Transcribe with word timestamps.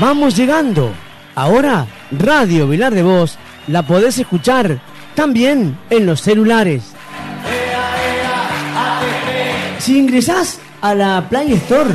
Vamos 0.00 0.34
llegando. 0.34 0.94
Ahora, 1.34 1.86
Radio 2.10 2.66
Vilar 2.66 2.94
de 2.94 3.02
Voz 3.02 3.36
la 3.66 3.82
podés 3.82 4.18
escuchar 4.18 4.80
también 5.14 5.78
en 5.90 6.06
los 6.06 6.22
celulares. 6.22 6.94
Si 9.78 9.98
ingresás 9.98 10.58
a 10.80 10.94
la 10.94 11.26
Play 11.28 11.52
Store 11.52 11.90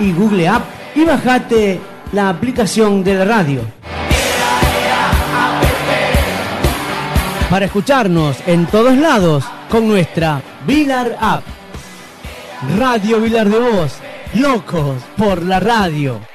y 0.00 0.12
Google 0.12 0.48
App 0.48 0.64
y 0.96 1.04
bajate 1.04 1.80
la 2.12 2.28
aplicación 2.28 3.04
de 3.04 3.14
la 3.14 3.24
radio. 3.24 3.60
Para 7.48 7.66
escucharnos 7.66 8.36
en 8.48 8.66
todos 8.66 8.96
lados 8.96 9.44
con 9.70 9.86
nuestra 9.86 10.42
Vilar 10.66 11.16
App. 11.20 11.44
Radio 12.76 13.20
Vilar 13.20 13.48
de 13.48 13.58
Voz, 13.60 13.98
locos 14.34 15.00
por 15.16 15.42
la 15.42 15.60
radio. 15.60 16.33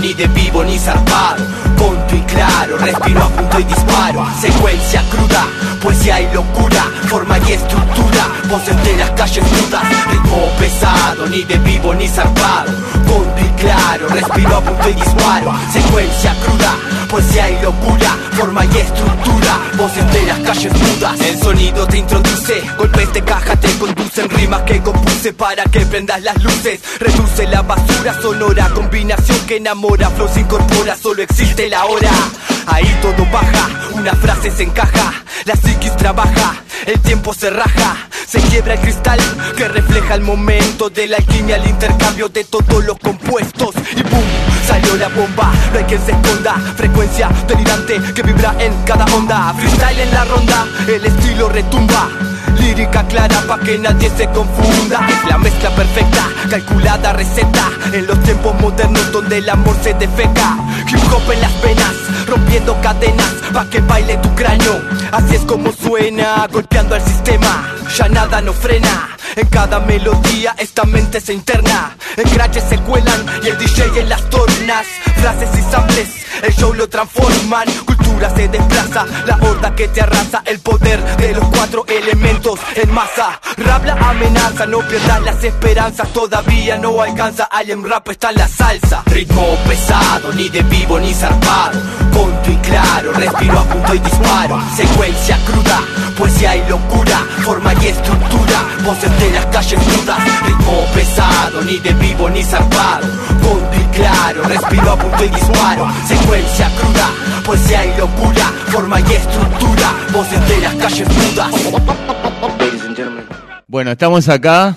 Ni 0.00 0.12
de 0.12 0.26
vivo 0.28 0.64
ni 0.64 0.78
zarpado. 0.78 1.44
Ponto 1.78 2.14
y 2.14 2.20
claro, 2.22 2.76
respiro 2.76 3.22
a 3.22 3.28
punto 3.28 3.60
y 3.60 3.64
disparo. 3.64 4.26
Secuencia 4.40 5.02
cruda, 5.10 5.46
poesía 5.82 6.20
y 6.20 6.32
locura 6.32 6.84
Forma 7.08 7.38
y 7.38 7.52
estructura, 7.52 8.26
voces 8.50 8.76
de 8.84 8.96
las 8.96 9.10
calles 9.12 9.44
mudas 9.44 9.82
Ritmo 10.10 10.48
pesado, 10.58 11.26
ni 11.28 11.42
de 11.44 11.58
vivo 11.58 11.94
ni 11.94 12.08
zarpado. 12.08 12.72
Ponto 13.06 13.33
y 13.33 13.33
claro, 13.64 14.08
respiro 14.08 14.56
a 14.56 14.60
punto 14.60 14.88
y 14.88 14.92
disparo. 14.94 15.54
Secuencia 15.72 16.34
cruda, 16.44 16.76
poesía 17.08 17.50
y 17.50 17.62
locura 17.62 18.14
Forma 18.36 18.64
y 18.64 18.78
estructura, 18.78 19.60
voces 19.76 20.12
de 20.12 20.22
las 20.26 20.40
calles 20.40 20.72
mudas. 20.72 21.20
El 21.20 21.38
sonido 21.38 21.86
te 21.86 21.98
introduce, 21.98 22.62
golpes 22.76 23.12
de 23.12 23.22
caja 23.22 23.56
te 23.56 23.68
conducen. 23.78 24.28
Rimas 24.28 24.62
que 24.62 24.80
compuse 24.80 25.32
para 25.32 25.62
que 25.64 25.86
prendas 25.86 26.20
las 26.22 26.42
luces. 26.42 26.80
Reduce 26.98 27.46
la 27.46 27.62
basura 27.62 28.20
sonora, 28.20 28.68
combinación 28.74 29.38
que 29.46 29.58
enamora. 29.58 30.10
Flow 30.10 30.28
se 30.28 30.40
incorpora, 30.40 30.96
solo 30.96 31.22
existe 31.22 31.68
la 31.68 31.84
hora. 31.84 32.10
Ahí 32.66 32.92
todo 33.00 33.24
baja, 33.30 33.68
una 33.92 34.12
frase 34.14 34.50
se 34.50 34.64
encaja. 34.64 35.12
La 35.44 35.54
psiquis 35.54 35.96
trabaja, 35.96 36.56
el 36.86 37.00
tiempo 37.00 37.34
se 37.34 37.50
raja 37.50 38.08
Se 38.26 38.40
quiebra 38.40 38.74
el 38.74 38.80
cristal 38.80 39.18
que 39.56 39.68
refleja 39.68 40.14
el 40.14 40.22
momento 40.22 40.90
De 40.90 41.06
la 41.06 41.16
alquimia 41.16 41.56
al 41.56 41.68
intercambio 41.68 42.28
de 42.28 42.44
todos 42.44 42.84
los 42.84 42.98
compuestos. 42.98 43.74
Y 43.96 44.02
boom, 44.02 44.24
salió 44.66 44.96
la 44.96 45.08
bomba, 45.08 45.52
no 45.72 45.78
hay 45.78 45.84
quien 45.84 46.04
se 46.04 46.12
esconda. 46.12 46.54
Frecuencia 46.76 47.30
delirante 47.46 48.00
que 48.14 48.22
vibra 48.22 48.54
en 48.58 48.72
cada 48.84 49.04
onda. 49.14 49.54
Freestyle 49.54 50.00
en 50.00 50.10
la 50.12 50.24
ronda, 50.24 50.66
el 50.88 51.04
estilo 51.04 51.48
retumba 51.48 52.08
Lírica 52.58 53.04
clara 53.04 53.40
pa' 53.46 53.58
que 53.60 53.78
nadie 53.78 54.10
se 54.16 54.26
confunda. 54.28 55.06
La 55.28 55.38
mezcla 55.38 55.70
perfecta, 55.70 56.28
calculada 56.50 57.12
receta. 57.12 57.70
En 57.92 58.06
los 58.06 58.18
tiempos 58.22 58.54
modernos 58.60 59.12
donde 59.12 59.38
el 59.38 59.48
amor 59.48 59.76
se 59.82 59.94
defeca. 59.94 60.56
Hip 60.88 61.12
hop 61.12 61.32
en 61.32 61.40
las 61.40 61.62
venas, 61.62 61.94
rompiendo 62.26 62.80
cadenas 62.80 63.32
Pa' 63.52 63.66
que 63.66 63.80
baile 63.80 64.16
tu 64.18 64.34
cráneo. 64.34 64.80
Así 65.12 65.36
es 65.36 65.42
como 65.42 65.72
suena, 65.72 66.46
golpeando 66.50 66.94
al 66.94 67.02
sistema 67.02 67.73
Ya 67.96 68.08
nada 68.08 68.40
nos 68.40 68.56
frena. 68.56 69.16
En 69.36 69.46
cada 69.46 69.80
melodía 69.80 70.54
esta 70.58 70.84
mente 70.84 71.20
se 71.20 71.32
interna. 71.32 71.96
En 72.16 72.28
crashes 72.28 72.64
se 72.68 72.78
cuelan 72.78 73.24
y 73.42 73.48
el 73.48 73.58
DJ 73.58 74.00
en 74.00 74.08
las 74.08 74.28
tornas. 74.30 74.86
Frases 75.16 75.50
y 75.58 75.70
samples, 75.70 76.08
el 76.42 76.54
show 76.54 76.72
lo 76.74 76.88
transforman. 76.88 77.68
Cultura 77.84 78.34
se 78.34 78.48
desplaza, 78.48 79.06
la 79.26 79.36
horda 79.36 79.74
que 79.74 79.88
te 79.88 80.00
arrasa. 80.02 80.42
El 80.44 80.60
poder 80.60 81.02
de 81.16 81.34
los 81.34 81.44
cuatro 81.48 81.84
elementos 81.88 82.58
en 82.76 82.92
masa. 82.92 83.40
Rap 83.56 83.84
la 83.84 83.94
amenaza, 83.94 84.66
no 84.66 84.78
pierdas 84.80 85.22
las 85.22 85.42
esperanzas. 85.42 86.12
Todavía 86.12 86.78
no 86.78 87.00
alcanza, 87.00 87.44
Alien 87.44 87.88
Rap 87.88 88.08
está 88.08 88.30
en 88.30 88.36
la 88.36 88.48
salsa. 88.48 89.02
Ritmo 89.06 89.56
pesado, 89.68 90.32
ni 90.32 90.48
de 90.48 90.62
vivo 90.62 90.98
ni 90.98 91.12
zarpado. 91.12 91.80
Conto 92.12 92.50
y 92.50 92.56
claro, 92.56 93.12
respiro 93.12 93.58
a 93.58 93.64
punto 93.64 93.94
y 93.94 93.98
disparo. 93.98 94.60
Secuencia 94.76 95.38
cruda, 95.44 95.80
poesía 96.16 96.56
y 96.56 96.68
locura 96.68 97.24
y 97.82 97.86
estructura, 97.86 98.58
voces 98.84 99.10
de 99.20 99.30
las 99.30 99.46
calles 99.46 99.80
mudas 99.80 100.18
Ritmo 100.46 100.84
pesado, 100.94 101.62
ni 101.62 101.78
de 101.78 101.92
vivo 101.94 102.30
ni 102.30 102.42
zarpado. 102.42 103.06
Conto 103.42 103.76
y 103.76 103.96
claro, 103.96 104.42
respiro 104.44 104.90
a 104.92 104.98
punto 104.98 105.24
y 105.24 105.28
disparo. 105.28 105.88
Secuencia 106.06 106.70
cruda, 106.78 107.10
poesía 107.44 107.84
y 107.86 107.98
locura 107.98 108.52
Forma 108.74 109.00
y 109.00 109.04
estructura, 109.04 109.94
voces 110.12 110.48
de 110.48 110.60
las 110.60 110.74
calles 110.74 111.08
mudas. 111.08 111.50
Bueno, 113.68 113.92
estamos 113.92 114.28
acá, 114.28 114.76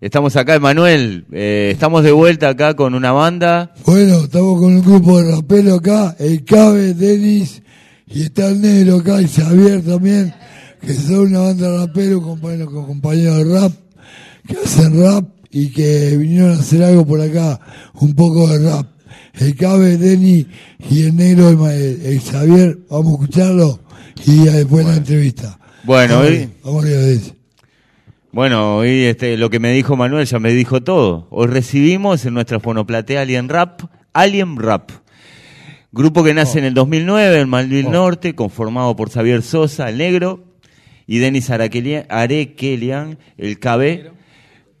estamos 0.00 0.36
acá, 0.36 0.54
Emanuel, 0.54 1.26
eh, 1.32 1.70
estamos 1.72 2.02
de 2.04 2.12
vuelta 2.12 2.50
acá 2.50 2.74
con 2.74 2.94
una 2.94 3.12
banda. 3.12 3.72
Bueno, 3.86 4.24
estamos 4.24 4.58
con 4.58 4.76
un 4.76 4.82
grupo 4.82 5.22
de 5.22 5.34
raperos 5.34 5.78
acá, 5.78 6.14
el 6.18 6.44
Cabe, 6.44 6.92
Denis, 6.92 7.62
y 8.06 8.24
está 8.24 8.48
el 8.48 8.60
negro 8.60 8.98
acá, 8.98 9.20
y 9.22 9.28
Xavier 9.28 9.82
también, 9.82 10.34
que 10.80 10.94
son 10.94 11.18
una 11.28 11.40
banda 11.40 11.70
de 11.70 11.78
raperos, 11.86 12.22
compañeros, 12.22 12.70
con 12.72 12.86
compañeros 12.86 13.36
de 13.38 13.54
rap, 13.60 13.72
que 14.46 14.56
hacen 14.64 15.00
rap 15.02 15.24
y 15.50 15.70
que 15.70 16.16
vinieron 16.16 16.50
a 16.50 16.54
hacer 16.60 16.82
algo 16.82 17.06
por 17.06 17.20
acá, 17.20 17.60
un 17.94 18.14
poco 18.14 18.46
de 18.48 18.70
rap. 18.70 18.86
El 19.34 19.54
Cabe, 19.56 19.96
Denis 19.98 20.46
y 20.90 21.02
el 21.04 21.16
negro, 21.16 21.50
el, 21.70 22.00
el- 22.04 22.20
Xavier, 22.20 22.78
vamos 22.90 23.12
a 23.20 23.22
escucharlo 23.22 23.80
y 24.26 24.44
después 24.44 24.84
la 24.86 24.96
entrevista. 24.96 25.58
Bueno, 25.84 26.14
vamos, 26.16 26.30
hoy, 26.30 26.48
vamos 26.64 26.84
de 26.84 27.14
eso. 27.14 27.32
bueno, 28.32 28.78
hoy 28.78 29.04
este, 29.04 29.36
lo 29.36 29.48
que 29.48 29.60
me 29.60 29.72
dijo 29.72 29.96
Manuel 29.96 30.26
ya 30.26 30.38
me 30.40 30.52
dijo 30.52 30.82
todo. 30.82 31.28
Hoy 31.30 31.46
recibimos 31.46 32.24
en 32.26 32.34
nuestra 32.34 32.58
fonoplatea 32.60 33.22
Alien 33.22 33.48
Rap, 33.48 33.82
Alien 34.12 34.56
Rap. 34.56 34.90
Grupo 35.92 36.22
que 36.24 36.34
nace 36.34 36.58
en 36.58 36.64
el 36.66 36.74
2009 36.74 37.40
en 37.40 37.48
Malvin 37.48 37.90
Norte, 37.90 38.34
conformado 38.34 38.94
por 38.96 39.08
Xavier 39.10 39.42
Sosa, 39.42 39.88
el 39.88 39.98
negro, 39.98 40.44
y 41.08 41.18
Denis 41.18 41.50
Arequelian, 41.50 43.18
el 43.36 43.58
KB. 43.58 44.12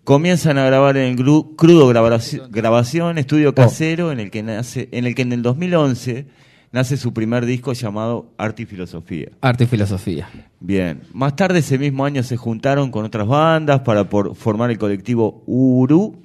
Comienzan 0.04 0.56
a 0.56 0.64
grabar 0.64 0.96
en 0.96 1.04
el 1.12 1.16
gru- 1.16 1.54
crudo 1.56 1.90
grabaci- 1.92 2.40
grabación, 2.50 3.18
estudio 3.18 3.54
casero, 3.54 4.10
en 4.12 4.20
el 4.20 4.30
que 4.30 4.42
nace, 4.42 4.88
en 4.92 5.04
el 5.06 5.14
que 5.14 5.22
en 5.22 5.32
el 5.32 5.42
2011 5.42 6.26
nace 6.72 6.96
su 6.96 7.12
primer 7.12 7.44
disco 7.44 7.72
llamado 7.74 8.32
Arte 8.38 8.62
y 8.62 8.66
Filosofía. 8.66 9.28
Arte 9.42 9.64
y 9.64 9.66
filosofía. 9.66 10.30
Bien, 10.60 11.02
más 11.12 11.36
tarde 11.36 11.58
ese 11.58 11.78
mismo 11.78 12.04
año 12.06 12.22
se 12.22 12.36
juntaron 12.38 12.90
con 12.90 13.04
otras 13.04 13.26
bandas 13.26 13.80
para 13.80 14.08
por- 14.08 14.34
formar 14.34 14.70
el 14.70 14.78
colectivo 14.78 15.42
Uru, 15.46 16.22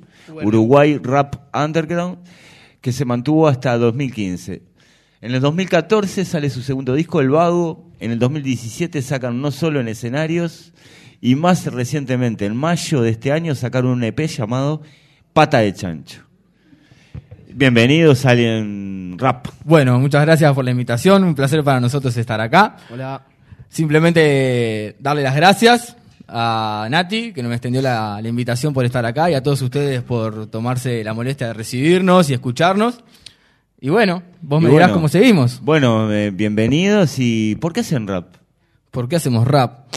Uruguay 0.48 0.98
Rap 1.04 1.36
Underground, 1.54 2.20
que 2.80 2.92
se 2.94 3.04
mantuvo 3.04 3.48
hasta 3.50 3.78
2015. 3.78 4.62
En 5.20 5.34
el 5.34 5.42
2014 5.42 6.24
sale 6.26 6.50
su 6.50 6.62
segundo 6.62 6.94
disco, 6.94 7.20
El 7.22 7.30
Vago. 7.30 7.90
En 8.04 8.12
el 8.12 8.20
2017 8.20 9.02
sacan 9.02 9.42
No 9.42 9.50
Solo 9.50 9.80
en 9.80 9.88
Escenarios. 9.88 10.74
Y 11.22 11.36
más 11.36 11.66
recientemente, 11.68 12.46
en 12.46 12.54
mayo 12.54 13.02
de 13.02 13.12
este 13.12 13.32
año, 13.32 13.56
sacaron 13.56 13.92
un 13.92 14.04
EP 14.04 14.28
llamado 14.28 14.82
Pata 15.32 15.60
de 15.60 15.74
Chancho. 15.74 16.20
Bienvenidos 17.48 18.26
a 18.26 18.32
Alien 18.32 19.16
Rap. 19.18 19.48
Bueno, 19.64 19.98
muchas 20.02 20.22
gracias 20.26 20.52
por 20.52 20.66
la 20.66 20.72
invitación. 20.72 21.24
Un 21.24 21.34
placer 21.34 21.64
para 21.64 21.80
nosotros 21.80 22.18
estar 22.18 22.42
acá. 22.42 22.76
Hola. 22.92 23.22
Simplemente 23.70 24.98
darle 25.00 25.24
las 25.24 25.38
gracias 25.38 25.96
a 26.28 26.86
Nati, 26.90 27.32
que 27.32 27.42
nos 27.42 27.54
extendió 27.54 27.82
la, 27.82 28.20
la 28.22 28.28
invitación 28.28 28.74
por 28.74 28.84
estar 28.84 29.06
acá, 29.06 29.32
y 29.32 29.34
a 29.34 29.42
todos 29.42 29.62
ustedes 29.62 30.02
por 30.02 30.48
tomarse 30.48 31.06
la 31.06 31.14
molestia 31.14 31.48
de 31.48 31.54
recibirnos 31.54 32.30
y 32.30 32.34
escucharnos. 32.34 33.02
Y 33.84 33.90
bueno, 33.90 34.24
vos 34.42 34.62
Y 34.62 34.66
me 34.66 34.72
dirás 34.72 34.94
cómo 34.94 35.10
seguimos. 35.10 35.60
Bueno, 35.62 36.10
eh, 36.10 36.32
bienvenidos. 36.32 37.16
¿Y 37.18 37.56
por 37.56 37.74
qué 37.74 37.82
hacen 37.82 38.08
rap? 38.08 38.34
¿Por 38.92 39.10
qué 39.10 39.18
hacemos 39.18 39.46
rap? 39.46 39.94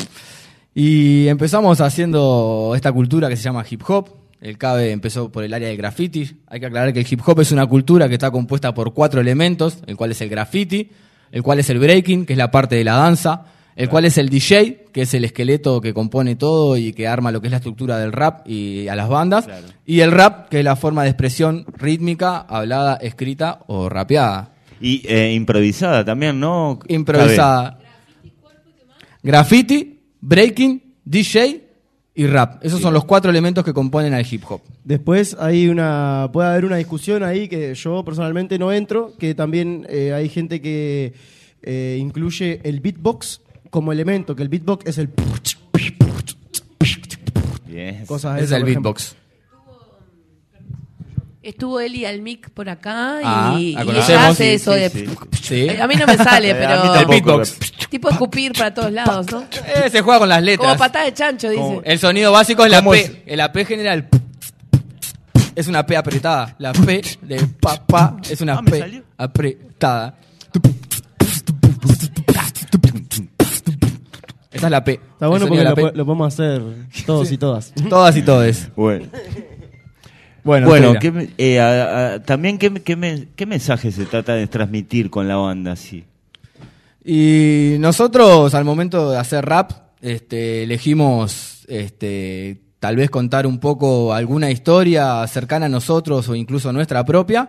Y 0.74 1.28
empezamos 1.28 1.80
haciendo 1.80 2.72
esta 2.74 2.90
cultura 2.90 3.28
que 3.28 3.36
se 3.36 3.44
llama 3.44 3.64
hip 3.70 3.82
hop. 3.86 4.08
El 4.40 4.58
CABE 4.58 4.90
empezó 4.90 5.30
por 5.30 5.44
el 5.44 5.54
área 5.54 5.68
del 5.68 5.76
graffiti. 5.76 6.38
Hay 6.48 6.58
que 6.58 6.66
aclarar 6.66 6.92
que 6.92 6.98
el 6.98 7.06
hip 7.08 7.20
hop 7.24 7.38
es 7.38 7.52
una 7.52 7.64
cultura 7.66 8.08
que 8.08 8.14
está 8.14 8.32
compuesta 8.32 8.74
por 8.74 8.92
cuatro 8.92 9.20
elementos, 9.20 9.78
el 9.86 9.96
cual 9.96 10.10
es 10.10 10.20
el 10.20 10.30
graffiti, 10.30 10.90
el 11.30 11.44
cual 11.44 11.60
es 11.60 11.70
el 11.70 11.78
breaking, 11.78 12.26
que 12.26 12.32
es 12.32 12.38
la 12.38 12.50
parte 12.50 12.74
de 12.74 12.82
la 12.82 12.96
danza, 12.96 13.44
el 13.76 13.88
cual 13.88 14.06
es 14.06 14.16
el 14.18 14.28
DJ, 14.30 14.86
que 14.92 15.02
es 15.02 15.14
el 15.14 15.24
esqueleto 15.24 15.80
que 15.80 15.92
compone 15.94 16.34
todo 16.34 16.76
y 16.76 16.92
que 16.92 17.06
arma 17.06 17.30
lo 17.30 17.40
que 17.40 17.46
es 17.48 17.50
la 17.50 17.58
estructura 17.58 17.98
del 17.98 18.10
rap 18.12 18.48
y 18.48 18.88
a 18.88 18.96
las 18.96 19.08
bandas, 19.08 19.44
Claro. 19.44 19.66
y 19.84 20.00
el 20.00 20.10
rap, 20.12 20.48
que 20.48 20.58
es 20.60 20.64
la 20.64 20.74
forma 20.76 21.02
de 21.04 21.10
expresión 21.10 21.64
rítmica, 21.76 22.38
hablada, 22.38 22.96
escrita 22.96 23.60
o 23.66 23.88
rapeada. 23.88 24.52
Y 24.80 25.02
eh, 25.06 25.32
improvisada 25.34 26.04
también, 26.04 26.40
¿no? 26.40 26.78
Improvisada. 26.88 27.78
Graffiti, 29.22 30.00
breaking, 30.20 30.82
DJ 31.04 31.62
y 32.14 32.26
rap. 32.26 32.64
Esos 32.64 32.80
son 32.80 32.94
los 32.94 33.04
cuatro 33.04 33.30
elementos 33.30 33.64
que 33.64 33.72
componen 33.72 34.14
al 34.14 34.24
hip 34.30 34.42
hop. 34.48 34.60
Después 34.84 35.36
hay 35.38 35.68
una, 35.68 36.30
puede 36.32 36.48
haber 36.48 36.64
una 36.64 36.76
discusión 36.76 37.22
ahí 37.22 37.48
que 37.48 37.74
yo 37.74 38.04
personalmente 38.04 38.58
no 38.58 38.72
entro, 38.72 39.12
que 39.18 39.34
también 39.34 39.86
eh, 39.88 40.12
hay 40.14 40.28
gente 40.28 40.60
que 40.60 41.12
eh, 41.62 41.98
incluye 42.00 42.60
el 42.64 42.80
beatbox 42.80 43.40
como 43.70 43.92
elemento, 43.92 44.34
que 44.36 44.42
el 44.42 44.48
beatbox 44.48 44.86
es 44.86 44.98
el 44.98 45.10
Bien. 47.66 48.06
cosas 48.06 48.36
Ese 48.36 48.44
es 48.44 48.50
esas, 48.50 48.56
el 48.56 48.62
por 48.62 48.68
ejemplo. 48.70 48.92
beatbox. 48.94 49.16
Estuvo 51.42 51.78
Eli 51.78 52.04
Almic 52.04 52.50
por 52.50 52.68
acá 52.68 53.20
Ah, 53.22 53.56
y, 53.56 53.72
la 53.74 53.82
y 53.82 53.86
conocemos, 53.86 54.08
ella 54.10 54.28
hace 54.28 54.44
sí, 54.48 54.54
eso 54.54 54.72
sí, 54.74 54.80
de... 54.80 54.90
sí. 54.90 55.06
Sí. 55.42 55.68
A 55.80 55.86
mí 55.86 55.94
no 55.94 56.04
me 56.06 56.16
sale, 56.16 56.52
mí 56.52 56.58
pero... 56.60 56.82
tampoco. 56.82 56.98
El 57.00 57.06
beatbox. 57.06 57.58
Tipo 57.88 58.08
escupir 58.10 58.52
para 58.52 58.74
todos 58.74 58.90
lados, 58.90 59.30
¿no? 59.30 59.42
Eh, 59.64 59.88
se 59.90 60.00
juega 60.02 60.18
con 60.18 60.28
las 60.28 60.42
letras. 60.42 60.66
Como 60.66 60.78
patada 60.78 61.04
de 61.04 61.14
chancho, 61.14 61.48
dice. 61.50 61.80
El 61.84 61.98
sonido 62.00 62.32
básico 62.32 62.64
es 62.64 62.70
la 62.72 62.78
¿Cómo 62.78 62.90
P. 62.92 63.22
es? 63.26 63.36
La 63.36 63.52
P 63.52 63.64
general 63.64 64.08
es 65.54 65.68
una 65.68 65.86
P 65.86 65.96
apretada. 65.96 66.56
La 66.58 66.72
P 66.72 67.00
de 67.22 67.46
pa 67.60 67.86
pa 67.86 68.16
es 68.28 68.40
una 68.40 68.54
Ah, 68.58 68.62
¿me 68.62 68.70
P 68.72 68.78
salió? 68.80 69.04
apretada. 69.16 70.14
Esa 74.56 74.66
es 74.66 74.70
la 74.70 74.84
P. 74.84 74.92
Está 74.94 75.28
bueno 75.28 75.46
porque 75.46 75.64
lo, 75.64 75.74
po- 75.74 75.90
lo 75.94 76.04
podemos 76.06 76.34
hacer 76.34 76.62
todos 77.06 77.30
y 77.32 77.38
todas. 77.38 77.72
Todas 77.88 78.16
y 78.16 78.22
todos. 78.22 78.68
Bueno. 78.76 79.06
Bueno, 80.44 80.68
Bueno, 80.68 80.86
Sheila. 80.88 80.98
¿qué 81.00 81.10
me- 81.12 81.28
eh, 81.38 81.60
a- 81.60 82.14
a- 82.14 82.22
también 82.22 82.58
qué, 82.58 82.72
qué, 82.82 82.94
me- 82.96 83.28
qué 83.34 83.46
mensaje 83.46 83.90
se 83.90 84.04
trata 84.06 84.34
de 84.34 84.46
transmitir 84.46 85.10
con 85.10 85.26
la 85.26 85.36
banda 85.36 85.72
así. 85.72 86.04
Y 87.04 87.76
nosotros 87.78 88.54
al 88.54 88.64
momento 88.64 89.10
de 89.10 89.18
hacer 89.18 89.44
rap, 89.44 89.70
este, 90.00 90.62
elegimos 90.64 91.64
este, 91.68 92.60
tal 92.80 92.96
vez 92.96 93.10
contar 93.10 93.46
un 93.46 93.58
poco 93.58 94.12
alguna 94.14 94.50
historia 94.50 95.26
cercana 95.26 95.66
a 95.66 95.68
nosotros 95.68 96.28
o 96.28 96.34
incluso 96.34 96.72
nuestra 96.72 97.04
propia. 97.04 97.48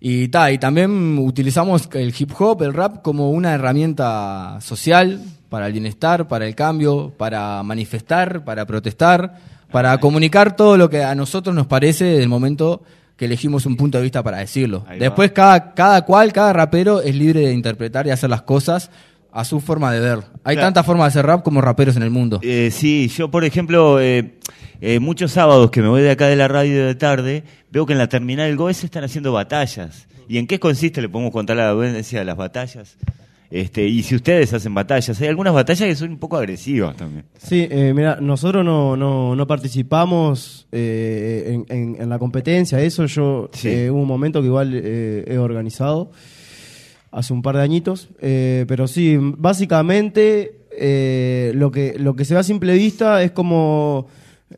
Y, 0.00 0.28
ta, 0.28 0.50
y 0.52 0.58
también 0.58 1.18
utilizamos 1.18 1.88
el 1.94 2.14
hip 2.18 2.30
hop, 2.38 2.62
el 2.62 2.74
rap, 2.74 3.00
como 3.02 3.30
una 3.30 3.54
herramienta 3.54 4.58
social 4.60 5.20
para 5.54 5.68
el 5.68 5.72
bienestar, 5.72 6.26
para 6.26 6.48
el 6.48 6.56
cambio, 6.56 7.12
para 7.16 7.62
manifestar, 7.62 8.44
para 8.44 8.66
protestar, 8.66 9.38
para 9.70 9.96
comunicar 9.98 10.56
todo 10.56 10.76
lo 10.76 10.90
que 10.90 11.04
a 11.04 11.14
nosotros 11.14 11.54
nos 11.54 11.68
parece 11.68 12.06
del 12.06 12.28
momento 12.28 12.82
que 13.16 13.26
elegimos 13.26 13.64
un 13.64 13.76
punto 13.76 13.98
de 13.98 14.02
vista 14.02 14.20
para 14.24 14.38
decirlo. 14.38 14.84
Ahí. 14.88 14.98
Después 14.98 15.30
cada, 15.30 15.72
cada 15.72 16.04
cual, 16.04 16.32
cada 16.32 16.52
rapero 16.52 17.00
es 17.00 17.14
libre 17.14 17.42
de 17.46 17.52
interpretar 17.52 18.04
y 18.08 18.10
hacer 18.10 18.30
las 18.30 18.42
cosas 18.42 18.90
a 19.30 19.44
su 19.44 19.60
forma 19.60 19.92
de 19.92 20.00
ver. 20.00 20.18
Hay 20.42 20.56
Claro. 20.56 20.66
tantas 20.66 20.86
formas 20.86 21.04
de 21.14 21.20
hacer 21.20 21.26
rap 21.26 21.44
como 21.44 21.60
raperos 21.60 21.94
en 21.94 22.02
el 22.02 22.10
mundo. 22.10 22.40
Eh, 22.42 22.70
sí, 22.72 23.06
yo 23.16 23.30
por 23.30 23.44
ejemplo, 23.44 24.00
eh, 24.00 24.34
eh, 24.80 24.98
muchos 24.98 25.30
sábados 25.30 25.70
que 25.70 25.82
me 25.82 25.88
voy 25.88 26.02
de 26.02 26.10
acá 26.10 26.26
de 26.26 26.34
la 26.34 26.48
radio 26.48 26.84
de 26.84 26.96
tarde, 26.96 27.44
veo 27.70 27.86
que 27.86 27.92
en 27.92 28.00
la 28.00 28.08
terminal 28.08 28.48
del 28.48 28.56
GOE 28.56 28.74
se 28.74 28.86
están 28.86 29.04
haciendo 29.04 29.32
batallas. 29.32 30.08
¿Y 30.28 30.38
en 30.38 30.48
qué 30.48 30.58
consiste? 30.58 31.00
Le 31.00 31.08
podemos 31.08 31.32
contar 31.32 31.56
la 31.56 31.68
audiencia 31.68 32.18
de 32.18 32.24
las 32.24 32.36
batallas. 32.36 32.96
Este, 33.50 33.86
y 33.86 34.02
si 34.02 34.16
ustedes 34.16 34.52
hacen 34.52 34.74
batallas, 34.74 35.20
hay 35.20 35.28
algunas 35.28 35.54
batallas 35.54 35.86
que 35.88 35.94
son 35.94 36.10
un 36.10 36.18
poco 36.18 36.36
agresivas 36.36 36.96
también. 36.96 37.24
Sí, 37.38 37.68
eh, 37.70 37.92
mira, 37.94 38.18
nosotros 38.20 38.64
no, 38.64 38.96
no, 38.96 39.36
no 39.36 39.46
participamos 39.46 40.66
eh, 40.72 41.62
en, 41.68 41.76
en- 41.94 42.02
en 42.02 42.08
la 42.08 42.18
competencia, 42.18 42.80
eso 42.80 43.06
yo 43.06 43.50
Sí. 43.52 43.68
eh, 43.68 43.90
hubo 43.90 44.00
un 44.00 44.08
momento 44.08 44.40
que 44.40 44.46
igual 44.46 44.72
eh, 44.74 45.24
he 45.28 45.38
organizado 45.38 46.10
hace 47.12 47.32
un 47.32 47.42
par 47.42 47.56
de 47.56 47.62
añitos, 47.62 48.08
pero 48.18 48.88
sí, 48.88 49.16
básicamente 49.20 50.56
lo, 51.54 51.70
que, 51.70 51.94
lo 51.96 52.16
que 52.16 52.24
se 52.24 52.34
ve 52.34 52.40
a 52.40 52.42
simple 52.42 52.74
vista 52.74 53.22
es 53.22 53.30
como 53.30 54.08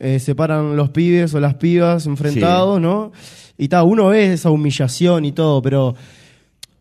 se 0.00 0.34
paran 0.34 0.74
los 0.76 0.88
pibes 0.90 1.34
o 1.34 1.40
las 1.40 1.54
pibas 1.54 2.06
enfrentados, 2.06 2.76
Sí. 2.78 2.82
¿no? 2.82 3.12
Y 3.58 3.68
tal, 3.68 3.84
uno 3.86 4.08
ve 4.08 4.32
esa 4.32 4.50
humillación 4.50 5.24
y 5.26 5.32
todo, 5.32 5.60
pero 5.60 5.94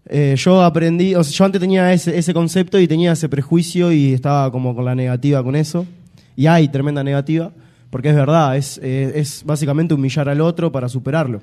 eh, 0.08 0.36
yo 0.38 0.62
aprendí, 0.62 1.16
o 1.16 1.24
sea, 1.24 1.34
yo 1.34 1.46
antes 1.46 1.60
tenía 1.60 1.92
ese, 1.92 2.18
ese 2.18 2.34
concepto 2.34 2.80
y 2.80 2.88
tenía 2.88 3.14
ese 3.14 3.28
prejuicio 3.30 3.92
y 3.92 4.14
estaba 4.14 4.52
como 4.52 4.76
con 4.76 4.86
la 4.86 4.96
negativa 4.96 5.44
con 5.44 5.56
eso. 5.56 5.86
Y 6.36 6.48
hay 6.48 6.68
tremenda 6.68 7.04
negativa, 7.04 7.52
porque 7.90 8.10
es 8.10 8.16
verdad, 8.16 8.58
es, 8.58 8.80
eh, 8.84 9.14
es 9.16 9.44
básicamente 9.46 9.94
humillar 9.94 10.30
al 10.30 10.42
otro 10.42 10.72
para 10.72 10.90
superarlo. 10.90 11.42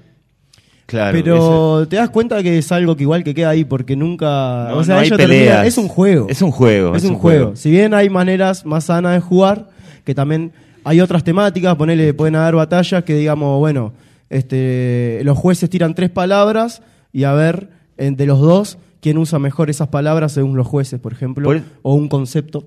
Claro. 0.86 1.16
Pero 1.16 1.88
te 1.88 1.96
das 1.96 2.10
cuenta 2.10 2.42
que 2.42 2.58
es 2.58 2.70
algo 2.70 2.96
que 2.96 3.04
igual 3.04 3.24
que 3.24 3.34
queda 3.34 3.50
ahí, 3.50 3.64
porque 3.64 3.96
nunca... 3.96 4.66
No, 4.68 4.78
o 4.78 4.84
sea, 4.84 4.96
no 4.96 5.00
hay 5.00 5.10
termina- 5.10 5.64
es 5.64 5.78
un 5.78 5.88
juego. 5.88 6.26
Es 6.28 6.42
un 6.42 6.50
juego, 6.50 6.94
Es, 6.94 7.04
un, 7.04 7.14
juego. 7.14 7.56
Si 7.56 7.70
bien 7.70 7.94
hay 7.94 8.10
maneras 8.10 8.66
más 8.66 8.84
sanas 8.84 9.14
de 9.14 9.20
jugar, 9.20 9.70
que 10.04 10.14
también 10.14 10.52
hay 10.84 11.00
otras 11.00 11.24
temáticas, 11.24 11.76
ponele, 11.76 12.12
pueden 12.14 12.36
haber 12.36 12.56
batallas 12.56 13.04
que 13.04 13.14
digamos, 13.14 13.58
bueno, 13.58 13.92
este, 14.28 15.20
los 15.24 15.38
jueces 15.38 15.70
tiran 15.70 15.94
tres 15.94 16.10
palabras 16.10 16.82
y 17.12 17.24
a 17.24 17.32
ver, 17.32 17.68
de 18.10 18.26
los 18.26 18.40
dos, 18.40 18.78
quién 19.00 19.18
usa 19.18 19.38
mejor 19.38 19.70
esas 19.70 19.88
palabras 19.88 20.32
según 20.32 20.56
los 20.56 20.66
jueces, 20.66 21.00
por 21.00 21.12
ejemplo, 21.12 21.44
Por- 21.44 21.62
o 21.82 21.94
un 21.94 22.08
concepto. 22.08 22.66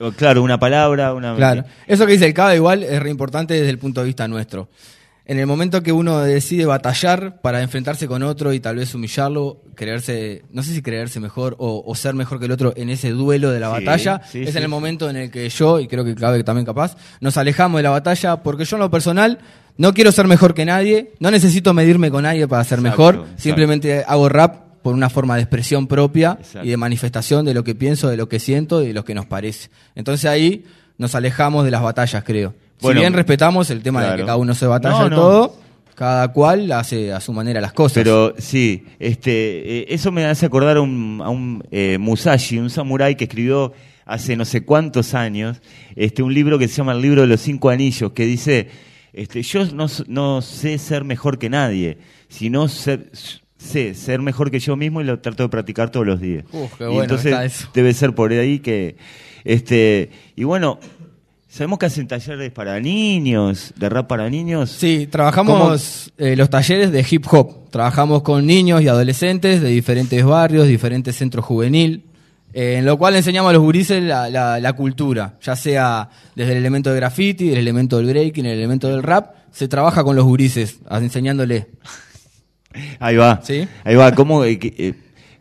O, 0.00 0.10
Claro, 0.12 0.42
una 0.42 0.58
palabra, 0.58 1.14
una... 1.14 1.34
Claro. 1.36 1.64
Eso 1.86 2.06
que 2.06 2.12
dice 2.12 2.26
el 2.26 2.34
Cava 2.34 2.54
igual 2.54 2.82
es 2.82 3.00
re 3.02 3.10
importante 3.10 3.54
desde 3.54 3.70
el 3.70 3.78
punto 3.78 4.00
de 4.00 4.06
vista 4.06 4.26
nuestro. 4.28 4.68
En 5.26 5.38
el 5.38 5.46
momento 5.46 5.82
que 5.82 5.90
uno 5.90 6.18
decide 6.18 6.66
batallar 6.66 7.40
para 7.40 7.62
enfrentarse 7.62 8.06
con 8.06 8.22
otro 8.22 8.52
y 8.52 8.60
tal 8.60 8.76
vez 8.76 8.94
humillarlo, 8.94 9.62
creerse, 9.74 10.44
no 10.50 10.62
sé 10.62 10.74
si 10.74 10.82
creerse 10.82 11.18
mejor 11.18 11.56
o, 11.58 11.82
o 11.86 11.94
ser 11.94 12.12
mejor 12.14 12.38
que 12.38 12.44
el 12.44 12.52
otro 12.52 12.74
en 12.76 12.90
ese 12.90 13.08
duelo 13.10 13.50
de 13.50 13.58
la 13.58 13.68
Sí, 13.68 13.72
batalla, 13.72 14.20
sí, 14.30 14.42
es 14.42 14.50
sí, 14.50 14.56
en 14.58 14.64
el 14.64 14.68
momento 14.68 15.08
en 15.08 15.16
el 15.16 15.30
que 15.30 15.48
yo, 15.48 15.80
y 15.80 15.86
creo 15.88 16.04
que 16.04 16.14
Cabe 16.14 16.44
también 16.44 16.66
capaz, 16.66 16.96
nos 17.20 17.38
alejamos 17.38 17.78
de 17.78 17.84
la 17.84 17.90
batalla 17.90 18.42
porque 18.42 18.66
yo 18.66 18.76
en 18.76 18.80
lo 18.82 18.90
personal 18.90 19.38
no 19.76 19.92
quiero 19.94 20.12
ser 20.12 20.26
mejor 20.26 20.54
que 20.54 20.64
nadie, 20.64 21.12
no 21.18 21.30
necesito 21.30 21.74
medirme 21.74 22.10
con 22.10 22.22
nadie 22.22 22.46
para 22.46 22.62
ser 22.64 22.78
Exacto, 22.78 22.90
mejor, 23.02 23.14
exacto. 23.16 23.42
simplemente 23.42 24.04
hago 24.06 24.28
rap 24.28 24.56
por 24.82 24.94
una 24.94 25.08
forma 25.10 25.36
de 25.36 25.42
expresión 25.42 25.86
propia 25.86 26.36
Exacto. 26.38 26.66
y 26.66 26.70
de 26.70 26.76
manifestación 26.76 27.44
de 27.44 27.54
lo 27.54 27.64
que 27.64 27.74
pienso, 27.74 28.08
de 28.08 28.16
lo 28.16 28.28
que 28.28 28.38
siento 28.38 28.82
y 28.82 28.88
de 28.88 28.92
lo 28.92 29.04
que 29.04 29.14
nos 29.14 29.26
parece. 29.26 29.70
Entonces 29.94 30.26
ahí 30.30 30.64
nos 30.98 31.14
alejamos 31.14 31.64
de 31.64 31.70
las 31.70 31.82
batallas, 31.82 32.22
creo. 32.22 32.54
Bueno, 32.80 32.98
si 32.98 33.02
bien 33.02 33.12
respetamos 33.14 33.70
el 33.70 33.82
tema 33.82 34.04
de 34.04 34.16
que 34.16 34.22
cada 34.24 34.36
uno 34.36 34.54
se 34.54 34.66
batalla 34.66 34.98
No, 35.00 35.06
y 35.06 35.10
no. 35.10 35.16
todo, 35.16 35.56
cada 35.94 36.28
cual 36.28 36.70
hace 36.72 37.12
a 37.12 37.20
su 37.20 37.32
manera 37.32 37.60
las 37.60 37.72
cosas. 37.72 37.94
Pero 37.94 38.34
sí, 38.38 38.84
este, 38.98 39.80
eh, 39.80 39.86
eso 39.88 40.12
me 40.12 40.24
hace 40.26 40.44
acordar 40.46 40.76
a 40.76 40.80
un, 40.82 41.20
a 41.24 41.30
un 41.30 41.64
eh, 41.70 41.96
Musashi, 41.98 42.58
un 42.58 42.68
samurái 42.70 43.16
que 43.16 43.24
escribió 43.24 43.72
hace 44.04 44.36
no 44.36 44.44
sé 44.44 44.64
cuántos 44.64 45.14
años 45.14 45.62
este, 45.96 46.22
un 46.22 46.34
libro 46.34 46.58
que 46.58 46.68
se 46.68 46.74
llama 46.76 46.92
El 46.92 47.00
libro 47.00 47.22
de 47.22 47.28
los 47.28 47.40
cinco 47.40 47.70
anillos, 47.70 48.12
que 48.12 48.26
dice, 48.26 48.68
este, 49.14 49.42
yo 49.42 49.64
no, 49.66 49.86
no 50.06 50.42
sé 50.42 50.78
ser 50.78 51.04
mejor 51.04 51.38
que 51.38 51.48
nadie, 51.48 51.98
sino 52.28 52.68
ser, 52.68 53.10
sé 53.56 53.94
ser 53.94 54.20
mejor 54.20 54.50
que 54.50 54.58
yo 54.58 54.76
mismo 54.76 55.00
y 55.00 55.04
lo 55.04 55.20
trato 55.20 55.44
de 55.44 55.48
practicar 55.48 55.90
todos 55.90 56.06
los 56.06 56.20
días. 56.20 56.44
Uf, 56.52 56.74
qué 56.76 56.84
y 56.84 56.86
bueno 56.88 57.02
entonces 57.02 57.26
está 57.26 57.44
eso. 57.44 57.68
debe 57.72 57.92
ser 57.94 58.14
por 58.14 58.32
ahí 58.32 58.58
que, 58.58 58.96
este, 59.44 60.10
y 60.34 60.44
bueno, 60.44 60.80
sabemos 61.48 61.78
que 61.78 61.86
hacen 61.86 62.08
talleres 62.08 62.50
para 62.50 62.80
niños, 62.80 63.72
de 63.76 63.88
rap 63.88 64.08
para 64.08 64.28
niños. 64.28 64.70
Sí, 64.70 65.06
trabajamos 65.08 66.12
eh, 66.18 66.34
los 66.34 66.50
talleres 66.50 66.90
de 66.90 67.06
hip 67.08 67.24
hop. 67.30 67.70
Trabajamos 67.70 68.22
con 68.22 68.44
niños 68.44 68.82
y 68.82 68.88
adolescentes 68.88 69.60
de 69.60 69.68
diferentes 69.68 70.24
barrios, 70.24 70.66
diferentes 70.66 71.14
centros 71.14 71.44
juvenil, 71.44 72.02
eh, 72.54 72.76
en 72.78 72.86
lo 72.86 72.96
cual 72.96 73.16
enseñamos 73.16 73.50
a 73.50 73.52
los 73.52 73.62
gurises 73.62 74.02
la, 74.02 74.30
la- 74.30 74.58
la 74.60 74.72
cultura, 74.72 75.34
ya 75.42 75.56
sea 75.56 76.08
desde 76.34 76.52
el 76.52 76.58
elemento 76.58 76.90
de 76.90 76.96
graffiti, 76.96 77.50
el 77.50 77.58
elemento 77.58 77.96
del 77.98 78.06
breaking, 78.06 78.46
el 78.46 78.58
elemento 78.58 78.88
del 78.88 79.02
rap. 79.02 79.34
Se 79.50 79.68
trabaja 79.68 80.02
con 80.04 80.16
los 80.16 80.24
gurises, 80.24 80.78
a- 80.88 80.98
enseñándole. 80.98 81.66
Ahí 82.98 83.16
va. 83.16 83.40
¿Sí? 83.42 83.66
Ahí 83.84 83.94
va. 83.94 84.12
¿Cómo, 84.12 84.44
eh, 84.44 84.58
eh, 84.62 84.94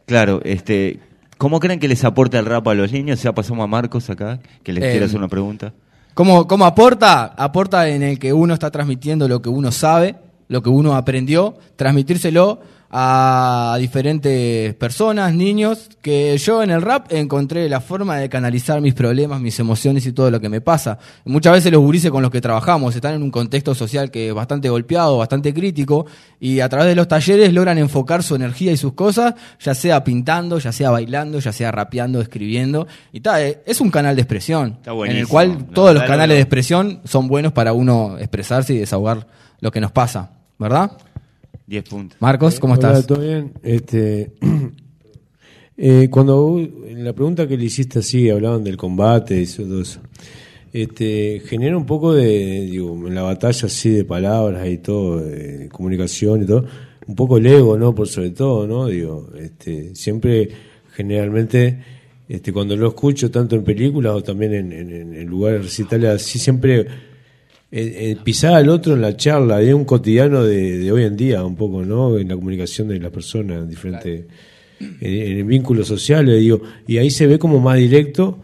claro, 0.05 0.41
este, 0.43 1.00
¿cómo 1.38 1.60
creen 1.60 1.79
que 1.79 1.88
les 1.88 2.03
aporta 2.03 2.38
el 2.39 2.46
rap 2.46 2.67
a 2.67 2.74
los 2.74 2.91
niños? 2.91 3.22
Ya 3.24 3.32
pasamos 3.34 3.63
a 3.63 3.67
Marcos 3.67 4.10
acá, 4.10 4.39
que 4.63 4.74
les 4.74 4.84
quiere 4.84 5.05
hacer 5.05 5.17
una 5.17 5.27
pregunta. 5.27 5.74
¿Cómo, 6.13 6.48
¿Cómo 6.48 6.65
aporta? 6.65 7.25
Aporta 7.38 7.89
en 7.89 8.03
el 8.03 8.20
que 8.20 8.34
uno 8.34 8.53
está 8.53 8.70
transmitiendo 8.70 9.27
lo 9.27 9.41
que 9.41 9.50
uno 9.50 9.72
sabe, 9.72 10.15
lo 10.48 10.62
que 10.62 10.70
uno 10.70 10.96
aprendió, 10.96 11.58
transmitírselo 11.75 12.62
a 12.95 13.75
diferentes 13.79 14.75
personas, 14.75 15.33
niños, 15.33 15.89
que 16.03 16.38
yo 16.38 16.62
en 16.62 16.69
el 16.69 16.79
rap 16.83 17.12
encontré 17.12 17.67
la 17.67 17.81
forma 17.81 18.17
de 18.17 18.29
canalizar 18.29 18.81
mis 18.81 18.93
problemas, 18.93 19.41
mis 19.41 19.59
emociones 19.59 20.05
y 20.05 20.13
todo 20.13 20.29
lo 20.29 20.39
que 20.39 20.47
me 20.47 20.62
pasa. 20.62 21.00
Muchas 21.25 21.53
veces 21.53 21.71
los 21.71 21.81
gurises 21.81 22.12
con 22.12 22.21
los 22.21 22.29
que 22.29 22.39
trabajamos 22.39 22.95
están 22.95 23.15
en 23.15 23.23
un 23.23 23.31
contexto 23.31 23.73
social 23.73 24.12
que 24.12 24.27
es 24.27 24.33
bastante 24.35 24.69
golpeado, 24.69 25.17
bastante 25.17 25.55
crítico, 25.55 26.05
y 26.39 26.59
a 26.59 26.69
través 26.69 26.85
de 26.85 26.93
los 26.93 27.07
talleres 27.07 27.51
logran 27.51 27.79
enfocar 27.79 28.21
su 28.21 28.35
energía 28.35 28.71
y 28.71 28.77
sus 28.77 28.93
cosas, 28.93 29.33
ya 29.59 29.73
sea 29.73 30.03
pintando, 30.03 30.59
ya 30.59 30.71
sea 30.71 30.91
bailando, 30.91 31.39
ya 31.39 31.51
sea 31.51 31.71
rapeando, 31.71 32.21
escribiendo, 32.21 32.85
y 33.12 33.21
tal, 33.21 33.57
es 33.65 33.81
un 33.81 33.89
canal 33.89 34.15
de 34.15 34.21
expresión, 34.21 34.77
Está 34.77 34.91
en 34.91 35.17
el 35.17 35.27
cual 35.27 35.65
todos 35.73 35.95
los 35.95 36.03
canales 36.03 36.38
de 36.38 36.41
expresión 36.41 37.01
son 37.05 37.27
buenos 37.27 37.53
para 37.53 37.73
uno 37.73 38.19
expresarse 38.19 38.75
y 38.75 38.77
desahogar 38.77 39.25
lo 39.62 39.71
que 39.71 39.81
nos 39.81 39.91
pasa, 39.91 40.29
¿verdad? 40.59 40.91
10 41.67 41.84
puntos. 41.89 42.17
Marcos, 42.20 42.60
¿cómo 42.60 42.74
Hola, 42.74 42.89
estás? 42.89 43.08
¿Todo 43.08 43.22
bien? 43.22 43.53
Este, 43.63 44.34
eh, 45.77 46.08
cuando 46.10 46.60
en 46.60 47.03
la 47.03 47.13
pregunta 47.13 47.48
que 47.48 47.58
le 47.58 47.65
hiciste 47.65 48.00
así, 48.00 48.29
hablaban 48.29 48.63
del 48.63 48.77
combate 48.77 49.39
y 49.39 49.43
eso, 49.43 49.63
todo 49.63 49.82
eso, 49.82 50.01
este, 50.74 51.41
genera 51.46 51.77
un 51.77 51.86
poco 51.86 52.13
de, 52.13 52.67
digo, 52.70 53.08
en 53.08 53.15
la 53.15 53.22
batalla 53.22 53.67
así 53.67 53.89
de 53.89 54.05
palabras 54.05 54.67
y 54.67 54.79
todo, 54.79 55.20
de 55.20 55.70
comunicación 55.72 56.43
y 56.43 56.46
todo, 56.46 56.65
un 57.08 57.15
poco 57.15 57.38
el 57.38 57.46
ego, 57.46 57.77
¿no? 57.77 57.93
Por 57.93 58.08
sobre 58.08 58.32
todo, 58.32 58.67
¿no? 58.67 58.88
Digo, 58.88 59.29
este, 59.39 59.96
siempre, 59.96 60.50
generalmente, 60.93 61.84
este, 62.27 62.51
cuando 62.51 62.75
lo 62.75 62.88
escucho 62.88 63.29
tanto 63.29 63.55
en 63.55 63.63
películas 63.63 64.13
o 64.15 64.24
también 64.24 64.53
en, 64.53 64.72
en, 64.72 65.13
en 65.13 65.27
lugares 65.27 65.63
recitales 65.63 66.10
así, 66.10 66.39
siempre 66.39 66.88
eh, 67.75 68.12
eh, 68.12 68.18
pisar 68.24 68.53
al 68.53 68.70
otro 68.70 68.94
en 68.94 69.01
la 69.01 69.18
charla, 69.18 69.60
es 69.62 69.74
un 69.74 69.84
cotidiano 69.86 70.44
de, 70.44 70.77
de 70.77 70.92
hoy 70.92 71.03
en 71.06 71.15
día, 71.18 71.44
un 71.44 71.56
poco, 71.56 71.84
¿no? 71.84 72.18
En 72.20 72.27
la 72.30 72.36
comunicación 72.36 72.88
de 72.89 73.00
las 73.00 73.12
personas, 73.12 73.68
diferentes, 73.68 74.25
en, 74.80 74.96
en 75.01 75.38
el 75.38 75.44
vínculo 75.44 75.84
social, 75.84 76.25
le 76.25 76.36
digo, 76.38 76.62
y 76.88 76.98
ahí 77.00 77.10
se 77.10 77.25
ve 77.25 77.39
como 77.39 77.60
más 77.60 77.77
directo 77.77 78.38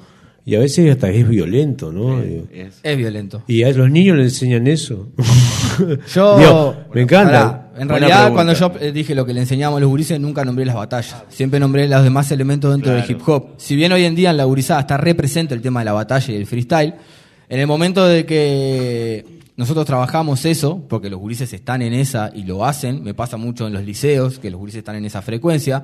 y 0.45 0.55
a 0.55 0.59
veces 0.59 0.89
hasta 0.89 1.11
es 1.11 1.27
violento, 1.29 1.91
¿no? 1.93 2.19
Es- 2.21 2.79
Es 2.81 2.97
violento. 2.97 3.43
y 3.47 3.61
a 3.61 3.71
los 3.71 3.91
niños 3.91 4.17
les 4.17 4.33
enseñan 4.33 4.65
eso. 4.65 5.09
Yo, 6.13 6.37
Digo, 6.39 6.75
me 6.93 7.01
encanta. 7.01 7.71
En 7.77 7.87
Buena 7.87 7.99
realidad, 8.07 8.17
pregunta. 8.25 8.33
cuando 8.33 8.53
yo 8.53 8.85
eh, 8.85 8.91
dije 8.91 9.15
lo 9.15 9.25
que 9.25 9.33
le 9.33 9.39
enseñamos 9.41 9.77
a 9.77 9.79
los 9.79 9.89
gurises, 9.89 10.19
nunca 10.19 10.43
nombré 10.43 10.65
las 10.65 10.75
batallas. 10.75 11.23
Siempre 11.29 11.57
nombré 11.59 11.87
los 11.87 12.03
demás 12.03 12.29
elementos 12.31 12.71
dentro 12.71 12.91
del 12.93 13.09
hip 13.09 13.21
hop. 13.25 13.51
Si 13.57 13.75
bien 13.77 13.91
hoy 13.93 14.03
en 14.03 14.15
día 14.15 14.31
en 14.31 14.37
la 14.37 14.43
gurizada 14.43 14.81
está 14.81 14.97
re 14.97 15.15
presente 15.15 15.53
el 15.53 15.61
tema 15.61 15.79
de 15.79 15.85
la 15.85 15.93
batalla 15.93 16.33
y 16.33 16.35
el 16.35 16.45
freestyle, 16.45 16.95
en 17.49 17.59
el 17.59 17.65
momento 17.65 18.05
de 18.05 18.25
que 18.27 19.25
nosotros 19.57 19.85
trabajamos 19.85 20.45
eso, 20.45 20.85
porque 20.87 21.09
los 21.09 21.19
gurises 21.19 21.51
están 21.51 21.81
en 21.81 21.93
esa 21.93 22.31
y 22.33 22.43
lo 22.43 22.63
hacen, 22.63 23.03
me 23.03 23.15
pasa 23.15 23.37
mucho 23.37 23.67
en 23.67 23.73
los 23.73 23.83
liceos, 23.83 24.37
que 24.37 24.51
los 24.51 24.59
gurises 24.59 24.79
están 24.79 24.95
en 24.95 25.05
esa 25.05 25.23
frecuencia, 25.23 25.83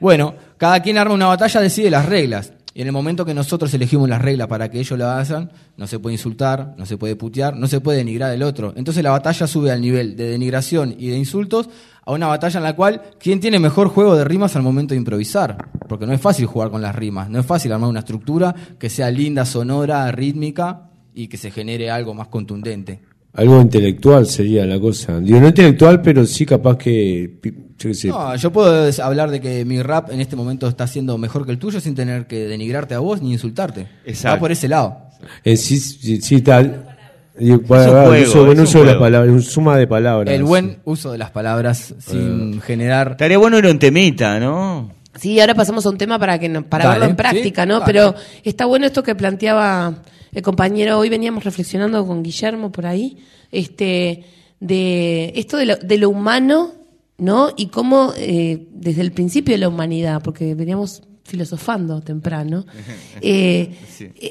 bueno, 0.00 0.34
cada 0.58 0.80
quien 0.80 0.98
arma 0.98 1.14
una 1.14 1.28
batalla, 1.28 1.60
decide 1.60 1.88
las 1.88 2.06
reglas. 2.06 2.52
Y 2.74 2.80
en 2.80 2.88
el 2.88 2.92
momento 2.92 3.24
que 3.24 3.32
nosotros 3.32 3.72
elegimos 3.72 4.08
las 4.08 4.20
reglas 4.20 4.48
para 4.48 4.68
que 4.68 4.80
ellos 4.80 4.98
lo 4.98 5.06
hagan, 5.06 5.52
no 5.76 5.86
se 5.86 6.00
puede 6.00 6.14
insultar, 6.14 6.74
no 6.76 6.84
se 6.84 6.98
puede 6.98 7.14
putear, 7.14 7.56
no 7.56 7.68
se 7.68 7.80
puede 7.80 7.98
denigrar 7.98 8.32
al 8.32 8.42
otro. 8.42 8.72
Entonces 8.74 9.04
la 9.04 9.12
batalla 9.12 9.46
sube 9.46 9.70
al 9.70 9.80
nivel 9.80 10.16
de 10.16 10.28
denigración 10.28 10.96
y 10.98 11.10
de 11.10 11.16
insultos 11.16 11.70
a 12.04 12.10
una 12.10 12.26
batalla 12.26 12.58
en 12.58 12.64
la 12.64 12.74
cual 12.74 13.00
quién 13.20 13.38
tiene 13.38 13.60
mejor 13.60 13.88
juego 13.88 14.16
de 14.16 14.24
rimas 14.24 14.56
al 14.56 14.62
momento 14.62 14.94
de 14.94 14.98
improvisar. 14.98 15.70
Porque 15.88 16.04
no 16.04 16.12
es 16.12 16.20
fácil 16.20 16.46
jugar 16.46 16.70
con 16.70 16.82
las 16.82 16.96
rimas, 16.96 17.30
no 17.30 17.38
es 17.38 17.46
fácil 17.46 17.72
armar 17.72 17.88
una 17.88 18.00
estructura 18.00 18.52
que 18.76 18.90
sea 18.90 19.08
linda, 19.12 19.46
sonora, 19.46 20.10
rítmica 20.10 20.90
y 21.14 21.28
que 21.28 21.36
se 21.36 21.50
genere 21.50 21.90
algo 21.90 22.14
más 22.14 22.28
contundente. 22.28 23.00
Algo 23.34 23.60
intelectual 23.60 24.26
sería 24.26 24.64
la 24.64 24.78
cosa. 24.78 25.18
Digo, 25.20 25.40
no 25.40 25.48
intelectual, 25.48 26.00
pero 26.02 26.24
sí 26.24 26.46
capaz 26.46 26.78
que, 26.78 27.38
yo 27.78 27.88
qué 27.90 27.94
sé, 27.94 28.08
No, 28.08 28.36
yo 28.36 28.52
puedo 28.52 28.90
hablar 29.02 29.30
de 29.30 29.40
que 29.40 29.64
mi 29.64 29.82
rap 29.82 30.10
en 30.12 30.20
este 30.20 30.36
momento 30.36 30.68
está 30.68 30.86
siendo 30.86 31.18
mejor 31.18 31.44
que 31.44 31.50
el 31.50 31.58
tuyo 31.58 31.80
sin 31.80 31.94
tener 31.96 32.26
que 32.28 32.46
denigrarte 32.46 32.94
a 32.94 33.00
vos 33.00 33.20
ni 33.20 33.32
insultarte. 33.32 33.88
Exacto. 34.04 34.36
Va 34.36 34.40
por 34.40 34.52
ese 34.52 34.68
lado. 34.68 34.98
en 35.42 35.56
sí, 35.56 35.78
sí, 35.78 36.20
sí, 36.20 36.42
tal. 36.42 36.96
Digo, 37.36 37.60
para- 37.62 37.82
Es 37.82 37.88
un 37.90 37.96
el 37.96 38.06
juego, 38.06 38.22
uso, 38.28 38.44
buen 38.44 38.52
es 38.52 38.58
un 38.58 38.64
uso 38.64 38.78
de 38.80 38.86
las 38.86 38.96
palabras, 38.96 39.32
un 39.32 39.42
suma 39.42 39.76
de 39.76 39.86
palabras. 39.88 40.32
El 40.34 40.44
buen 40.44 40.78
uso 40.84 41.10
de 41.10 41.18
las 41.18 41.30
palabras 41.32 41.94
sin 41.98 42.60
generar 42.60 43.12
Estaría 43.12 43.38
bueno 43.38 43.58
ir 43.58 43.66
a 43.66 43.70
un 43.72 43.78
temita, 43.80 44.38
¿no? 44.38 44.92
Sí, 45.20 45.38
ahora 45.40 45.54
pasamos 45.54 45.84
a 45.86 45.90
un 45.90 45.98
tema 45.98 46.18
para 46.18 46.38
que 46.38 46.48
no- 46.48 46.64
para 46.64 46.84
Dale, 46.84 46.98
verlo 47.00 47.10
en 47.10 47.16
práctica, 47.16 47.62
sí, 47.62 47.68
¿no? 47.68 47.74
dale. 47.80 47.86
Pero 47.86 48.14
está 48.42 48.66
bueno 48.66 48.86
esto 48.86 49.02
que 49.02 49.14
planteaba 49.14 50.02
el 50.32 50.42
compañero. 50.42 50.98
Hoy 50.98 51.08
veníamos 51.08 51.44
reflexionando 51.44 52.06
con 52.06 52.22
Guillermo 52.22 52.72
por 52.72 52.86
ahí, 52.86 53.18
este, 53.52 54.24
de 54.60 55.32
esto 55.36 55.56
de 55.56 55.66
lo, 55.66 55.76
de 55.76 55.98
lo 55.98 56.10
humano, 56.10 56.72
¿no? 57.18 57.50
Y 57.56 57.66
cómo 57.66 58.12
eh, 58.16 58.66
desde 58.72 59.02
el 59.02 59.12
principio 59.12 59.54
de 59.54 59.58
la 59.58 59.68
humanidad, 59.68 60.20
porque 60.22 60.54
veníamos 60.54 61.02
filosofando 61.26 62.02
temprano, 62.02 62.66
eh, 63.22 63.74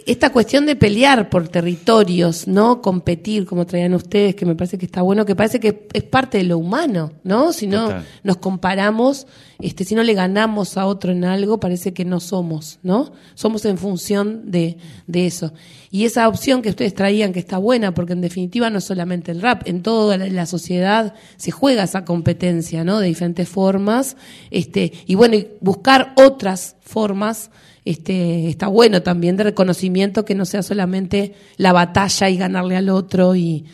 esta 0.05 0.31
cuestión 0.31 0.65
de 0.67 0.75
pelear 0.75 1.27
por 1.29 1.47
territorios, 1.47 2.47
¿no? 2.47 2.81
Competir, 2.81 3.45
como 3.45 3.65
traían 3.65 3.93
ustedes, 3.95 4.35
que 4.35 4.45
me 4.45 4.55
parece 4.55 4.77
que 4.77 4.85
está 4.85 5.01
bueno, 5.01 5.25
que 5.25 5.35
parece 5.35 5.59
que 5.59 5.87
es 5.91 6.03
parte 6.03 6.37
de 6.39 6.43
lo 6.43 6.57
humano, 6.59 7.11
¿no? 7.23 7.51
Si 7.53 7.65
no 7.67 7.85
Total. 7.85 8.05
nos 8.23 8.37
comparamos, 8.37 9.25
este, 9.63 9.85
si 9.85 9.95
no 9.95 10.03
le 10.03 10.13
ganamos 10.13 10.75
a 10.77 10.85
otro 10.85 11.13
en 11.13 11.23
algo, 11.23 11.57
parece 11.57 11.93
que 11.93 12.03
no 12.03 12.19
somos, 12.19 12.79
¿no? 12.83 13.13
Somos 13.33 13.63
en 13.63 13.77
función 13.77 14.51
de, 14.51 14.75
de 15.07 15.25
eso. 15.25 15.53
Y 15.89 16.03
esa 16.03 16.27
opción 16.27 16.61
que 16.61 16.69
ustedes 16.69 16.93
traían, 16.93 17.31
que 17.31 17.39
está 17.39 17.59
buena, 17.59 17.93
porque 17.93 18.11
en 18.11 18.19
definitiva 18.19 18.69
no 18.69 18.79
es 18.79 18.83
solamente 18.83 19.31
el 19.31 19.41
rap, 19.41 19.61
en 19.65 19.81
toda 19.81 20.17
la, 20.17 20.45
sociedad 20.45 21.13
se 21.37 21.51
juega 21.51 21.83
esa 21.83 22.03
competencia, 22.03 22.83
¿no? 22.83 22.99
De 22.99 23.07
diferentes 23.07 23.47
formas, 23.47 24.17
este, 24.51 24.91
y 25.05 25.15
bueno, 25.15 25.37
buscar 25.61 26.13
otras 26.17 26.75
formas, 26.81 27.49
este, 27.85 28.49
está 28.49 28.67
bueno 28.67 29.01
también 29.01 29.37
de 29.37 29.45
reconocimiento 29.45 30.25
que 30.25 30.35
no 30.35 30.43
sea 30.43 30.61
solamente 30.61 31.35
la 31.55 31.71
batalla 31.71 32.29
y 32.29 32.35
ganarle 32.35 32.75
al 32.75 32.89
otro 32.89 33.33
y, 33.33 33.65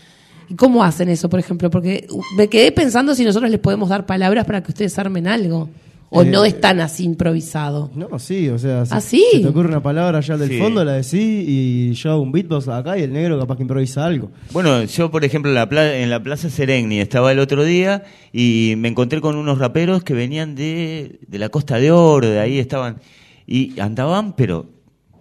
¿Y 0.50 0.56
cómo 0.56 0.84
hacen 0.84 1.10
eso, 1.10 1.30
por 1.30 1.40
ejemplo? 1.40 1.70
Porque 1.70 2.08
me 2.38 2.48
quedé 2.48 2.72
pensando 2.72 3.14
si 3.16 3.24
nosotros 3.24 3.52
les 3.52 3.60
podemos 3.60 3.90
dar 3.90 4.06
palabras 4.06 4.46
para 4.46 4.62
que 4.64 4.72
ustedes 4.72 4.98
armen 5.00 5.28
algo. 5.28 5.70
¿O 6.12 6.24
no 6.24 6.44
es 6.44 6.60
tan 6.60 6.80
así 6.82 7.04
improvisado? 7.04 7.92
No, 7.94 8.18
sí, 8.18 8.50
o 8.50 8.58
sea, 8.58 8.84
si 8.84 8.94
¿Ah, 8.96 9.00
sí? 9.00 9.24
se 9.32 9.40
te 9.42 9.48
ocurre 9.48 9.68
una 9.70 9.84
palabra 9.84 10.18
allá 10.18 10.38
del 10.38 10.50
Sí. 10.50 10.58
fondo, 10.58 10.84
la 10.84 10.94
decís 10.94 11.14
y 11.14 11.94
yo 11.94 12.10
hago 12.14 12.22
un 12.24 12.32
beatbox 12.32 12.68
acá 12.68 12.98
y 12.98 13.04
el 13.04 13.14
negro 13.14 13.38
capaz 13.40 13.58
que 13.58 13.62
improvisa 13.62 14.06
algo. 14.08 14.32
Bueno, 14.52 14.84
yo 14.86 15.12
por 15.12 15.24
ejemplo 15.24 15.52
en 15.52 15.56
la, 15.56 15.70
pla- 15.70 15.98
en 15.98 16.10
la 16.10 16.24
Plaza 16.24 16.50
Serengni 16.50 17.00
estaba 17.00 17.32
el 17.32 17.38
otro 17.38 17.64
día 17.64 18.06
y 18.34 18.74
me 18.80 18.88
encontré 18.88 19.22
con 19.22 19.36
unos 19.36 19.60
raperos 19.60 20.04
que 20.04 20.16
venían 20.16 20.56
de, 20.56 21.20
de 21.28 21.38
la 21.38 21.50
Costa 21.50 21.78
de 21.78 21.92
Oro, 21.92 22.28
de 22.28 22.40
ahí 22.40 22.58
estaban, 22.58 22.98
y 23.46 23.80
andaban 23.80 24.36
pero 24.36 24.66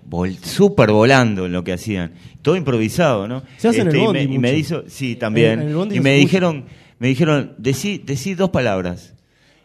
vol, 0.08 0.34
súper 0.36 0.90
volando 0.90 1.46
en 1.46 1.52
lo 1.52 1.62
que 1.64 1.72
hacían, 1.72 2.12
todo 2.42 2.56
improvisado, 2.56 3.28
¿no? 3.28 3.38
Este, 3.38 3.60
Se 3.60 3.68
hace 3.68 3.80
en 3.82 3.88
el 3.88 3.96
y, 3.96 3.98
bondi 4.00 4.28
me, 4.28 4.34
y 4.34 4.38
me 4.38 4.54
hizo, 4.56 4.84
sí, 4.88 5.16
también, 5.16 5.60
En- 5.60 5.68
en 5.68 5.76
y 5.94 6.00
me 6.00 6.12
mucho. 6.12 6.20
dijeron, 6.20 6.64
me 6.98 7.08
dijeron, 7.08 7.54
decí, 7.58 7.98
decí 8.04 8.34
dos 8.34 8.50
palabras, 8.50 9.14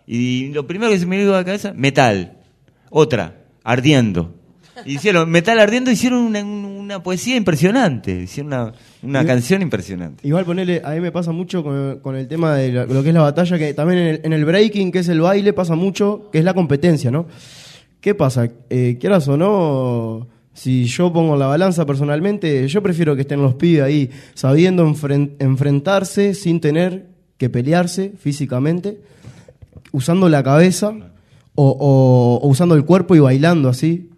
y 0.05 0.49
lo 0.53 0.67
primero 0.67 0.91
que 0.91 0.99
se 0.99 1.05
me 1.05 1.17
vino 1.17 1.33
a 1.33 1.37
la 1.37 1.45
cabeza, 1.45 1.73
metal, 1.73 2.37
otra, 2.89 3.37
ardiendo. 3.63 4.35
Hicieron 4.85 5.29
metal 5.29 5.59
ardiendo, 5.59 5.91
hicieron 5.91 6.19
una, 6.19 6.43
una 6.43 7.01
poesía 7.03 7.35
impresionante, 7.37 8.23
hicieron 8.23 8.47
una, 8.53 8.73
una 9.03 9.23
Y- 9.23 9.25
canción 9.27 9.61
impresionante. 9.61 10.27
Igual 10.27 10.45
ponele, 10.45 10.81
a 10.83 10.89
mí 10.91 10.99
me 10.99 11.11
pasa 11.11 11.31
mucho 11.31 11.63
con, 11.63 11.99
con 11.99 12.15
el 12.15 12.27
tema 12.27 12.55
de 12.55 12.71
lo, 12.71 12.85
lo 12.87 13.03
que 13.03 13.09
es 13.09 13.15
la 13.15 13.21
batalla, 13.21 13.57
que 13.59 13.73
también 13.75 13.99
en 13.99 14.07
el, 14.07 14.21
en 14.23 14.33
el 14.33 14.43
breaking, 14.45 14.91
que 14.91 14.99
es 14.99 15.07
el 15.09 15.21
baile, 15.21 15.53
pasa 15.53 15.75
mucho, 15.75 16.29
que 16.31 16.39
es 16.39 16.43
la 16.43 16.53
competencia, 16.55 17.11
¿no? 17.11 17.27
¿Qué 18.01 18.15
pasa? 18.15 18.49
Eh, 18.69 18.97
quieras 18.99 19.27
o 19.27 19.37
no, 19.37 20.27
si 20.53 20.85
yo 20.85 21.11
pongo 21.11 21.35
la 21.35 21.47
balanza 21.47 21.85
personalmente, 21.85 22.67
yo 22.67 22.81
prefiero 22.83 23.15
que 23.15 23.21
estén 23.21 23.41
los 23.41 23.55
pibes 23.55 23.83
ahí 23.83 24.09
sabiendo 24.33 24.85
enfren- 24.87 25.31
enfrentarse 25.39 26.33
sin 26.33 26.59
tener 26.59 27.07
que 27.37 27.49
pelearse 27.49 28.13
físicamente, 28.19 28.99
usando 29.91 30.29
la 30.29 30.43
cabeza 30.43 30.93
o, 31.55 32.39
usando 32.43 32.75
el 32.75 32.85
cuerpo 32.85 33.15
y 33.15 33.19
bailando 33.19 33.69
así. 33.69 34.09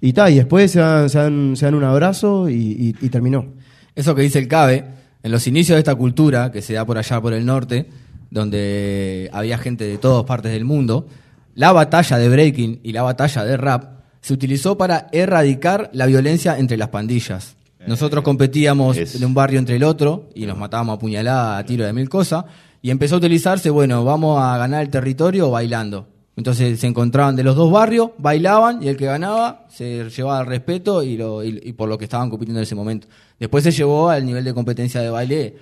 Y 0.00 0.12
ta, 0.14 0.30
y 0.30 0.36
después 0.36 0.70
se 0.70 0.80
dan, 0.80 1.08
se 1.10 1.18
dan- 1.18 1.54
se 1.56 1.64
dan 1.64 1.74
un 1.74 1.84
abrazo 1.84 2.48
y- 2.48 2.94
y 3.00 3.08
terminó. 3.08 3.46
Eso 3.94 4.14
que 4.14 4.22
dice 4.22 4.38
el 4.38 4.48
Cabe, 4.48 4.84
en 5.22 5.30
los 5.30 5.46
inicios 5.46 5.76
de 5.76 5.80
esta 5.80 5.94
cultura, 5.94 6.50
que 6.50 6.62
se 6.62 6.72
da 6.74 6.84
por 6.84 6.98
allá 6.98 7.20
por 7.20 7.32
el 7.34 7.44
norte, 7.46 7.86
donde 8.30 9.28
había 9.32 9.58
gente 9.58 9.84
de 9.84 9.98
todas 9.98 10.24
partes 10.24 10.50
del 10.52 10.64
mundo, 10.64 11.06
la 11.54 11.70
batalla 11.72 12.18
de 12.18 12.28
breaking 12.28 12.80
y 12.82 12.92
la 12.92 13.02
batalla 13.02 13.44
de 13.44 13.56
rap 13.56 13.84
se 14.22 14.32
utilizó 14.32 14.78
para 14.78 15.08
erradicar 15.12 15.90
la 15.92 16.06
violencia 16.06 16.58
entre 16.58 16.78
las 16.78 16.88
pandillas. 16.88 17.56
Nosotros 17.86 18.24
competíamos 18.24 18.96
Eso. 18.96 19.18
de 19.18 19.26
un 19.26 19.34
barrio 19.34 19.58
entre 19.58 19.76
el 19.76 19.84
otro 19.84 20.30
y 20.34 20.46
nos 20.46 20.56
matábamos 20.56 20.96
a 20.96 20.98
puñalada, 20.98 21.58
a 21.58 21.66
tiro 21.66 21.84
de 21.84 21.92
mil 21.92 22.08
cosas, 22.08 22.44
y 22.80 22.90
empezó 22.90 23.16
a 23.16 23.18
utilizarse, 23.18 23.68
bueno, 23.68 24.04
vamos 24.04 24.40
a 24.40 24.56
ganar 24.56 24.82
el 24.82 24.88
territorio 24.88 25.50
bailando. 25.50 26.08
Entonces 26.36 26.80
se 26.80 26.86
encontraban 26.86 27.36
de 27.36 27.42
los 27.42 27.56
dos 27.56 27.70
barrios, 27.70 28.10
bailaban 28.16 28.82
y 28.82 28.88
el 28.88 28.96
que 28.96 29.04
ganaba 29.04 29.66
se 29.68 30.08
llevaba 30.08 30.40
el 30.40 30.46
respeto 30.46 31.02
y, 31.02 31.18
lo, 31.18 31.44
y, 31.44 31.60
y 31.62 31.72
por 31.72 31.88
lo 31.88 31.98
que 31.98 32.04
estaban 32.04 32.30
compitiendo 32.30 32.60
en 32.60 32.62
ese 32.62 32.74
momento. 32.74 33.08
Después 33.38 33.64
se 33.64 33.70
llevó 33.70 34.08
al 34.08 34.24
nivel 34.24 34.44
de 34.44 34.54
competencia 34.54 35.02
de 35.02 35.10
baile 35.10 35.56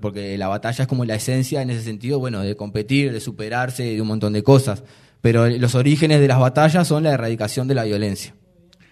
porque 0.00 0.36
la 0.36 0.48
batalla 0.48 0.82
es 0.82 0.88
como 0.88 1.04
la 1.04 1.14
esencia 1.14 1.62
en 1.62 1.70
ese 1.70 1.82
sentido, 1.82 2.18
bueno, 2.18 2.40
de 2.40 2.56
competir, 2.56 3.12
de 3.12 3.20
superarse, 3.20 3.84
de 3.84 4.00
un 4.00 4.08
montón 4.08 4.32
de 4.32 4.42
cosas. 4.42 4.82
Pero 5.22 5.48
los 5.48 5.74
orígenes 5.74 6.20
de 6.20 6.28
las 6.28 6.38
batallas 6.38 6.86
son 6.86 7.04
la 7.04 7.12
erradicación 7.12 7.68
de 7.68 7.74
la 7.74 7.84
violencia. 7.84 8.34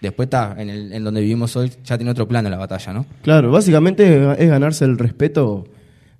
Después 0.01 0.25
está, 0.25 0.55
en, 0.57 0.69
el, 0.69 0.93
en 0.93 1.03
donde 1.03 1.21
vivimos 1.21 1.55
hoy, 1.55 1.71
ya 1.83 1.97
tiene 1.97 2.09
otro 2.09 2.27
plano 2.27 2.49
la 2.49 2.57
batalla, 2.57 2.93
¿no? 2.93 3.05
Claro, 3.21 3.51
básicamente 3.51 4.33
es 4.43 4.49
ganarse 4.49 4.85
el 4.85 4.97
respeto, 4.97 5.65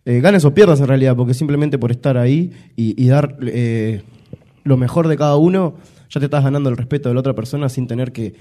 eh, 0.05 0.19
ganes 0.19 0.45
o 0.45 0.53
pierdas 0.53 0.79
en 0.81 0.87
realidad, 0.87 1.15
porque 1.15 1.33
simplemente 1.33 1.79
por 1.79 1.89
estar 1.89 2.15
ahí 2.17 2.51
y, 2.75 3.01
y 3.01 3.07
dar 3.07 3.37
eh, 3.41 4.03
lo 4.63 4.77
mejor 4.77 5.07
de 5.07 5.17
cada 5.17 5.37
uno, 5.37 5.75
ya 6.09 6.19
te 6.19 6.25
estás 6.25 6.43
ganando 6.43 6.69
el 6.69 6.77
respeto 6.77 7.09
de 7.09 7.15
la 7.15 7.21
otra 7.21 7.33
persona 7.33 7.69
sin 7.69 7.87
tener 7.87 8.11
que, 8.11 8.35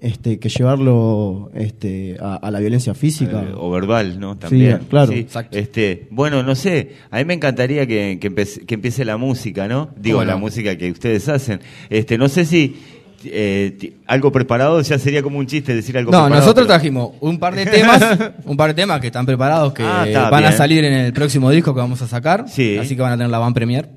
este, 0.00 0.38
que 0.38 0.48
llevarlo 0.48 1.50
este, 1.54 2.16
a, 2.20 2.36
a 2.36 2.50
la 2.50 2.60
violencia 2.60 2.94
física. 2.94 3.42
Eh, 3.42 3.52
o 3.56 3.70
verbal, 3.70 4.18
¿no? 4.20 4.36
También. 4.36 4.80
claro. 4.88 5.12
Exacto. 5.12 5.56
Este, 5.58 6.06
bueno, 6.10 6.42
no 6.42 6.54
sé, 6.54 6.92
a 7.10 7.18
mí 7.18 7.24
me 7.24 7.34
encantaría 7.34 7.86
que, 7.86 8.18
que, 8.20 8.30
empe- 8.30 8.64
que 8.64 8.74
empiece 8.74 9.04
la 9.04 9.16
música, 9.16 9.66
¿no? 9.68 9.90
Digo, 9.96 10.18
Bueno. 10.18 10.32
la 10.32 10.36
música 10.38 10.76
que 10.76 10.90
ustedes 10.90 11.28
hacen. 11.28 11.60
Este, 11.90 12.16
no 12.18 12.28
sé 12.28 12.44
si 12.44 12.76
eh, 13.24 13.94
algo 14.06 14.30
preparado 14.30 14.80
ya 14.80 14.96
sería 14.96 15.22
como 15.24 15.38
un 15.40 15.46
chiste 15.46 15.74
decir 15.74 15.98
algo 15.98 16.12
No, 16.12 16.18
preparado. 16.18 16.40
nosotros 16.40 16.66
pero- 16.68 16.78
trajimos 16.78 17.10
un 17.20 17.38
par 17.40 17.56
de 17.56 17.66
temas, 17.66 18.00
un 18.44 18.56
par 18.56 18.68
de 18.68 18.74
temas 18.74 19.00
que 19.00 19.08
están 19.08 19.26
preparados, 19.26 19.72
que 19.72 19.82
Ah, 19.82 20.04
está 20.06 20.30
van 20.30 20.44
a 20.44 20.52
salir 20.52 20.84
en 20.84 20.92
el 20.92 21.12
próximo 21.12 21.50
disco 21.50 21.74
que 21.74 21.80
vamos 21.80 22.00
a 22.02 22.06
sacar. 22.06 22.44
Sí. 22.48 22.78
Así 22.78 22.94
que 22.94 23.02
van 23.02 23.12
a 23.14 23.16
tener 23.16 23.30
la 23.30 23.38
van 23.38 23.54
premier. 23.54 23.88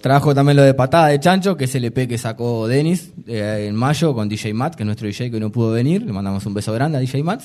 Trajo 0.00 0.34
también 0.34 0.56
lo 0.56 0.62
de 0.62 0.74
Patada 0.74 1.08
de 1.08 1.18
Chancho, 1.20 1.56
que 1.56 1.64
es 1.64 1.74
el 1.74 1.84
EP 1.86 2.08
que 2.08 2.18
sacó 2.18 2.66
Denis 2.68 3.12
eh, 3.26 3.66
en 3.68 3.74
mayo 3.74 4.14
con 4.14 4.28
DJ 4.28 4.54
Matt, 4.54 4.74
que 4.76 4.82
es 4.82 4.86
nuestro 4.86 5.06
DJ 5.08 5.30
que 5.30 5.40
no 5.40 5.50
pudo 5.50 5.72
venir. 5.72 6.02
Le 6.02 6.12
mandamos 6.12 6.44
un 6.46 6.54
beso 6.54 6.72
grande 6.72 6.98
a 6.98 7.00
DJ 7.00 7.22
Matt. 7.22 7.42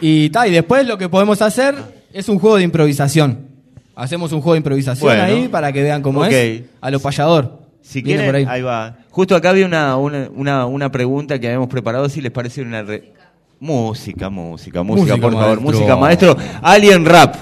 Y, 0.00 0.30
ta, 0.30 0.46
y 0.48 0.50
después 0.52 0.86
lo 0.86 0.96
que 0.98 1.08
podemos 1.08 1.40
hacer 1.42 1.74
es 2.12 2.28
un 2.28 2.38
juego 2.38 2.56
de 2.56 2.62
improvisación. 2.62 3.48
Hacemos 3.96 4.32
un 4.32 4.40
juego 4.40 4.54
de 4.54 4.58
improvisación 4.58 5.06
Bueno. 5.08 5.22
ahí 5.22 5.48
para 5.48 5.72
que 5.72 5.82
vean 5.82 6.02
cómo 6.02 6.24
es. 6.24 6.62
A 6.80 6.90
lo 6.90 7.00
payador. 7.00 7.60
Si 7.82 8.00
Viene 8.00 8.22
quieren, 8.22 8.26
por 8.26 8.36
ahí. 8.36 8.58
ahí. 8.58 8.62
va. 8.62 8.96
Justo 9.10 9.36
acá 9.36 9.50
había 9.50 9.66
una, 9.66 9.96
una, 9.96 10.28
una, 10.34 10.66
una 10.66 10.90
pregunta 10.90 11.38
que 11.38 11.46
habíamos 11.48 11.68
preparado, 11.68 12.08
si 12.08 12.20
les 12.20 12.32
parece 12.32 12.62
una... 12.62 12.82
re- 12.82 13.12
Música, 13.60 14.28
música, 14.30 14.82
música, 14.82 15.14
Música, 15.14 15.16
por 15.28 15.32
favor, 15.32 15.60
música, 15.60 15.96
maestro. 15.96 16.36
Alien 16.60 17.04
Rap, 17.04 17.34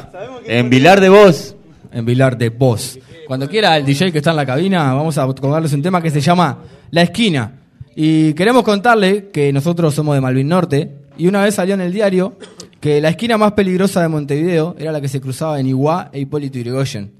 en 0.46 0.68
Vilar 0.70 1.00
de 1.00 1.08
Voz. 1.08 1.56
En 1.92 2.04
Vilar 2.04 2.36
de 2.36 2.48
Voz. 2.48 2.98
Cuando 3.26 3.48
quiera 3.48 3.76
el 3.76 3.84
DJ 3.84 4.12
que 4.12 4.18
está 4.18 4.30
en 4.30 4.36
la 4.36 4.46
cabina, 4.46 4.94
vamos 4.94 5.18
a 5.18 5.26
colgarles 5.26 5.72
un 5.72 5.82
tema 5.82 6.02
que 6.02 6.10
se 6.10 6.20
llama 6.20 6.58
La 6.90 7.02
Esquina. 7.02 7.60
Y 7.94 8.32
queremos 8.34 8.62
contarle 8.62 9.30
que 9.30 9.52
nosotros 9.52 9.94
somos 9.94 10.14
de 10.14 10.20
Malvin 10.20 10.48
Norte 10.48 10.90
y 11.16 11.26
una 11.26 11.42
vez 11.42 11.54
salió 11.54 11.74
en 11.74 11.82
el 11.82 11.92
diario 11.92 12.36
que 12.80 13.00
la 13.00 13.10
esquina 13.10 13.38
más 13.38 13.52
peligrosa 13.52 14.02
de 14.02 14.08
Montevideo 14.08 14.74
era 14.78 14.90
la 14.90 15.00
que 15.00 15.08
se 15.08 15.20
cruzaba 15.20 15.60
en 15.60 15.66
Iguá 15.66 16.10
e 16.12 16.20
Hipólito 16.20 16.58
Yrigoyen. 16.58 17.12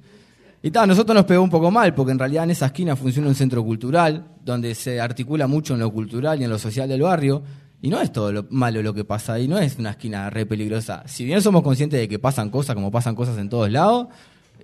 Y 0.63 0.71
tal, 0.71 0.89
nosotros 0.89 1.15
nos 1.15 1.25
pegó 1.25 1.43
un 1.43 1.51
poco 1.51 1.71
mal, 1.71 1.93
porque 1.95 2.13
en 2.13 2.19
realidad 2.19 2.45
en 2.45 2.51
esa 2.51 2.67
esquina 2.67 2.95
funciona 2.95 3.29
un 3.29 3.35
centro 3.35 3.65
cultural, 3.65 4.25
donde 4.45 4.75
se 4.75 5.01
articula 5.01 5.47
mucho 5.47 5.75
en 5.75 5.81
lo 5.81 5.93
cultural 5.93 6.41
y 6.41 6.45
en 6.45 6.51
lo 6.51 6.59
social 6.59 6.89
del 6.89 7.03
barrio, 7.03 7.43
y 7.81 7.89
no 7.89 8.01
es 8.01 8.13
todo 8.13 8.31
lo 8.31 8.47
malo 8.51 8.81
lo 8.81 8.95
que 8.95 9.05
pasa 9.05 9.35
ahí, 9.35 9.49
no 9.49 9.59
es 9.59 9.77
una 9.79 9.91
esquina 9.91 10.31
re 10.31 10.47
peligrosa. 10.47 11.03
Si 11.07 11.25
bien 11.25 11.43
somos 11.43 11.63
conscientes 11.63 11.99
de 11.99 12.09
que 12.09 12.21
pasan 12.21 12.49
cosas, 12.49 12.77
como 12.77 12.93
pasan 12.93 13.17
cosas 13.17 13.37
en 13.39 13.49
todos 13.49 13.71
lados, 13.73 14.07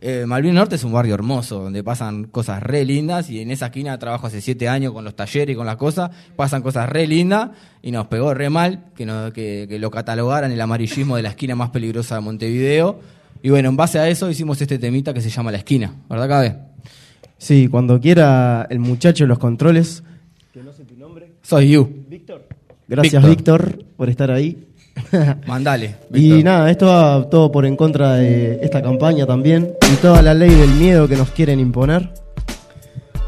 eh, 0.00 0.24
Malvin 0.26 0.54
Norte 0.54 0.76
es 0.76 0.84
un 0.84 0.92
barrio 0.92 1.14
hermoso, 1.14 1.62
donde 1.64 1.82
pasan 1.84 2.24
cosas 2.24 2.62
re 2.62 2.84
lindas, 2.84 3.30
y 3.30 3.40
en 3.40 3.50
esa 3.50 3.66
esquina 3.66 3.98
trabajo 3.98 4.26
hace 4.26 4.40
siete 4.40 4.68
años 4.68 4.92
con 4.92 5.04
los 5.04 5.14
talleres 5.16 5.52
y 5.54 5.56
con 5.56 5.66
las 5.66 5.76
cosas, 5.76 6.10
pasan 6.36 6.62
cosas 6.62 6.88
re 6.88 7.06
lindas, 7.06 7.50
y 7.82 7.90
nos 7.90 8.06
pegó 8.08 8.34
re 8.34 8.50
mal 8.50 8.86
que, 8.94 9.06
no- 9.06 9.32
que, 9.32 9.66
que 9.68 9.78
lo 9.78 9.90
catalogaran 9.90 10.50
el 10.52 10.60
amarillismo 10.60 11.16
de 11.16 11.22
la 11.22 11.30
esquina 11.30 11.54
más 11.54 11.70
peligrosa 11.70 12.14
de 12.16 12.20
Montevideo. 12.22 13.00
Y 13.42 13.50
bueno, 13.50 13.68
en 13.68 13.76
base 13.76 13.98
a 13.98 14.08
eso 14.08 14.28
hicimos 14.30 14.60
este 14.60 14.78
temita 14.78 15.14
que 15.14 15.20
se 15.20 15.30
llama 15.30 15.52
La 15.52 15.58
Esquina, 15.58 15.92
¿verdad, 16.10 16.28
Cabe? 16.28 16.56
Sí, 17.36 17.68
cuando 17.68 18.00
quiera 18.00 18.66
el 18.68 18.80
muchacho 18.80 19.22
de 19.24 19.28
los 19.28 19.38
controles. 19.38 20.02
Soy 21.42 21.70
you. 21.70 22.04
Gracias, 22.88 23.22
Víctor. 23.24 23.64
Víctor, 23.66 23.84
por 23.96 24.08
estar 24.08 24.30
ahí. 24.32 24.66
Mandale. 25.46 25.96
Y 26.12 26.42
nada, 26.42 26.70
esto 26.70 26.86
va 26.86 27.28
todo 27.28 27.50
por 27.50 27.66
en 27.66 27.76
contra 27.76 28.14
de 28.14 28.58
esta 28.62 28.82
campaña 28.82 29.26
también 29.26 29.74
y 29.92 29.96
toda 29.96 30.22
la 30.22 30.34
ley 30.34 30.50
del 30.50 30.70
miedo 30.70 31.08
que 31.08 31.16
nos 31.16 31.30
quieren 31.30 31.60
imponer. 31.60 32.08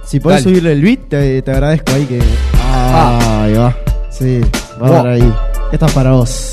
Si 0.05 0.19
podés 0.19 0.43
Dale. 0.43 0.50
subirle 0.50 0.73
el 0.73 0.83
beat, 0.83 1.09
te, 1.09 1.43
te 1.43 1.50
agradezco 1.50 1.93
ahí 1.93 2.05
que. 2.05 2.21
Ah. 2.57 3.43
Ahí 3.45 3.55
va. 3.55 3.77
Sí, 4.11 4.41
va 4.83 5.00
a 5.00 5.12
ahí. 5.12 5.35
Esta 5.73 5.87
es 5.87 5.93
para 5.93 6.12
vos. 6.12 6.50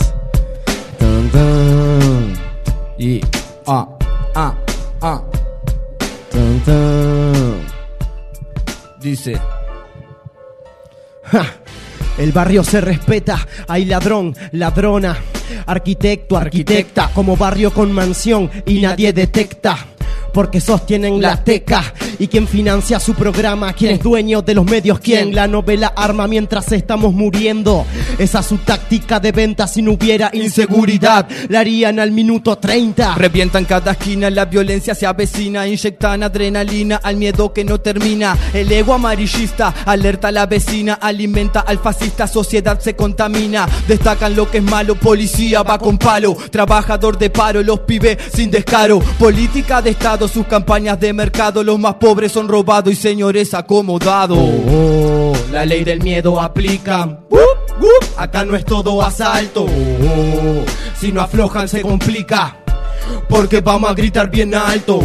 Tan, 0.99 1.29
tan, 1.29 2.33
Y. 2.99 3.19
Ah, 3.65 3.87
ah, 4.35 4.53
ah. 5.01 5.23
tan, 6.29 6.59
tan. 6.59 7.65
Dice. 9.01 9.39
Ja, 11.23 11.45
El 12.17 12.31
barrio 12.31 12.63
se 12.63 12.81
respeta, 12.81 13.47
hay 13.67 13.85
ladrón, 13.85 14.35
ladrona, 14.53 15.17
arquitecto, 15.67 16.35
arquitecta, 16.35 17.11
como 17.13 17.37
barrio 17.37 17.71
con 17.71 17.91
mansión 17.91 18.49
y 18.65 18.81
nadie 18.81 19.13
detecta. 19.13 19.96
Porque 20.33 20.61
sostienen 20.61 21.21
la 21.21 21.43
teca 21.43 21.93
y 22.19 22.27
quien 22.27 22.47
financia 22.47 22.99
su 22.99 23.13
programa, 23.13 23.73
quién 23.73 23.95
es 23.95 23.99
dueño 24.01 24.41
de 24.41 24.55
los 24.55 24.65
medios, 24.65 24.99
quién 24.99 25.35
la 25.35 25.47
novela 25.47 25.93
arma 25.95 26.27
mientras 26.27 26.71
estamos 26.71 27.13
muriendo. 27.13 27.85
Esa 28.17 28.39
es 28.39 28.45
su 28.47 28.57
táctica 28.57 29.19
de 29.19 29.31
venta 29.31 29.67
si 29.67 29.81
no 29.81 29.93
hubiera 29.93 30.29
inseguridad, 30.33 31.27
la 31.49 31.59
harían 31.59 31.99
al 31.99 32.11
minuto 32.11 32.57
30. 32.57 33.15
Revientan 33.15 33.65
cada 33.65 33.91
esquina, 33.91 34.29
la 34.29 34.45
violencia 34.45 34.95
se 34.95 35.05
avecina, 35.05 35.67
inyectan 35.67 36.23
adrenalina 36.23 36.99
al 37.03 37.17
miedo 37.17 37.53
que 37.53 37.63
no 37.63 37.79
termina. 37.79 38.37
El 38.53 38.71
ego 38.71 38.93
amarillista 38.93 39.73
alerta 39.85 40.29
a 40.29 40.31
la 40.31 40.45
vecina, 40.45 40.95
alimenta 40.95 41.59
al 41.59 41.79
fascista, 41.79 42.27
sociedad 42.27 42.79
se 42.79 42.95
contamina. 42.95 43.67
Destacan 43.87 44.35
lo 44.35 44.49
que 44.49 44.57
es 44.57 44.63
malo, 44.63 44.95
policía 44.95 45.63
va 45.63 45.77
con 45.77 45.97
palo, 45.97 46.35
trabajador 46.49 47.17
de 47.17 47.29
paro, 47.29 47.61
los 47.61 47.81
pibes 47.81 48.17
sin 48.33 48.49
descaro. 48.49 48.99
Política 49.19 49.81
de 49.81 49.91
Estado, 49.91 50.16
sus 50.25 50.47
campañas 50.47 50.99
de 50.99 51.13
mercado, 51.13 51.63
los 51.63 51.77
más 51.77 51.95
pobres 51.95 52.31
son 52.31 52.47
robados 52.47 52.91
y 52.91 52.95
señores 52.95 53.53
acomodados. 53.53 54.39
Oh, 54.39 55.33
la 55.51 55.65
ley 55.65 55.83
del 55.83 56.01
miedo 56.01 56.41
aplican. 56.41 57.19
Uh, 57.29 57.35
uh, 57.35 58.19
acá 58.19 58.43
no 58.43 58.55
es 58.55 58.65
todo 58.65 59.03
asalto. 59.03 59.65
Oh, 59.65 60.63
si 60.99 61.11
no 61.11 61.21
aflojan 61.21 61.67
se 61.67 61.81
complica. 61.81 62.57
Porque 63.29 63.61
vamos 63.61 63.91
a 63.91 63.93
gritar 63.93 64.31
bien 64.31 64.55
alto. 64.55 64.99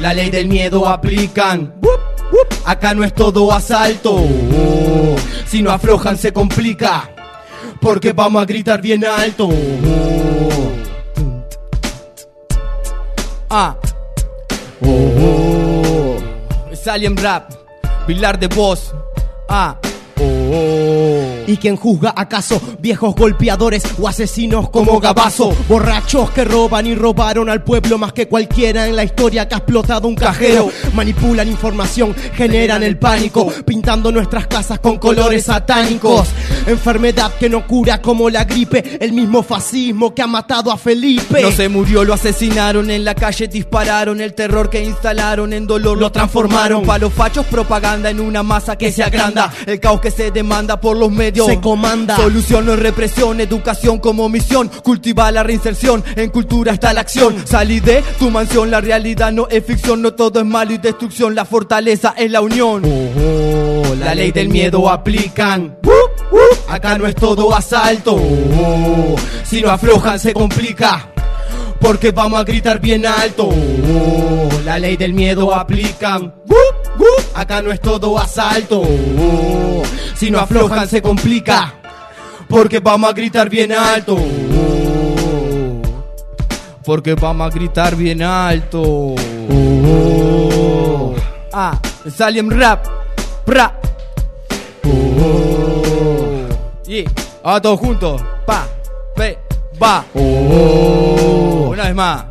La 0.00 0.14
ley 0.14 0.30
del 0.30 0.48
miedo 0.48 0.88
aplican. 0.88 1.74
Uh, 1.82 2.38
acá 2.64 2.94
no 2.94 3.04
es 3.04 3.12
todo 3.12 3.52
asalto. 3.52 4.24
Si 5.46 5.62
no 5.62 5.70
aflojan 5.70 6.16
se 6.16 6.32
complica. 6.32 7.10
Porque 7.80 8.12
vamos 8.12 8.42
a 8.42 8.46
gritar 8.46 8.80
bien 8.80 9.04
alto. 9.04 9.48
Ah, 13.52 13.76
oh, 14.82 16.16
es 16.70 16.86
Alien 16.86 17.16
Rap, 17.16 17.52
Pilar 18.06 18.38
de 18.38 18.48
Voz. 18.48 18.94
Ah, 19.48 19.76
¿Y 21.46 21.56
quién 21.56 21.76
juzga 21.76 22.12
acaso 22.16 22.60
viejos 22.78 23.14
golpeadores 23.14 23.82
o 23.98 24.06
asesinos 24.06 24.70
como 24.70 25.00
Gabazo? 25.00 25.54
Borrachos 25.68 26.30
que 26.30 26.44
roban 26.44 26.86
y 26.86 26.94
robaron 26.94 27.48
al 27.48 27.64
pueblo 27.64 27.98
más 27.98 28.12
que 28.12 28.28
cualquiera 28.28 28.86
en 28.86 28.94
la 28.94 29.04
historia 29.04 29.48
que 29.48 29.54
ha 29.54 29.58
explotado 29.58 30.06
un 30.06 30.14
cajero. 30.14 30.70
Manipulan 30.94 31.48
información, 31.48 32.14
generan 32.34 32.82
el 32.82 32.98
pánico, 32.98 33.52
pintando 33.66 34.12
nuestras 34.12 34.46
casas 34.46 34.78
con 34.78 34.98
colores 34.98 35.44
satánicos. 35.44 36.28
Enfermedad 36.66 37.32
que 37.34 37.48
no 37.48 37.66
cura 37.66 38.00
como 38.00 38.30
la 38.30 38.44
gripe, 38.44 38.98
el 39.00 39.12
mismo 39.12 39.42
fascismo 39.42 40.14
que 40.14 40.22
ha 40.22 40.26
matado 40.26 40.70
a 40.70 40.76
Felipe. 40.76 41.42
No 41.42 41.50
se 41.50 41.68
murió, 41.68 42.04
lo 42.04 42.14
asesinaron 42.14 42.90
en 42.90 43.04
la 43.04 43.14
calle, 43.14 43.48
dispararon 43.48 44.20
el 44.20 44.34
terror 44.34 44.70
que 44.70 44.84
instalaron 44.84 45.52
en 45.52 45.66
dolor, 45.66 45.98
lo 45.98 46.12
transformaron 46.12 46.84
para 46.84 47.00
los 47.00 47.12
fachos 47.12 47.46
propaganda 47.46 48.10
en 48.10 48.20
una 48.20 48.42
masa 48.42 48.76
que 48.76 48.92
se 48.92 49.02
agranda, 49.02 49.52
el 49.66 49.80
caos 49.80 50.00
que 50.00 50.10
se 50.10 50.30
demanda 50.30 50.80
por 50.80 50.96
los 50.96 51.10
medios 51.10 51.29
Se 51.34 51.60
comanda. 51.60 52.16
Solución 52.16 52.66
no 52.66 52.74
es 52.74 52.78
represión, 52.78 53.40
educación 53.40 53.98
como 53.98 54.28
misión, 54.28 54.68
cultiva 54.82 55.30
la 55.30 55.42
reinserción, 55.42 56.04
en 56.16 56.30
cultura 56.30 56.72
está 56.72 56.92
la 56.92 57.02
acción. 57.02 57.36
Salí 57.46 57.80
de 57.80 58.02
tu 58.18 58.30
mansión, 58.30 58.70
la 58.70 58.80
realidad 58.80 59.32
no 59.32 59.48
es 59.48 59.64
ficción, 59.64 60.02
no 60.02 60.14
todo 60.14 60.40
es 60.40 60.46
malo 60.46 60.72
y 60.72 60.78
destrucción, 60.78 61.34
la 61.34 61.44
fortaleza 61.44 62.14
es 62.16 62.30
la 62.30 62.40
unión. 62.40 62.82
Oh, 62.84 63.94
la 63.98 64.14
ley 64.14 64.32
del 64.32 64.48
miedo 64.48 64.88
aplican. 64.88 65.76
Uh, 65.84 66.34
uh, 66.34 66.72
acá 66.72 66.98
no 66.98 67.06
es 67.06 67.14
todo 67.14 67.54
asalto. 67.54 68.14
Oh, 68.14 69.16
si 69.44 69.60
no 69.60 69.70
aflojan 69.70 70.18
se 70.18 70.32
complica. 70.32 71.08
Porque 71.80 72.10
vamos 72.10 72.38
a 72.38 72.44
gritar 72.44 72.78
bien 72.78 73.06
alto. 73.06 73.48
Oh, 73.48 74.48
la 74.64 74.78
ley 74.78 74.96
del 74.96 75.14
miedo 75.14 75.54
aplican. 75.54 76.34
Uh, 76.46 77.02
uh, 77.02 77.04
acá 77.34 77.62
no 77.62 77.72
es 77.72 77.80
todo 77.80 78.18
asalto. 78.18 78.82
Oh, 78.82 79.82
si 80.20 80.30
no 80.30 80.38
aflojan 80.38 80.86
se 80.86 81.00
complica. 81.00 81.72
Porque 82.46 82.78
vamos 82.78 83.08
a 83.08 83.14
gritar 83.14 83.48
bien 83.48 83.72
alto. 83.72 84.18
porque 86.84 87.14
vamos 87.14 87.46
a 87.46 87.54
gritar 87.54 87.96
bien 87.96 88.22
alto. 88.22 89.14
Ah, 91.52 91.78
es 92.04 92.20
Alien 92.20 92.50
Rap. 92.50 92.84
Pra. 93.46 93.80
Y 96.86 97.04
ahora 97.42 97.62
todos 97.62 97.80
juntos. 97.80 98.22
Pa, 98.44 98.66
pe, 99.14 99.38
va. 99.82 100.04
Una 100.12 101.84
vez 101.84 101.94
más. 101.94 102.24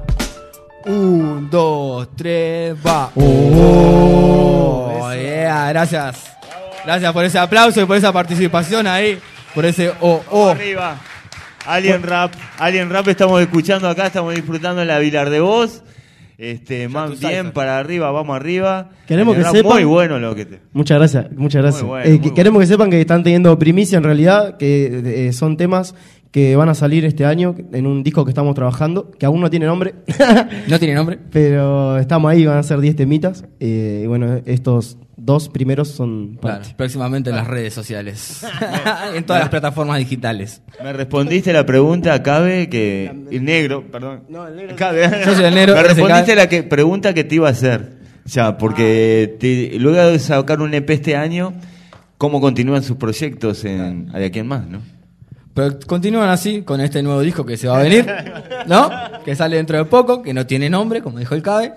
Un, 0.85 1.49
dos, 1.49 2.07
tres, 2.15 2.75
va. 2.85 3.09
Oh, 3.15 5.11
yeah, 5.13 5.69
gracias. 5.69 6.38
Gracias 6.89 7.13
por 7.13 7.23
ese 7.23 7.37
aplauso 7.37 7.79
y 7.79 7.85
por 7.85 7.97
esa 7.97 8.11
participación 8.11 8.87
ahí. 8.87 9.19
Por 9.53 9.63
ese 9.63 9.91
oh, 10.01 10.23
oh. 10.31 10.49
Arriba. 10.49 10.97
Alien 11.67 12.01
Rap. 12.01 12.33
Alien 12.57 12.89
Rap 12.89 13.07
estamos 13.09 13.39
escuchando 13.43 13.87
acá, 13.87 14.07
estamos 14.07 14.33
disfrutando 14.33 14.81
en 14.81 14.87
la 14.87 14.97
Vilar 14.97 15.29
de 15.29 15.39
Voz. 15.39 15.83
Este, 16.39 16.87
más 16.89 17.19
bien 17.19 17.51
para 17.51 17.77
arriba, 17.77 18.09
vamos 18.09 18.35
arriba. 18.35 18.89
Queremos 19.07 19.35
Alien 19.35 19.51
que 19.53 19.59
Rap, 19.59 19.65
sepan- 19.67 19.73
Muy 19.75 19.83
bueno 19.83 20.17
lo 20.17 20.33
que 20.33 20.45
te. 20.45 20.61
Muchas 20.73 20.97
gracias, 20.97 21.27
muchas 21.35 21.61
gracias. 21.61 21.83
Muy 21.83 21.89
bueno, 21.89 22.05
Eh, 22.05 22.09
muy 22.09 22.17
que- 22.17 22.21
bueno. 22.23 22.35
Queremos 22.35 22.59
que 22.61 22.65
sepan 22.65 22.89
que 22.89 23.01
están 23.01 23.21
teniendo 23.23 23.59
primicia 23.59 23.99
en 23.99 24.03
realidad, 24.03 24.57
que 24.57 25.27
eh, 25.27 25.31
son 25.31 25.57
temas 25.57 25.93
que 26.31 26.55
van 26.55 26.69
a 26.69 26.75
salir 26.75 27.05
este 27.05 27.25
año 27.25 27.55
en 27.73 27.87
un 27.87 28.03
disco 28.03 28.23
que 28.23 28.29
estamos 28.31 28.53
trabajando, 28.55 29.09
que 29.11 29.25
aún 29.25 29.41
no 29.41 29.49
tiene 29.49 29.65
nombre, 29.65 29.95
¿No 30.67 30.77
tiene 30.79 30.93
nombre? 30.93 31.17
pero 31.31 31.97
estamos 31.97 32.31
ahí, 32.31 32.45
van 32.45 32.57
a 32.59 32.63
ser 32.63 32.79
10 32.79 32.95
temitas. 32.95 33.45
eh, 33.59 34.01
y 34.03 34.07
bueno, 34.07 34.39
estos 34.45 34.97
dos 35.21 35.49
primeros 35.49 35.89
son 35.89 36.37
Claro, 36.39 36.63
próximamente 36.77 37.29
en 37.29 37.35
las 37.35 37.47
redes 37.47 37.73
sociales. 37.73 38.45
en 39.15 39.23
todas 39.25 39.41
las 39.41 39.49
plataformas 39.49 39.97
digitales. 39.99 40.61
Me 40.83 40.93
respondiste 40.93 41.51
la 41.51 41.65
pregunta, 41.65 42.21
Cabe, 42.23 42.69
que. 42.69 43.11
El 43.31 43.43
negro, 43.43 43.83
perdón. 43.91 44.21
No, 44.29 44.47
el 44.47 44.55
negro. 44.55 44.75
Cabe. 44.77 45.09
Yo 45.25 45.35
soy 45.35 45.43
el 45.45 45.55
negro, 45.55 45.75
Me 45.75 45.83
respondiste 45.83 46.35
la 46.35 46.47
que, 46.47 46.63
pregunta 46.63 47.13
que 47.13 47.23
te 47.25 47.35
iba 47.35 47.47
a 47.47 47.51
hacer. 47.51 47.97
Ya, 48.25 48.57
porque 48.57 49.35
te- 49.39 49.77
luego 49.79 49.97
de 50.11 50.19
sacar 50.19 50.61
un 50.61 50.73
EP 50.73 50.89
este 50.91 51.15
año, 51.15 51.53
¿cómo 52.17 52.39
continúan 52.39 52.83
sus 52.83 52.95
proyectos 52.97 53.65
en, 53.65 54.05
de 54.11 54.25
aquí 54.25 54.39
en 54.39 54.47
más, 54.47 54.67
no? 54.67 54.81
Pero 55.59 55.79
continúan 55.87 56.29
así 56.29 56.61
con 56.61 56.79
este 56.81 57.01
nuevo 57.03 57.21
disco 57.21 57.45
que 57.45 57.57
se 57.57 57.67
va 57.67 57.79
a 57.79 57.83
venir, 57.83 58.05
¿no? 58.67 58.89
Que 59.25 59.35
sale 59.35 59.57
dentro 59.57 59.77
de 59.77 59.85
poco, 59.85 60.21
que 60.21 60.33
no 60.33 60.45
tiene 60.45 60.69
nombre, 60.69 61.01
como 61.01 61.19
dijo 61.19 61.35
el 61.35 61.41
Cabe. 61.41 61.73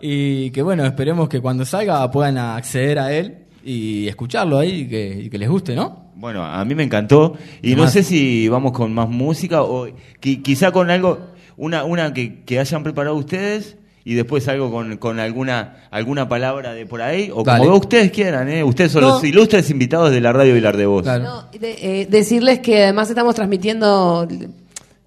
Y 0.00 0.50
que 0.50 0.62
bueno, 0.62 0.84
esperemos 0.84 1.28
que 1.28 1.40
cuando 1.40 1.64
salga 1.64 2.10
puedan 2.10 2.38
acceder 2.38 2.98
a 2.98 3.12
él 3.12 3.38
y 3.64 4.06
escucharlo 4.08 4.58
ahí 4.58 4.82
y 4.82 4.88
que, 4.88 5.20
y 5.24 5.30
que 5.30 5.38
les 5.38 5.48
guste, 5.48 5.74
¿no? 5.74 6.12
Bueno, 6.16 6.44
a 6.44 6.64
mí 6.64 6.74
me 6.74 6.82
encantó. 6.84 7.36
Y 7.62 7.70
¿Qué 7.70 7.76
no 7.76 7.84
más? 7.84 7.92
sé 7.92 8.02
si 8.02 8.48
vamos 8.48 8.72
con 8.72 8.92
más 8.94 9.08
música 9.08 9.62
o 9.62 9.88
qui- 10.22 10.42
quizá 10.42 10.70
con 10.70 10.90
algo, 10.90 11.18
una, 11.56 11.84
una 11.84 12.12
que, 12.12 12.44
que 12.44 12.60
hayan 12.60 12.82
preparado 12.82 13.16
ustedes 13.16 13.76
y 14.04 14.14
después 14.14 14.46
algo 14.48 14.70
con, 14.70 14.96
con 14.98 15.18
alguna, 15.18 15.76
alguna 15.90 16.28
palabra 16.28 16.74
de 16.74 16.84
por 16.86 17.00
ahí, 17.02 17.30
o 17.34 17.42
Dale. 17.42 17.64
como 17.64 17.76
ustedes 17.78 18.10
quieran, 18.10 18.48
¿eh? 18.50 18.62
Ustedes 18.62 18.92
son 18.92 19.02
No. 19.02 19.08
los 19.10 19.24
ilustres 19.24 19.70
invitados 19.70 20.10
de 20.10 20.20
la 20.20 20.32
radio 20.32 20.54
Vilar 20.54 20.76
de 20.76 20.86
Voz. 20.86 21.02
Claro. 21.04 21.24
No, 21.24 21.42
de- 21.58 22.02
eh, 22.02 22.06
decirles 22.10 22.60
que 22.60 22.82
además 22.84 23.08
estamos 23.08 23.34
transmitiendo 23.34 24.28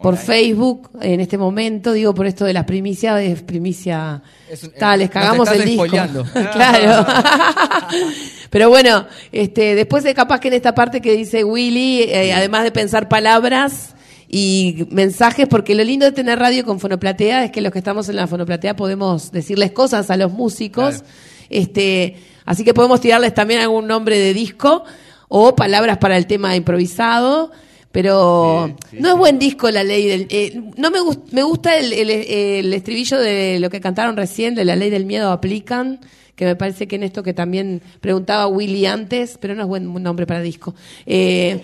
por 0.01 0.15
Facebook 0.17 0.89
en 1.01 1.19
este 1.21 1.37
momento, 1.39 1.91
digo 1.91 2.13
por 2.13 2.27
esto 2.27 2.45
de 2.45 2.53
las 2.53 2.65
primicias, 2.65 3.19
es 3.21 3.41
primicia 3.41 4.21
Es 4.49 4.63
un- 4.63 4.71
tal, 4.77 4.99
les 4.99 5.09
nos 5.09 5.13
cagamos 5.13 5.51
el 5.51 5.65
disco. 5.65 5.85
claro. 6.53 7.05
Pero 8.49 8.69
bueno, 8.69 9.05
este, 9.31 9.75
después 9.75 10.03
de 10.03 10.13
capaz 10.13 10.39
que 10.39 10.47
en 10.47 10.53
esta 10.55 10.73
parte 10.73 11.01
que 11.01 11.13
dice 11.15 11.43
Willy, 11.43 12.03
eh, 12.03 12.33
además 12.33 12.63
de 12.63 12.71
pensar 12.71 13.09
palabras 13.09 13.93
y 14.29 14.85
mensajes, 14.91 15.47
porque 15.47 15.73
lo 15.75 15.83
lindo 15.83 16.05
de 16.05 16.11
tener 16.11 16.37
radio 16.39 16.65
con 16.65 16.79
Fonoplatea 16.79 17.45
es 17.45 17.51
que 17.51 17.61
los 17.61 17.71
que 17.71 17.79
estamos 17.79 18.09
en 18.09 18.17
la 18.17 18.27
Fonoplatea 18.27 18.75
podemos 18.75 19.31
decirles 19.31 19.71
cosas 19.71 20.09
a 20.09 20.17
los 20.17 20.31
músicos. 20.31 21.03
Este, 21.49 22.15
así 22.45 22.63
que 22.63 22.73
podemos 22.73 22.99
tirarles 22.99 23.33
también 23.33 23.61
algún 23.61 23.87
nombre 23.87 24.19
de 24.19 24.33
disco 24.33 24.83
o 25.29 25.55
palabras 25.55 25.97
para 25.97 26.17
el 26.17 26.27
tema 26.27 26.55
improvisado. 26.55 27.51
Pero 27.89 28.75
no 28.91 29.09
es 29.09 29.17
buen 29.17 29.39
disco 29.39 29.71
la 29.71 29.83
ley 29.83 30.05
del... 30.07 30.27
eh, 30.29 30.61
no 30.75 30.91
me, 30.91 30.99
gust- 30.99 31.31
me 31.31 31.41
gusta 31.41 31.77
el, 31.77 31.93
el- 31.93 32.09
el 32.11 32.73
estribillo 32.73 33.17
de 33.17 33.59
lo 33.59 33.69
que 33.69 33.79
cantaron 33.81 34.17
recién, 34.17 34.53
de 34.55 34.65
la 34.65 34.75
ley 34.75 34.89
del 34.89 35.05
miedo 35.05 35.31
aplican, 35.31 35.99
que 36.37 36.45
me 36.45 36.55
parece 36.55 36.87
que 36.87 36.95
en 36.97 37.03
esto 37.03 37.23
que 37.23 37.33
también 37.33 37.81
preguntaba 37.99 38.45
Willy 38.47 38.85
antes, 38.85 39.39
pero 39.41 39.55
no 39.55 39.63
es 39.63 39.67
buen 39.67 39.91
nombre 40.03 40.27
para 40.27 40.39
disco. 40.39 40.75
Eh, 41.05 41.63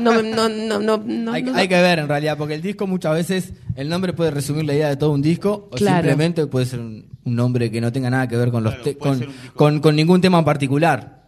no, 0.00 0.14
me- 0.14 0.22
no, 0.22 0.48
no, 0.48 0.80
no, 0.80 0.96
no, 1.04 1.32
hay, 1.32 1.42
no- 1.42 1.54
hay 1.54 1.68
que 1.68 1.80
ver 1.80 1.98
en 2.00 2.08
realidad, 2.08 2.36
porque 2.38 2.54
el 2.54 2.62
disco 2.62 2.86
muchas 2.86 3.12
veces, 3.14 3.52
el 3.76 3.88
nombre 3.90 4.14
puede 4.14 4.30
resumir 4.30 4.64
la 4.64 4.72
idea 4.74 4.88
de 4.88 4.96
todo 4.96 5.12
un 5.12 5.20
disco, 5.22 5.68
o 5.70 5.76
Claro. 5.76 5.98
simplemente 6.08 6.46
puede 6.46 6.64
ser 6.64 6.80
un, 6.80 7.06
un 7.24 7.36
nombre 7.36 7.70
que 7.70 7.80
no 7.82 7.92
tenga 7.92 8.08
nada 8.08 8.26
que 8.26 8.36
ver 8.38 8.50
con, 8.50 8.64
los 8.64 8.72
Claro, 8.76 8.84
te- 8.84 8.94
puede 8.96 9.26
con, 9.26 9.34
con- 9.54 9.80
con 9.80 9.94
ningún 9.94 10.20
tema 10.22 10.38
en 10.38 10.44
particular. 10.46 11.18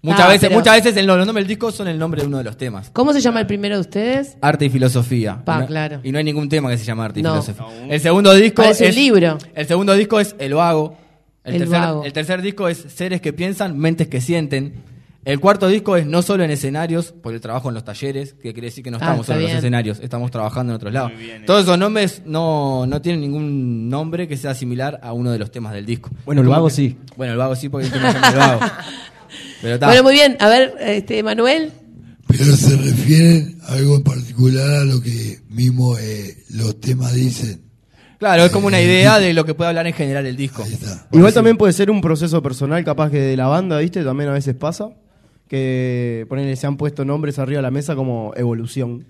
Muchas 0.00 0.20
Ah, 0.22 0.28
veces, 0.28 0.48
pero- 0.48 0.58
muchas 0.58 0.74
veces 0.76 0.96
el- 0.96 1.06
los 1.06 1.18
nombres 1.18 1.44
del 1.44 1.48
disco 1.48 1.70
son 1.70 1.86
el 1.86 1.98
nombre 1.98 2.22
de 2.22 2.26
uno 2.28 2.38
de 2.38 2.44
los 2.44 2.56
temas. 2.56 2.88
¿Cómo 2.94 3.12
se 3.12 3.20
llama 3.20 3.40
el 3.40 3.46
primero 3.46 3.74
de 3.76 3.82
ustedes? 3.82 4.38
Arte 4.40 4.64
y 4.64 4.70
filosofía. 4.70 5.44
Pa, 5.44 5.58
y, 5.58 5.60
no, 5.60 5.66
claro. 5.66 6.00
y 6.02 6.10
no 6.10 6.16
hay 6.18 6.24
ningún 6.24 6.48
tema 6.48 6.70
que 6.70 6.78
se 6.78 6.84
llame 6.86 7.02
arte 7.02 7.20
y 7.20 7.22
No. 7.22 7.30
filosofía. 7.42 7.66
El 7.88 8.00
segundo 8.00 8.32
disco 8.34 8.62
Parece 8.62 8.84
un 8.84 8.88
es 8.90 8.96
libro. 8.96 9.38
El 9.54 9.66
segundo 9.66 9.94
disco 9.94 10.18
es 10.18 10.34
El 10.38 10.54
Vago. 10.54 10.96
El, 11.44 11.54
El 11.54 11.58
tercer, 11.60 11.78
Vago. 11.80 12.04
el 12.04 12.12
tercer 12.12 12.42
disco 12.42 12.68
es 12.68 12.78
Seres 12.94 13.20
que 13.20 13.32
piensan, 13.32 13.78
mentes 13.78 14.08
que 14.08 14.20
sienten. 14.20 14.74
El 15.24 15.38
cuarto 15.38 15.68
disco 15.68 15.96
es 15.96 16.04
no 16.04 16.20
solo 16.22 16.42
en 16.42 16.50
escenarios, 16.50 17.12
por 17.12 17.32
el 17.32 17.40
trabajo 17.40 17.68
en 17.68 17.74
los 17.74 17.84
talleres, 17.84 18.34
que 18.34 18.52
quiere 18.52 18.66
decir 18.68 18.82
que 18.82 18.90
no 18.90 18.96
Ah, 19.00 19.04
estamos 19.04 19.26
solo 19.26 19.38
en 19.38 19.44
los 19.46 19.52
escenarios, 19.54 20.00
estamos 20.00 20.30
trabajando 20.32 20.72
en 20.72 20.76
otros 20.76 20.92
lados. 20.92 21.12
Muy 21.14 21.22
bien, 21.22 21.44
Todos 21.46 21.62
esos 21.62 21.78
nombres 21.78 22.22
no, 22.26 22.86
no 22.86 23.00
tienen 23.00 23.20
ningún 23.20 23.88
nombre 23.88 24.26
que 24.26 24.36
sea 24.36 24.52
similar 24.54 24.98
a 25.02 25.12
uno 25.12 25.30
de 25.30 25.38
los 25.38 25.52
temas 25.52 25.74
del 25.74 25.86
disco. 25.86 26.10
Bueno, 26.26 26.42
el 26.42 26.48
Vago 26.48 26.66
que- 26.66 26.74
sí. 26.74 26.96
Bueno, 27.16 27.32
el 27.34 27.38
Vago 27.38 27.54
sí, 27.54 27.68
porque 27.68 27.86
el 27.86 27.92
tema 27.92 28.10
se 28.12 28.18
llama 28.18 28.30
El 28.32 28.36
Vago. 28.38 28.60
Pero 29.62 29.74
está. 29.74 29.86
Bueno, 29.86 30.02
muy 30.02 30.12
bien. 30.14 30.36
A 30.40 30.48
ver, 30.48 30.74
este 30.80 31.22
Manuel. 31.22 31.70
Pero 32.26 32.44
se 32.56 32.76
refieren 32.76 33.58
a 33.62 33.74
algo 33.74 33.96
en 33.96 34.02
particular 34.02 34.68
a 34.80 34.84
lo 34.84 35.00
que 35.00 35.38
mismo 35.50 35.96
eh, 35.98 36.36
los 36.50 36.80
temas 36.80 37.12
dicen. 37.14 37.62
Claro, 38.22 38.44
es 38.44 38.52
como 38.52 38.68
una 38.68 38.80
idea 38.80 39.18
de 39.18 39.34
lo 39.34 39.44
que 39.44 39.52
puede 39.52 39.70
hablar 39.70 39.88
en 39.88 39.94
general 39.94 40.24
el 40.26 40.36
disco. 40.36 40.62
Igual 41.10 41.34
también 41.34 41.56
puede 41.56 41.72
ser 41.72 41.90
un 41.90 42.00
proceso 42.00 42.40
personal, 42.40 42.84
capaz 42.84 43.10
que 43.10 43.18
de 43.18 43.36
la 43.36 43.48
banda, 43.48 43.80
¿viste? 43.80 44.04
También 44.04 44.30
a 44.30 44.32
veces 44.32 44.54
pasa. 44.54 44.90
Que 45.48 46.24
ponele, 46.28 46.54
se 46.54 46.68
han 46.68 46.76
puesto 46.76 47.04
nombres 47.04 47.40
arriba 47.40 47.58
de 47.58 47.62
la 47.62 47.72
mesa 47.72 47.96
como 47.96 48.32
evolución. 48.36 49.06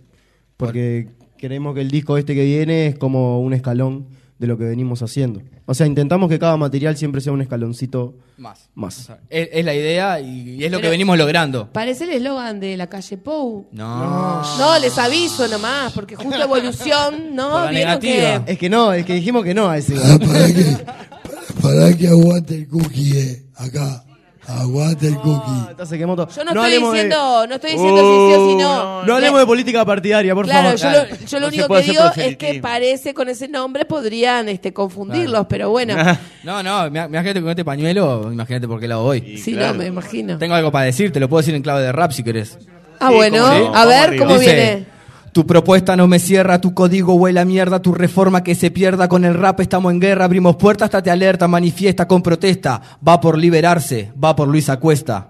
Porque 0.56 1.10
queremos 1.36 1.74
que 1.74 1.82
el 1.82 1.90
disco 1.90 2.16
este 2.16 2.34
que 2.34 2.42
viene 2.46 2.86
es 2.86 2.98
como 2.98 3.42
un 3.42 3.52
escalón 3.52 4.06
de 4.42 4.48
lo 4.48 4.58
que 4.58 4.64
venimos 4.64 5.00
haciendo. 5.02 5.40
O 5.66 5.72
sea, 5.72 5.86
intentamos 5.86 6.28
que 6.28 6.36
cada 6.36 6.56
material 6.56 6.96
siempre 6.96 7.20
sea 7.20 7.32
un 7.32 7.42
escaloncito 7.42 8.16
Más. 8.38 8.68
más. 8.74 9.08
Es, 9.30 9.50
es 9.52 9.64
la 9.64 9.72
idea 9.72 10.20
y, 10.20 10.56
y 10.56 10.64
es 10.64 10.72
lo 10.72 10.80
que 10.80 10.88
venimos 10.88 11.16
logrando. 11.16 11.72
Parece 11.72 12.02
el 12.04 12.10
eslogan 12.10 12.58
de 12.58 12.76
la 12.76 12.88
calle 12.88 13.18
Pou. 13.18 13.68
No. 13.70 14.42
No, 14.58 14.78
les 14.80 14.98
aviso 14.98 15.46
nomás, 15.46 15.92
porque 15.92 16.16
justo 16.16 16.42
evolución, 16.42 17.36
¿no? 17.36 17.52
Por 17.52 17.60
la 17.66 17.70
¿Vieron 17.70 18.00
negativa. 18.00 18.44
que 18.44 18.52
Es 18.52 18.58
que 18.58 18.68
no, 18.68 18.92
es 18.92 19.06
que 19.06 19.14
dijimos 19.14 19.44
que 19.44 19.54
no 19.54 19.68
a 19.70 19.78
ese. 19.78 19.94
Para, 19.94 20.18
que, 20.52 20.64
para, 20.84 21.62
para 21.62 21.96
que 21.96 22.08
aguante 22.08 22.54
el 22.56 22.66
cookie, 22.68 23.16
eh. 23.16 23.42
Acá. 23.54 24.04
Aguante 24.46 25.06
el 25.06 25.16
cookie. 25.18 25.70
Entonces 25.70 25.98
quemó 25.98 26.16
todo. 26.16 26.28
Yo 26.28 26.42
no, 26.44 26.50
estoy 26.50 26.64
hablemos 26.64 26.92
de- 26.92 27.02
diciendo, 27.04 27.46
no 27.46 27.54
estoy 27.54 27.70
diciendo 27.72 28.00
si 28.00 28.06
sí 28.06 28.34
o 28.40 28.48
si 28.48 28.54
no. 28.56 29.02
no 29.04 29.14
hablemos 29.14 29.38
de 29.40 29.46
política 29.46 29.84
partidaria, 29.84 30.34
por 30.34 30.46
Claro, 30.46 30.76
favor. 30.76 30.78
yo, 30.80 30.88
Claro. 30.90 31.08
lo, 31.20 31.26
yo 31.26 31.38
lo 31.38 31.40
No 31.40 31.46
único 31.46 31.68
que 31.74 31.82
digo 31.82 32.04
es 32.16 32.36
que 32.36 32.60
parece 32.60 33.14
con 33.14 33.28
ese 33.28 33.46
nombre 33.46 33.84
podrían 33.84 34.48
este, 34.48 34.72
confundirlos, 34.72 35.46
pero 35.48 35.70
bueno. 35.70 35.94
No, 36.42 36.60
no, 36.60 36.88
imagínate 36.88 37.40
con 37.40 37.50
este 37.50 37.64
pañuelo, 37.64 38.30
imagínate 38.32 38.66
por 38.66 38.80
qué 38.80 38.88
lado 38.88 39.04
voy. 39.04 39.38
Sí, 39.38 39.52
claro. 39.52 39.74
no, 39.74 39.78
me 39.78 39.86
imagino. 39.86 40.38
Tengo 40.38 40.54
algo 40.56 40.72
para 40.72 40.86
decir, 40.86 41.12
te 41.12 41.20
lo 41.20 41.28
puedo 41.28 41.40
decir 41.40 41.54
en 41.54 41.62
clave 41.62 41.82
de 41.82 41.92
rap 41.92 42.10
si 42.10 42.24
querés. 42.24 42.58
Ah, 42.98 43.08
Sí, 43.10 43.14
bueno, 43.14 43.46
no, 43.46 43.74
a 43.76 43.84
ver 43.86 44.16
cómo 44.18 44.38
Dice, 44.38 44.54
viene. 44.54 44.86
Tu 45.32 45.46
propuesta 45.46 45.96
no 45.96 46.06
me 46.08 46.18
cierra, 46.18 46.60
tu 46.60 46.74
código 46.74 47.14
huele 47.14 47.40
a 47.40 47.46
mierda, 47.46 47.80
tu 47.80 47.94
reforma 47.94 48.44
que 48.44 48.54
se 48.54 48.70
pierda 48.70 49.08
con 49.08 49.24
el 49.24 49.32
rap, 49.32 49.60
estamos 49.60 49.90
en 49.90 49.98
guerra, 49.98 50.26
abrimos 50.26 50.56
puertas, 50.56 50.86
estate 50.86 51.10
alerta, 51.10 51.48
manifiesta 51.48 52.06
con 52.06 52.22
protesta, 52.22 52.82
va 53.06 53.18
por 53.18 53.38
liberarse, 53.38 54.12
va 54.22 54.36
por 54.36 54.46
Luisa 54.48 54.78
Cuesta. 54.78 55.28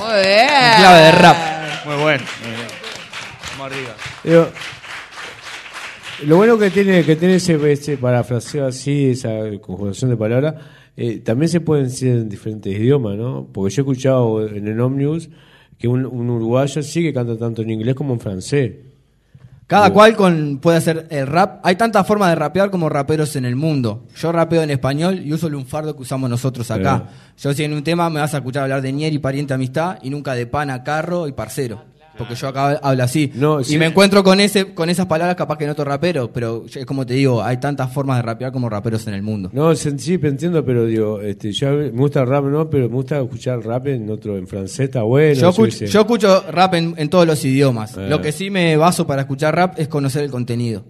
Muy 0.00 0.14
bien. 0.14 0.48
En 0.48 0.80
clave 0.80 1.00
de 1.00 1.12
rap. 1.12 1.36
Muy 1.84 1.96
bueno. 1.96 2.24
muy 2.42 2.50
bien. 2.52 2.68
Vamos 3.50 3.72
arriba. 3.72 3.90
Digo, 4.24 4.48
lo 6.24 6.36
bueno 6.36 6.58
que 6.58 6.70
tiene 6.70 7.04
que 7.04 7.16
tiene 7.16 7.34
ese, 7.34 7.70
ese 7.70 7.98
parafraseo 7.98 8.66
así, 8.66 9.10
esa 9.10 9.30
conjugación 9.60 10.08
de 10.08 10.16
palabras, 10.16 10.54
eh, 10.96 11.18
también 11.18 11.50
se 11.50 11.60
pueden 11.60 11.84
decir 11.84 12.12
en 12.12 12.28
diferentes 12.30 12.74
idiomas, 12.74 13.18
¿no? 13.18 13.46
Porque 13.52 13.74
yo 13.74 13.82
he 13.82 13.84
escuchado 13.84 14.46
en 14.46 14.68
el 14.68 14.80
Omnibus 14.80 15.28
que 15.78 15.86
un, 15.86 16.06
un 16.06 16.30
uruguayo 16.30 16.82
sí 16.82 17.02
que 17.02 17.12
canta 17.12 17.36
tanto 17.36 17.60
en 17.60 17.70
inglés 17.70 17.94
como 17.94 18.14
en 18.14 18.20
francés. 18.20 18.72
Cada 19.72 19.90
cual 19.90 20.14
con, 20.14 20.58
puede 20.58 20.76
hacer 20.76 21.06
el 21.08 21.26
rap. 21.26 21.60
Hay 21.64 21.76
tantas 21.76 22.06
formas 22.06 22.28
de 22.28 22.34
rapear 22.34 22.70
como 22.70 22.90
raperos 22.90 23.36
en 23.36 23.46
el 23.46 23.56
mundo. 23.56 24.04
Yo 24.14 24.30
rapeo 24.30 24.62
en 24.62 24.70
español 24.70 25.22
y 25.24 25.32
uso 25.32 25.46
el 25.46 25.54
lunfardo 25.54 25.96
que 25.96 26.02
usamos 26.02 26.28
nosotros 26.28 26.70
acá. 26.70 27.08
Yo 27.38 27.54
si 27.54 27.64
en 27.64 27.72
un 27.72 27.82
tema 27.82 28.10
me 28.10 28.20
vas 28.20 28.34
a 28.34 28.36
escuchar 28.36 28.64
hablar 28.64 28.82
de 28.82 28.92
Nier 28.92 29.14
y 29.14 29.18
pariente 29.18 29.54
amistad 29.54 29.96
y 30.02 30.10
nunca 30.10 30.34
de 30.34 30.46
pana, 30.46 30.84
carro 30.84 31.26
y 31.26 31.32
parcero. 31.32 31.84
Porque 32.16 32.34
yo 32.34 32.48
acá 32.48 32.78
hablo 32.82 33.02
así. 33.04 33.30
No, 33.34 33.60
y 33.60 33.64
sí. 33.64 33.78
me 33.78 33.86
encuentro 33.86 34.22
con 34.22 34.38
ese 34.40 34.74
con 34.74 34.90
esas 34.90 35.06
palabras 35.06 35.34
capaz 35.36 35.56
que 35.56 35.64
en 35.64 35.70
otro 35.70 35.84
rapero, 35.84 36.30
pero 36.32 36.64
es 36.72 36.84
como 36.84 37.06
te 37.06 37.14
digo, 37.14 37.42
hay 37.42 37.56
tantas 37.58 37.92
formas 37.92 38.18
de 38.18 38.22
rapear 38.22 38.52
como 38.52 38.68
raperos 38.68 39.06
en 39.06 39.14
el 39.14 39.22
mundo. 39.22 39.50
No, 39.52 39.74
sí, 39.74 40.18
te 40.18 40.28
entiendo, 40.28 40.64
pero 40.64 40.84
digo, 40.84 41.20
este, 41.20 41.52
yo 41.52 41.70
me 41.72 41.88
gusta 41.90 42.20
el 42.20 42.26
rap, 42.28 42.44
no, 42.44 42.68
pero 42.68 42.88
me 42.88 42.94
gusta 42.96 43.18
escuchar 43.20 43.60
rap 43.64 43.86
en 43.86 44.10
otro, 44.10 44.36
en 44.36 44.46
francés, 44.46 44.80
está 44.80 45.02
bueno. 45.02 45.34
yo, 45.34 46.00
escucho 46.00 46.44
rap 46.50 46.74
en, 46.74 46.94
en 46.96 47.08
todos 47.08 47.26
los 47.26 47.42
idiomas. 47.44 47.96
Eh. 47.96 48.08
Lo 48.08 48.20
que 48.20 48.32
sí 48.32 48.50
me 48.50 48.76
baso 48.76 49.06
para 49.06 49.22
escuchar 49.22 49.54
rap 49.54 49.74
es 49.78 49.88
conocer 49.88 50.22
el 50.24 50.30
contenido. 50.30 50.84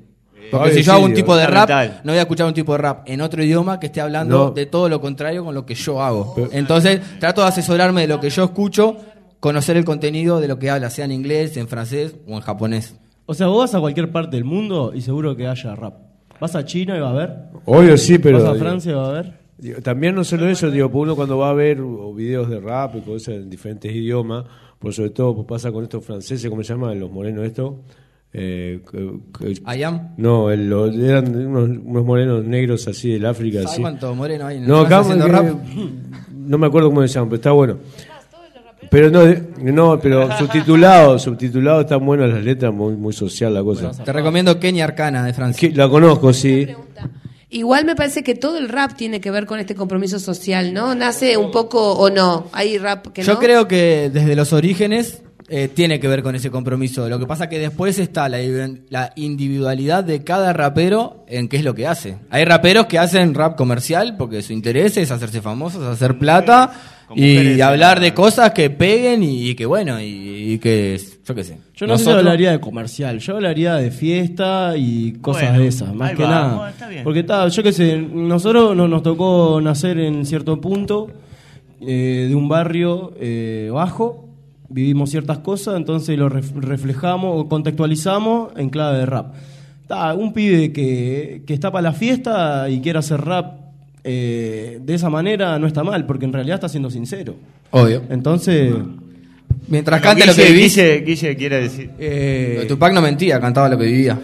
Porque 0.51 0.73
si 0.75 0.83
yo 0.83 0.93
hago 0.93 1.05
un 1.05 1.15
tipo 1.15 1.35
de 1.35 1.47
rap, 1.47 1.71
no 2.05 2.13
voy 2.13 2.19
a 2.19 2.23
escuchar 2.23 2.47
un 2.47 2.53
tipo 2.53 2.73
de 2.73 2.79
rap 2.79 3.09
en 3.09 3.21
otro 3.23 3.43
idioma 3.43 3.81
que 3.81 3.87
esté 3.87 4.01
hablando 4.03 4.47
No. 4.47 4.51
de 4.51 4.67
todo 4.67 4.89
lo 4.89 5.01
contrario 5.01 5.45
con 5.45 5.55
lo 5.55 5.65
que 5.65 5.75
yo 5.75 6.03
hago. 6.03 6.35
Entonces, 6.53 7.01
trato 7.19 7.41
de 7.41 7.47
asesorarme 7.49 8.03
de 8.03 8.09
lo 8.09 8.21
que 8.21 8.29
yo 8.29 8.45
escucho, 8.45 8.97
conocer 9.43 9.77
el 9.77 9.85
contenido 9.85 10.39
de 10.41 10.47
lo 10.47 10.61
que 10.61 10.71
habla, 10.71 10.89
sea 10.89 11.05
en 11.05 11.11
inglés, 11.11 11.57
en 11.57 11.67
francés 11.67 12.15
o 12.29 12.35
en 12.35 12.41
japonés. 12.43 12.95
O 13.27 13.35
sea, 13.35 13.49
vos 13.49 13.59
vas 13.59 13.75
a 13.75 13.81
cualquier 13.81 14.13
parte 14.13 14.37
del 14.37 14.45
mundo 14.45 14.93
y 14.95 15.01
seguro 15.01 15.35
que 15.35 15.49
haya 15.49 15.75
rap. 15.75 15.95
Vas 16.41 16.55
a 16.55 16.65
China 16.65 16.97
y 16.97 17.01
va 17.01 17.09
a 17.09 17.11
haber. 17.11 17.31
Obvio 17.65 17.99
sí, 17.99 18.19
pero... 18.19 18.39
vas 18.39 18.47
a 18.49 18.53
digo, 18.53 18.65
Francia 18.65 18.93
y 18.93 18.95
va 18.95 19.05
a 19.07 19.09
haber. 19.11 19.33
digo, 19.59 19.81
también 19.81 20.15
no 20.15 20.23
solo 20.23 20.49
eso, 20.49 20.71
digo, 20.71 20.89
porque 20.91 21.03
uno 21.03 21.17
cuando 21.17 21.39
va 21.39 21.51
a 21.51 21.55
ver 21.55 21.79
videos 22.15 22.49
de 22.51 22.61
rap 22.61 22.95
y 22.97 23.01
cosas 23.01 23.35
en 23.35 23.51
diferentes 23.51 23.93
idiomas, 23.93 24.45
por 24.79 24.93
sobre 24.95 25.11
todo 25.11 25.35
pues, 25.35 25.47
pasa 25.49 25.73
con 25.73 25.83
estos 25.83 26.05
franceses, 26.05 26.49
¿cómo 26.49 26.63
se 26.63 26.73
llaman 26.75 27.01
los 27.01 27.11
morenos 27.11 27.45
estos? 27.45 27.75
Eh, 28.33 28.81
que- 28.91 29.19
que- 29.39 29.77
I 29.77 29.83
am. 29.83 30.15
no, 30.19 30.51
el- 30.53 30.73
eran 31.05 31.35
unos, 31.35 31.69
unos 31.85 32.05
morenos 32.05 32.45
negros 32.45 32.87
así 32.87 33.11
del 33.13 33.27
África. 33.27 33.59
¿Sabes 33.59 33.73
así. 33.73 33.83
cuánto 33.83 34.15
moreno 34.15 34.47
hay 34.47 34.61
No, 34.61 34.81
acá 34.83 35.03
que- 35.03 35.15
rap? 35.29 35.47
no 36.33 36.59
me 36.59 36.67
acuerdo 36.69 36.89
cómo 36.91 37.03
se 37.03 37.09
llama, 37.09 37.27
pero 37.27 37.37
está 37.37 37.51
bueno. 37.53 37.79
Pero 38.93 39.11
no, 39.11 39.25
no, 39.59 39.99
pero 39.99 40.29
subtitulado, 40.39 41.19
subtitulado 41.19 41.81
están 41.81 42.05
buenas 42.07 42.29
las 42.29 42.45
letras, 42.45 42.73
muy, 42.75 42.95
muy 42.95 43.13
social 43.15 43.55
la 43.55 43.63
cosa. 43.63 43.91
Te 43.91 44.13
recomiendo 44.13 44.61
Kenia 44.61 44.85
Arcana 44.85 45.25
de 45.25 45.33
Francia. 45.33 45.67
Que- 45.71 45.75
la 45.75 45.89
conozco, 45.89 46.33
sí. 46.35 46.69
Igual 47.49 47.85
me 47.87 47.97
parece 47.97 48.23
que 48.23 48.35
todo 48.35 48.57
el 48.59 48.69
rap 48.69 48.93
tiene 48.95 49.21
que 49.21 49.31
ver 49.31 49.47
con 49.47 49.59
este 49.59 49.75
compromiso 49.75 50.19
social, 50.19 50.73
¿no? 50.75 50.95
Nace 50.95 51.37
un 51.39 51.51
poco 51.51 51.93
o 51.95 52.09
no. 52.11 52.47
Hay 52.53 52.77
rap 52.79 53.09
que 53.09 53.23
Yo 53.23 53.35
no. 53.35 53.39
creo 53.41 53.67
que 53.67 54.11
desde 54.13 54.37
los 54.37 54.53
orígenes 54.53 55.23
eh, 55.55 55.69
tiene 55.69 56.01
que 56.01 56.09
ver 56.09 56.23
con 56.23 56.35
ese 56.35 56.51
compromiso. 56.51 57.07
Lo 57.11 57.19
que 57.19 57.27
pasa 57.27 57.47
que 57.49 57.59
después 57.59 57.99
está 57.99 58.27
la, 58.31 58.39
la 58.89 59.13
individualidad 59.17 60.03
de 60.03 60.25
cada 60.25 60.55
rapero 60.55 61.25
en 61.29 61.47
qué 61.49 61.59
es 61.59 61.65
lo 61.65 61.75
que 61.75 61.87
hace. 61.87 62.17
Hay 62.31 62.45
raperos 62.47 62.87
que 62.87 62.99
hacen 62.99 63.35
rap 63.35 63.55
comercial 63.57 64.17
porque 64.17 64.41
su 64.41 64.55
interés 64.55 64.97
es 64.97 65.11
hacerse 65.11 65.43
famosos, 65.43 65.83
hacer 65.85 66.17
plata 66.17 66.73
mujeres 67.11 67.59
y 67.59 67.61
hablar 67.61 67.99
la- 67.99 68.05
de 68.05 68.15
cosas 68.15 68.53
que 68.53 68.71
peguen 68.71 69.23
y, 69.23 69.51
y 69.51 69.55
que 69.55 69.67
bueno, 69.67 70.01
y, 70.01 70.55
y 70.55 70.59
que 70.59 70.99
yo 71.27 71.35
qué 71.35 71.45
sé. 71.45 71.59
Yo 71.75 71.87
no 71.87 71.99
sé 71.99 72.05
si 72.05 72.09
Nosotros- 72.09 72.17
hablaría 72.21 72.53
de 72.53 72.61
comercial, 72.61 73.19
yo 73.19 73.35
hablaría 73.35 73.75
de 73.75 73.91
fiesta 73.91 74.73
y 74.79 75.13
cosas 75.21 75.51
Bueno, 75.51 75.59
de 75.63 75.69
esas, 75.69 75.95
más 75.95 76.13
que 76.15 76.23
va, 76.23 76.31
nada. 76.31 76.55
bueno, 76.55 76.69
está 76.69 76.89
bien. 76.89 77.05
Porque 77.05 77.21
está, 77.21 77.47
yo 77.49 77.63
qué 77.63 77.73
sé, 77.73 77.99
nosotros 77.99 78.75
no- 78.75 78.89
nos 78.89 79.03
tocó 79.03 79.61
nacer 79.61 79.99
en 79.99 80.25
cierto 80.25 80.59
punto 80.59 81.09
eh, 81.83 82.27
de 82.29 82.35
un 82.35 82.49
barrio 82.49 83.13
eh, 83.21 83.69
bajo, 83.71 84.29
vivimos 84.73 85.11
ciertas 85.11 85.39
cosas, 85.39 85.77
entonces 85.77 86.19
lo 86.19 86.29
ref- 86.31 86.55
reflejamos 86.55 87.33
o 87.41 87.49
contextualizamos 87.49 88.53
en 88.57 88.71
clave 88.71 88.99
de 88.99 89.07
rap. 89.07 89.35
Está, 89.83 90.15
un 90.15 90.33
pibe 90.33 90.73
que, 90.73 91.43
que 91.47 91.55
está 91.55 91.71
para 91.71 91.83
la 91.83 91.93
fiesta 91.93 92.69
y 92.71 92.81
quiere 92.81 92.99
hacer 92.99 93.21
rap 93.21 93.61
eh, 94.05 94.81
de 94.83 94.95
esa 94.95 95.11
manera 95.11 95.59
no 95.59 95.67
está 95.67 95.85
mal, 95.85 96.07
porque 96.07 96.25
en 96.25 96.33
realidad 96.33 96.57
está 96.57 96.69
siendo 96.69 96.91
sincero. 96.91 97.37
Obvio. 97.71 98.03
Entonces, 98.11 98.75
Mientras 99.69 100.01
cante 100.01 100.27
lo 100.27 100.35
que 100.35 100.47
vivís. 100.47 100.75
Guille, 100.77 101.01
Guille 101.03 101.37
quiere 101.37 101.61
decir. 101.63 101.91
Eh, 101.99 102.65
Tupac 102.69 102.93
no 102.93 103.01
mentía, 103.01 103.41
cantaba 103.41 103.69
lo 103.69 103.79
que 103.79 103.85
vivía. 103.87 104.19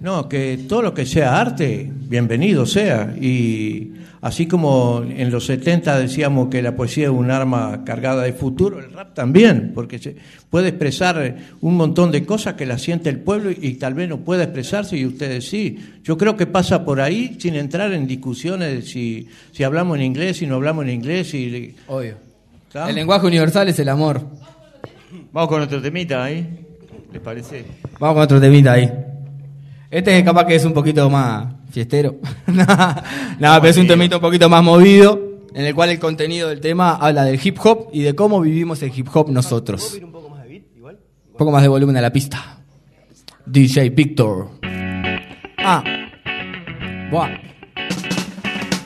No, 0.00 0.28
que 0.28 0.60
todo 0.68 0.82
lo 0.82 0.94
que 0.94 1.04
sea 1.04 1.40
arte, 1.40 1.90
bienvenido 1.92 2.66
sea. 2.66 3.16
Y 3.20 3.94
así 4.20 4.46
como 4.46 5.04
en 5.04 5.30
los 5.32 5.46
70 5.46 5.98
decíamos 5.98 6.48
que 6.48 6.62
la 6.62 6.76
poesía 6.76 7.06
es 7.06 7.10
un 7.10 7.32
arma 7.32 7.82
cargada 7.84 8.22
de 8.22 8.32
futuro, 8.32 8.78
el 8.78 8.92
rap 8.92 9.14
también, 9.14 9.72
porque 9.74 9.98
se 9.98 10.14
puede 10.50 10.68
expresar 10.68 11.36
un 11.60 11.76
montón 11.76 12.12
de 12.12 12.24
cosas 12.24 12.54
que 12.54 12.64
la 12.64 12.78
siente 12.78 13.10
el 13.10 13.18
pueblo 13.18 13.50
y, 13.50 13.74
tal 13.74 13.94
vez 13.94 14.08
no 14.08 14.18
pueda 14.18 14.44
expresarse 14.44 14.96
y 14.96 15.04
ustedes 15.04 15.48
sí. 15.48 15.78
Yo 16.04 16.16
creo 16.16 16.36
que 16.36 16.46
pasa 16.46 16.84
por 16.84 17.00
ahí 17.00 17.36
sin 17.40 17.56
entrar 17.56 17.92
en 17.92 18.06
discusiones 18.06 18.72
de 18.72 18.82
si, 18.82 19.28
si 19.50 19.64
hablamos 19.64 19.96
en 19.96 20.04
inglés, 20.04 20.36
si 20.36 20.46
no 20.46 20.54
hablamos 20.54 20.84
en 20.84 20.90
inglés. 20.90 21.34
Y, 21.34 21.74
Obvio. 21.88 22.14
¿Está? 22.68 22.88
El 22.88 22.94
lenguaje 22.94 23.26
universal 23.26 23.68
es 23.68 23.78
el 23.80 23.88
amor. 23.88 24.22
Vamos 25.32 25.48
con 25.48 25.60
otro 25.60 25.82
temita 25.82 26.22
ahí. 26.22 26.46
¿Les 27.12 27.20
parece? 27.20 27.64
Vamos 27.98 28.14
con 28.14 28.22
otro 28.22 28.40
temita 28.40 28.72
ahí. 28.72 29.07
Este 29.90 30.22
capaz 30.22 30.44
que 30.46 30.54
es 30.54 30.64
un 30.64 30.74
poquito 30.74 31.08
más 31.08 31.46
fiestero. 31.70 32.16
Nada, 32.46 33.60
pero 33.60 33.68
es 33.68 33.76
un 33.78 33.86
temita 33.86 34.16
un 34.16 34.22
poquito 34.22 34.48
más 34.48 34.62
movido, 34.62 35.18
en 35.54 35.64
el 35.64 35.74
cual 35.74 35.90
el 35.90 35.98
contenido 35.98 36.48
del 36.48 36.60
tema 36.60 36.96
habla 36.96 37.24
del 37.24 37.40
hip 37.42 37.58
hop 37.64 37.88
y 37.92 38.02
de 38.02 38.14
cómo 38.14 38.40
vivimos 38.40 38.82
el 38.82 38.92
hip 38.94 39.08
hop 39.14 39.30
nosotros. 39.30 39.98
Un 40.02 40.12
poco 41.36 41.52
más 41.52 41.62
de 41.62 41.68
volumen 41.68 41.96
a 41.96 42.00
la 42.02 42.12
pista. 42.12 42.58
DJ 43.46 43.90
Victor. 43.90 44.50
Ah. 45.58 45.82
Buah. 47.10 47.30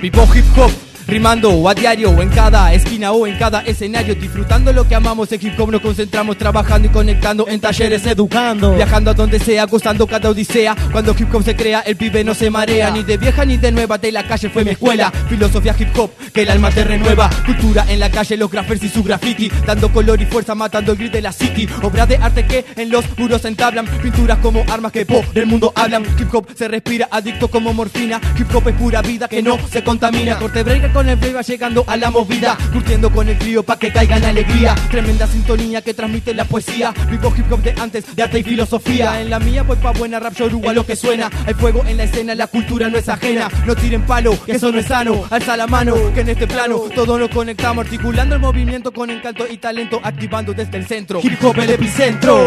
Vivo 0.01 0.25
hip 0.35 0.45
hop, 0.57 0.71
rimando 1.13 1.51
o 1.51 1.69
a 1.69 1.75
diario, 1.75 2.11
o 2.11 2.23
en 2.23 2.31
cada 2.31 2.73
esquina 2.73 3.13
o 3.13 3.27
en 3.27 3.37
cada 3.37 3.61
escenario, 3.61 4.15
disfrutando 4.15 4.73
lo 4.73 4.89
que 4.89 4.95
amamos. 4.95 5.31
En 5.31 5.47
hip 5.47 5.61
hop 5.61 5.71
nos 5.71 5.83
concentramos, 5.83 6.39
trabajando 6.39 6.89
y 6.89 6.91
conectando 6.91 7.47
en 7.49 7.61
talleres 7.61 8.07
educando. 8.07 8.75
Viajando 8.75 9.11
a 9.11 9.15
donde 9.15 9.39
sea, 9.39 9.67
gozando 9.67 10.07
cada 10.07 10.31
odisea. 10.31 10.75
Cuando 10.91 11.15
hip 11.19 11.35
hop 11.35 11.43
se 11.45 11.55
crea, 11.55 11.81
el 11.81 11.97
pibe 11.97 12.25
no 12.25 12.35
se 12.35 12.49
marea. 12.49 12.91
Ni 12.91 13.03
de 13.03 13.19
vieja 13.19 13.45
ni 13.45 13.59
de 13.59 13.71
nueva, 13.73 13.99
de 13.99 14.11
la 14.11 14.27
calle 14.27 14.49
fue 14.49 14.65
mi 14.65 14.71
escuela. 14.71 15.13
Filosofía 15.29 15.77
hip 15.79 15.95
hop, 15.99 16.13
que 16.33 16.43
el 16.43 16.51
alma 16.51 16.71
te 16.71 16.83
renueva. 16.83 17.29
Cultura 17.45 17.85
en 17.91 18.01
la 18.01 18.11
calle, 18.11 18.39
los 18.39 18.51
graffers 18.51 18.83
y 18.83 18.89
su 18.89 19.03
graffiti. 19.03 19.51
Dando 19.67 19.93
color 19.93 20.19
y 20.23 20.25
fuerza, 20.25 20.55
matando 20.55 20.93
el 20.93 20.99
gris 20.99 21.13
de 21.13 21.21
la 21.21 21.33
city. 21.33 21.69
Obras 21.83 22.09
de 22.09 22.17
arte 22.17 22.47
que 22.47 22.65
en 22.75 22.89
los 22.89 23.05
muros 23.19 23.43
se 23.43 23.49
entablan. 23.49 23.85
Pinturas 23.87 24.39
como 24.39 24.65
armas 24.67 24.93
que 24.93 25.05
por 25.05 25.27
el 25.35 25.45
mundo 25.45 25.75
hablan. 25.77 26.05
Hip 26.19 26.35
hop 26.35 26.47
se 26.57 26.69
respira, 26.69 27.09
adicto 27.11 27.49
como 27.49 27.75
morfina. 27.75 28.19
Hip 28.39 28.55
hop 28.55 28.67
es 28.69 28.75
pura 28.77 29.03
vida 29.03 29.29
que 29.29 29.43
no 29.43 29.59
se 29.71 29.85
contamina. 29.85 30.39
Corte 30.39 30.63
break 30.63 31.02
el 31.09 31.19
play 31.19 31.33
va 31.33 31.43
llegando 31.43 31.85
a 31.87 31.97
la 31.97 32.11
movida. 32.11 32.57
Curtiendo 32.73 33.11
con 33.11 33.29
el 33.29 33.37
frío 33.37 33.63
pa' 33.63 33.79
que 33.79 33.93
caiga 33.93 34.17
en 34.17 34.25
alegría. 34.25 34.75
Tremenda 34.91 35.27
sintonía 35.27 35.83
que 35.83 35.95
transmite 35.95 36.35
la 36.35 36.45
poesía. 36.45 36.93
Vivo 37.11 37.33
hip 37.37 37.51
hop 37.53 37.63
de 37.63 37.75
antes, 37.81 38.15
de 38.15 38.23
arte 38.23 38.39
y 38.41 38.43
filosofía. 38.43 39.21
En 39.21 39.31
la 39.31 39.39
mía 39.39 39.63
voy 39.63 39.77
pa' 39.77 39.93
buena 39.93 40.21
rap 40.21 40.35
yoruba 40.35 40.73
lo 40.73 40.85
que 40.87 40.97
suena. 40.97 41.31
Hay 41.47 41.55
fuego 41.55 41.85
en 41.87 41.97
la 41.97 42.05
escena, 42.05 42.35
la 42.35 42.47
cultura 42.47 42.89
no 42.89 42.99
es 42.99 43.09
ajena. 43.09 43.49
No 43.67 43.75
tiren 43.75 44.03
palo, 44.03 44.37
que 44.45 44.53
eso 44.53 44.71
no 44.73 44.79
es 44.79 44.87
sano. 44.87 45.25
Alza 45.31 45.57
la 45.57 45.67
mano, 45.67 45.95
que 46.15 46.21
en 46.21 46.29
este 46.31 46.47
plano 46.47 46.79
todos 46.95 47.19
nos 47.19 47.31
conectamos. 47.31 47.85
Articulando 47.85 48.35
el 48.35 48.41
movimiento 48.41 48.93
con 48.93 49.11
encanto 49.11 49.47
y 49.49 49.59
talento. 49.59 50.01
Activando 50.03 50.53
desde 50.53 50.79
el 50.79 50.87
centro. 50.87 51.21
Hip 51.23 51.43
hop 51.43 51.59
el 51.59 51.71
epicentro. 51.71 52.39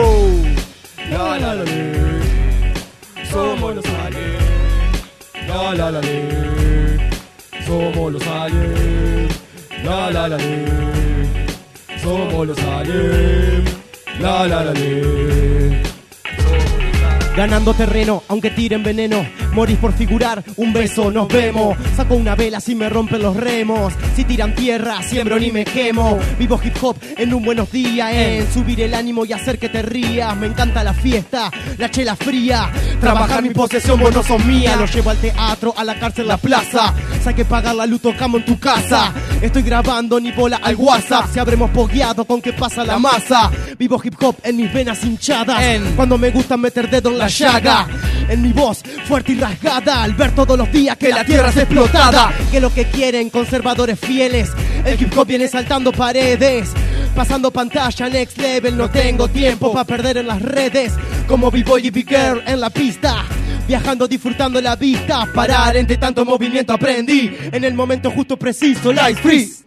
La, 1.10 1.38
la, 1.38 1.54
la, 1.54 1.64
la. 1.64 3.26
Somos 3.30 3.76
los 3.76 3.86
aliens. 3.86 4.44
La, 5.48 5.74
la, 5.74 5.92
la, 5.92 6.02
la. 6.02 6.65
Somos 7.66 8.14
los 8.14 8.28
aliens. 8.28 9.42
La, 9.84 10.12
la, 10.12 10.28
la, 10.28 10.38
la. 10.38 12.00
Somos 12.02 12.48
los 12.48 12.60
aliens. 12.60 13.70
La, 14.20 14.48
la, 14.48 14.64
la, 14.64 14.74
la. 14.74 15.95
Ganando 17.36 17.74
terreno, 17.74 18.24
aunque 18.30 18.50
tiren 18.50 18.82
veneno. 18.82 19.26
Morís 19.52 19.78
por 19.78 19.92
figurar, 19.92 20.42
un 20.56 20.72
beso, 20.72 21.12
nos 21.12 21.28
vemos. 21.28 21.78
Saco 21.96 22.16
una 22.16 22.34
vela 22.34 22.62
si 22.62 22.76
me 22.76 22.88
rompen 22.88 23.22
los 23.22 23.36
remos. 23.36 23.94
Si 24.16 24.24
tiran 24.24 24.56
tierra, 24.56 25.04
siembro 25.04 25.38
ni 25.38 25.52
me 25.52 25.66
quemo. 25.66 26.18
Vivo 26.40 26.60
hip 26.64 26.76
hop 26.82 26.96
en 27.18 27.34
un 27.34 27.44
buenos 27.44 27.70
días, 27.72 28.14
en 28.14 28.52
subir 28.54 28.80
el 28.80 28.94
ánimo 28.94 29.26
y 29.26 29.34
hacer 29.34 29.60
que 29.60 29.68
te 29.68 29.82
rías. 29.82 30.36
Me 30.38 30.48
encanta 30.48 30.82
la 30.82 30.94
fiesta, 30.94 31.52
la 31.78 31.92
chela 31.92 32.16
fría. 32.16 32.72
Trabajar 33.02 33.44
mi 33.44 33.50
posesión, 33.50 34.00
vos 34.00 34.14
no 34.14 34.24
sos 34.24 34.44
mía. 34.46 34.78
Lo 34.78 34.86
llevo 34.86 35.10
al 35.10 35.18
teatro, 35.18 35.74
a 35.76 35.84
la 35.84 36.00
cárcel, 36.00 36.30
la 36.30 36.38
plaza. 36.38 36.94
Si 37.22 37.30
hay 37.30 37.36
que 37.36 37.46
pagar 37.46 37.76
la 37.76 37.86
luz, 37.86 38.02
tocamos 38.02 38.42
en 38.42 38.46
tu 38.46 38.60
casa. 38.60 39.14
Estoy 39.42 39.64
grabando 39.64 40.22
ni 40.22 40.32
bola 40.32 40.62
al 40.64 40.76
WhatsApp. 40.76 41.28
Si 41.34 41.40
habremos 41.40 41.70
pogueado 41.72 42.24
con 42.24 42.42
que 42.42 42.54
pasa 42.54 42.86
la 42.86 42.98
masa. 42.98 43.52
Vivo 43.78 44.00
hip 44.02 44.16
hop 44.22 44.36
en 44.44 44.56
mis 44.56 44.72
venas 44.72 45.04
hinchadas. 45.04 45.62
Cuando 45.98 46.18
me 46.18 46.32
gusta 46.32 46.56
meter 46.56 46.90
dedo 46.90 47.10
en 47.10 47.18
la 47.18 47.25
llaga. 47.28 47.88
En 48.30 48.42
mi 48.42 48.52
voz 48.52 48.82
fuerte 49.08 49.34
y 49.34 49.40
rasgada. 49.40 50.04
Al 50.04 50.14
ver 50.14 50.34
todos 50.34 50.58
los 50.58 50.72
días 50.72 50.98
que 50.98 51.10
la 51.10 51.24
tierra 51.24 51.50
es 51.50 51.58
explotada. 51.58 52.34
Que 52.52 52.60
lo 52.60 52.74
que 52.74 52.86
quieren 52.86 53.30
conservadores 53.30 54.00
fieles. 54.00 54.50
El 54.86 55.02
hip 55.02 55.18
hop 55.18 55.28
viene 55.28 55.48
saltando 55.48 55.92
paredes. 55.92 56.70
Pasando 57.16 57.52
pantalla 57.52 58.10
next 58.10 58.38
level. 58.38 58.78
No 58.78 58.90
tengo 58.90 59.28
tiempo 59.28 59.72
para 59.74 59.86
perder 59.86 60.18
en 60.18 60.28
las 60.28 60.42
redes. 60.42 60.94
Como 61.28 61.52
B-Boy 61.52 61.88
y 61.88 61.90
Big 61.90 62.08
Girl 62.08 62.44
en 62.46 62.60
la 62.60 62.70
pista. 62.70 63.26
Viajando, 63.68 64.08
disfrutando 64.08 64.62
la 64.62 64.76
vista. 64.76 65.28
Parar 65.34 65.76
entre 65.78 65.98
tanto 65.98 66.24
movimiento 66.24 66.74
aprendí. 66.74 67.36
En 67.52 67.64
el 67.64 67.74
momento 67.74 68.12
justo 68.12 68.38
preciso, 68.38 68.92
life 68.92 69.22
freeze. 69.22 69.65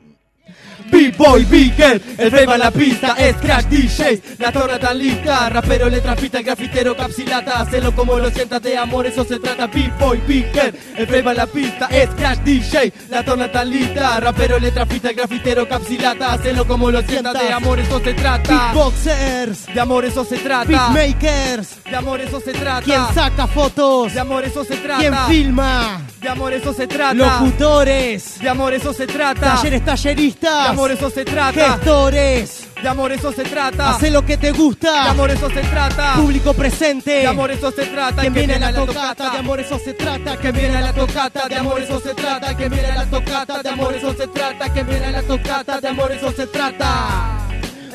B-Boy, 0.91 1.45
Bigger, 1.45 2.01
el 2.17 2.31
flavor 2.31 2.55
en 2.55 2.61
la 2.61 2.71
pista 2.71 3.15
es 3.19 3.37
Crash 3.37 3.65
DJs, 3.67 4.39
la 4.39 4.53
torre 4.53 4.79
tan 4.79 4.99
lista, 4.99 5.49
rapero, 5.49 5.89
letra, 5.89 6.17
pista, 6.17 6.39
el 6.39 6.45
grafitero, 6.45 6.97
capsilata, 6.97 7.61
hacelo 7.61 7.95
como 7.95 8.19
lo 8.19 8.31
sientas 8.31 8.63
de 8.63 8.77
amor, 8.77 9.07
eso 9.07 9.25
se 9.25 9.39
trata, 9.39 9.67
B-Boy, 9.67 10.21
Bigger, 10.27 10.75
el 10.97 11.07
flavor 11.07 11.33
en 11.33 11.37
la 11.37 11.47
pista 11.47 11.87
es 11.87 12.09
Crash 12.11 12.39
DJ, 12.39 12.93
la 13.11 13.25
torre 13.25 13.49
tan 13.49 13.71
lista, 13.71 14.21
rapero, 14.21 14.59
letra, 14.59 14.87
pista, 14.87 15.11
el 15.11 15.17
grafitero, 15.17 15.69
capsilata, 15.69 16.33
hacelo 16.33 16.67
como 16.67 16.91
lo 16.91 17.03
sientas 17.03 17.35
de 17.35 17.53
amor, 17.53 17.79
eso 17.79 18.01
se 18.01 18.15
trata, 18.15 18.49
Beatboxers, 18.49 19.67
de 19.67 19.81
amor 19.81 20.05
eso 20.05 20.25
se 20.25 20.39
trata, 20.39 20.65
beatmakers, 20.69 21.85
de 21.85 21.97
amor 21.97 22.21
eso 22.21 22.41
se 22.41 22.53
trata, 22.53 22.83
quien 22.83 23.01
saca 23.15 23.47
fotos, 23.47 24.15
de 24.15 24.21
amor 24.21 24.45
eso 24.45 24.65
se 24.65 24.77
trata, 24.77 25.01
quien 25.01 25.15
filma, 25.29 26.03
de 26.21 26.29
amor 26.29 26.53
eso 26.53 26.73
se 26.73 26.87
trata, 26.87 27.15
locutores, 27.15 28.39
de 28.41 28.49
amor 28.49 28.75
eso 28.75 28.93
se 28.93 29.07
trata, 29.07 29.55
talleres 29.57 29.85
talleristas, 29.85 30.78
amor 30.79 30.93
eso 30.93 31.11
se 31.11 31.25
trata, 31.25 31.73
gestores, 31.73 32.69
de 32.81 32.89
amor 32.89 33.11
eso 33.11 33.33
se 33.33 33.43
trata, 33.43 33.91
hace 33.91 34.13
lo 34.13 34.25
que 34.25 34.37
te 34.37 34.53
de 34.53 34.53
gusta, 34.53 35.11
amor 35.11 35.29
eso 35.29 35.51
se 35.51 35.61
trata, 35.63 36.15
público 36.15 36.55
presente, 36.55 37.11
de 37.11 37.27
amor 37.27 37.51
eso 37.51 37.73
se 37.73 37.85
trata, 37.87 38.23
que 38.23 38.31
viene 38.31 38.55
a 38.55 38.59
la 38.61 38.73
tocata, 38.73 38.95
tocata, 38.95 39.31
de 39.31 39.39
amor 39.39 39.59
eso 39.59 39.79
se 39.81 39.95
trata, 39.95 40.37
que 40.37 40.53
viene 40.53 40.77
a 40.77 40.81
la 40.81 40.93
tocata, 40.93 41.49
de 41.49 41.57
amor 41.57 41.83
eso 41.83 42.01
se 42.01 42.15
trata, 42.15 42.57
que 42.57 42.69
viene 42.69 42.87
a 42.87 42.95
la 42.95 43.07
tocata, 43.07 43.61
de 43.61 43.69
amor 43.69 43.95
eso 43.97 44.15
se 44.15 44.27
trata, 44.29 44.73
que 44.73 44.83
viene 44.85 45.07
a 45.07 45.11
la 45.11 45.23
tocata, 45.23 45.81
de 45.81 45.89
amor 45.89 46.13
eso 46.13 46.31
se 46.31 46.47
trata. 46.47 47.49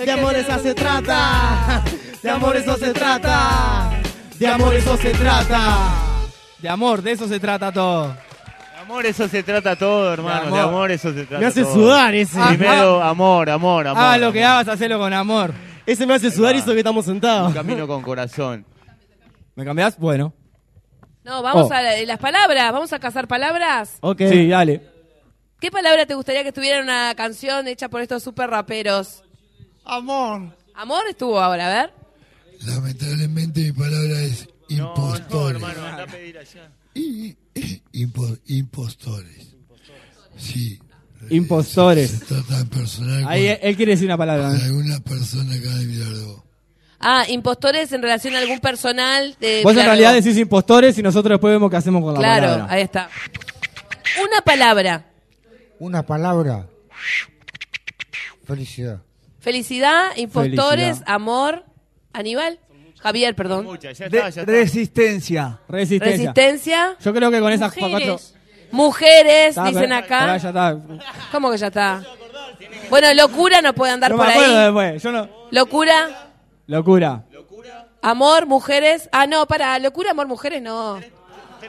de 0.03 0.11
amor 0.11 0.35
eso 0.35 0.59
se 0.59 0.73
trata, 0.73 1.83
De 2.21 2.29
amor 2.29 2.57
eso 2.57 2.77
se 2.77 2.91
trata. 2.91 3.91
De 4.37 4.47
amor 4.47 4.73
eso 4.75 4.97
se 4.97 5.11
trata. 5.11 5.89
De 6.59 6.69
amor, 6.69 7.01
de 7.01 7.11
eso 7.13 7.27
se 7.29 7.39
trata 7.39 7.71
todo. 7.71 8.13
De 8.93 8.99
amor, 8.99 9.05
eso 9.07 9.27
se 9.27 9.41
trata 9.43 9.75
todo, 9.75 10.13
hermano. 10.13 10.41
De 10.41 10.47
amor. 10.59 10.59
amor, 10.59 10.91
eso 10.91 11.11
se 11.13 11.25
trata 11.25 11.39
me 11.39 11.45
hace 11.47 11.63
todo. 11.63 11.73
sudar 11.73 12.13
ese, 12.13 12.39
Primero, 12.49 13.01
amor, 13.01 13.49
amor, 13.49 13.87
amor. 13.87 14.01
Haga 14.03 14.17
lo 14.19 14.31
que 14.31 14.43
amor. 14.43 14.57
hagas, 14.61 14.73
hacelo 14.75 14.99
con 14.99 15.11
amor. 15.13 15.53
ese 15.85 16.05
me 16.05 16.13
hace 16.13 16.29
sudar 16.31 16.55
y 16.55 16.59
eso 16.59 16.71
que 16.73 16.77
estamos 16.77 17.07
Un 17.07 17.13
sentados. 17.13 17.53
camino 17.53 17.87
con 17.87 18.01
corazón. 18.03 18.65
¿Me 19.55 19.65
cambiás? 19.65 19.97
Bueno. 19.97 20.33
No, 21.23 21.41
vamos 21.41 21.69
Oh. 21.71 21.73
a 21.73 21.81
la- 21.81 22.01
las 22.03 22.19
palabras, 22.19 22.71
vamos 22.71 22.93
a 22.93 22.99
cazar 22.99 23.27
palabras. 23.27 23.97
Ok. 24.01 24.21
Sí, 24.29 24.47
dale. 24.49 24.81
¿Qué 25.59 25.71
palabra 25.71 26.05
te 26.05 26.13
gustaría 26.15 26.43
que 26.43 26.49
estuviera 26.49 26.77
en 26.77 26.83
una 26.83 27.15
canción 27.15 27.67
hecha 27.67 27.89
por 27.89 28.01
estos 28.01 28.21
super 28.21 28.49
raperos? 28.49 29.23
Amor. 29.85 30.55
Amor 30.75 31.03
estuvo 31.09 31.39
ahora, 31.39 31.67
a 31.67 31.81
ver. 31.81 31.93
Lamentablemente 32.65 33.61
mi 33.61 33.71
palabra 33.71 34.19
es 34.21 34.47
No, 34.69 34.93
no, 35.29 35.49
hermano, 35.49 35.85
anda 35.85 36.03
a 36.03 36.07
pedir 36.07 36.37
allá. 36.37 36.69
Y- 36.93 37.35
impo- 37.93 38.39
impostores. 38.47 39.55
Sí. 40.37 40.79
Impostores. 41.29 42.11
Se 42.11 42.25
trata 42.25 42.59
en 42.59 42.67
personal 42.67 43.25
Ahí 43.27 43.47
con, 43.47 43.59
él 43.61 43.75
quiere 43.77 43.91
decir 43.93 44.07
una 44.07 44.17
palabra. 44.17 44.49
alguna 44.49 44.99
persona 44.99 45.53
acá 45.55 45.69
de. 45.81 46.43
Ah, 46.99 47.25
impostores 47.29 47.91
en 47.91 48.01
relación 48.01 48.35
a 48.35 48.39
algún 48.39 48.59
personal 48.59 49.35
de 49.39 49.61
Vos 49.63 49.75
en 49.75 49.85
realidad 49.85 50.13
decís 50.13 50.37
impostores 50.37 50.97
y 50.97 51.01
nosotros 51.03 51.35
después 51.35 51.53
vemos 51.53 51.69
qué 51.69 51.77
hacemos 51.77 52.01
con 52.01 52.13
la 52.13 52.19
Claro, 52.19 52.47
palabra. 52.47 52.73
ahí 52.73 52.81
está. 52.81 53.09
Una 54.25 54.41
palabra. 54.41 55.05
Una 55.79 56.03
palabra. 56.05 56.67
Felicidad. 58.45 59.01
Felicidad, 59.39 60.15
impostores, 60.17 60.85
Felicidad. 60.97 61.03
amor, 61.15 61.65
Aníbal, 62.13 62.59
Javier, 63.03 63.35
perdón. 63.35 63.65
Muchas, 63.65 63.97
ya 63.97 64.05
está, 64.05 64.17
ya 64.29 64.41
está. 64.41 64.43
Resistencia. 64.45 65.59
Resistencia. 65.67 66.11
Resistencia, 66.33 66.95
Yo 67.03 67.13
creo 67.13 67.29
que 67.29 67.39
con 67.41 67.51
esas 67.51 67.73
cuatro... 67.73 67.89
mujeres, 67.99 68.33
mujeres, 68.71 69.49
Está, 69.49 69.65
dicen 69.65 69.81
pero- 69.83 69.95
acá. 69.95 70.19
pará, 70.19 70.37
ya 70.37 70.49
está. 70.49 70.77
¿Cómo 71.31 71.51
que 71.51 71.57
ya 71.57 71.67
está? 71.67 72.01
Bueno, 72.89 73.13
locura 73.13 73.61
no 73.61 73.73
puede 73.73 73.91
andar 73.91 74.11
No 74.11 74.17
por 74.17 74.25
me 74.25 74.31
acuerdo 74.33 74.57
ahí. 74.57 74.63
después. 74.65 75.03
Yo 75.03 75.11
no... 75.11 75.29
Locura, 75.51 76.29
Locura. 76.67 77.23
amor, 78.01 78.45
mujeres. 78.45 79.09
Ah, 79.11 79.27
no, 79.27 79.45
para, 79.47 79.77
locura, 79.79 80.11
amor, 80.11 80.27
mujeres, 80.27 80.61
no. 80.61 80.99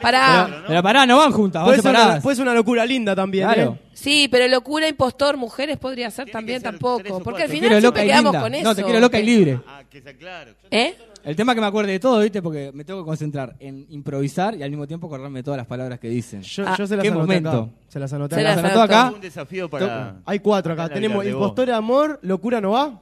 Para. 0.01 0.45
Pero, 0.49 0.63
pero 0.67 0.83
pará, 0.83 1.05
no 1.05 1.17
van 1.17 1.31
juntas, 1.31 1.61
van 1.61 1.65
Puede 1.69 1.81
ser, 1.81 1.89
una, 1.91 1.99
separadas. 1.99 2.23
puede 2.23 2.35
ser 2.35 2.43
una 2.43 2.53
locura 2.53 2.85
linda 2.85 3.15
también. 3.15 3.47
Claro. 3.47 3.77
¿eh? 3.81 3.89
Sí, 3.93 4.27
pero 4.29 4.47
locura, 4.47 4.87
impostor, 4.87 5.37
mujeres 5.37 5.77
podría 5.77 6.11
ser 6.11 6.29
también 6.29 6.59
ser 6.61 6.69
tres 6.71 6.79
tampoco. 6.79 7.15
o 7.17 7.23
Porque 7.23 7.43
al 7.43 7.47
cuatro. 7.47 7.47
Te 7.47 7.53
final 7.53 7.69
quiero 7.69 7.81
siempre 7.81 7.81
loca 7.81 8.03
y 8.03 8.07
quedamos 8.07 8.33
linda. 8.33 8.41
con 8.41 8.53
eso. 8.55 8.63
No, 8.69 8.75
te 8.75 8.83
quiero 8.83 8.99
loca 8.99 9.19
y 9.19 9.23
libre. 9.25 9.59
Ah, 9.67 9.81
que 9.89 9.97
está 9.99 10.13
claro. 10.13 10.51
¿Eh? 10.71 10.95
El 11.23 11.35
tema 11.35 11.55
que 11.55 11.61
me 11.61 11.65
acuerde 11.67 11.91
de 11.93 11.99
todo, 11.99 12.19
¿viste? 12.19 12.41
Porque 12.41 12.71
me 12.73 12.83
tengo 12.83 13.01
que 13.03 13.07
concentrar 13.07 13.55
en 13.59 13.87
improvisar 13.89 14.53
y 14.55 14.61
al 14.61 14.69
mismo 14.69 14.85
tiempo 14.85 15.07
acordarme 15.07 15.39
de 15.39 15.43
todas 15.43 15.57
las 15.57 15.65
palabras 15.65 15.99
que 15.99 16.07
dicen. 16.07 16.41
Yo, 16.43 16.65
Ah, 16.67 16.75
yo 16.77 16.85
se 16.85 16.95
las 16.95 17.01
¿qué 17.01 17.07
anoté 17.09 17.21
momento? 17.23 17.49
acá. 17.49 17.69
Se 17.87 17.99
las 17.99 18.13
anoté 18.13 18.35
Se 18.35 18.41
acá. 18.41 18.47
las 18.49 18.55
¿Las 18.57 18.65
anotó 18.71 18.81
acá? 18.83 19.11
Un 19.15 19.21
desafío 19.21 19.69
para. 19.69 20.17
Hay 20.25 20.39
cuatro 20.39 20.73
acá. 20.73 20.89
Tenemos 20.89 21.25
impostor 21.25 21.65
de 21.67 21.73
amor, 21.73 22.19
locura 22.21 22.61
no 22.61 22.71
va. 22.71 23.01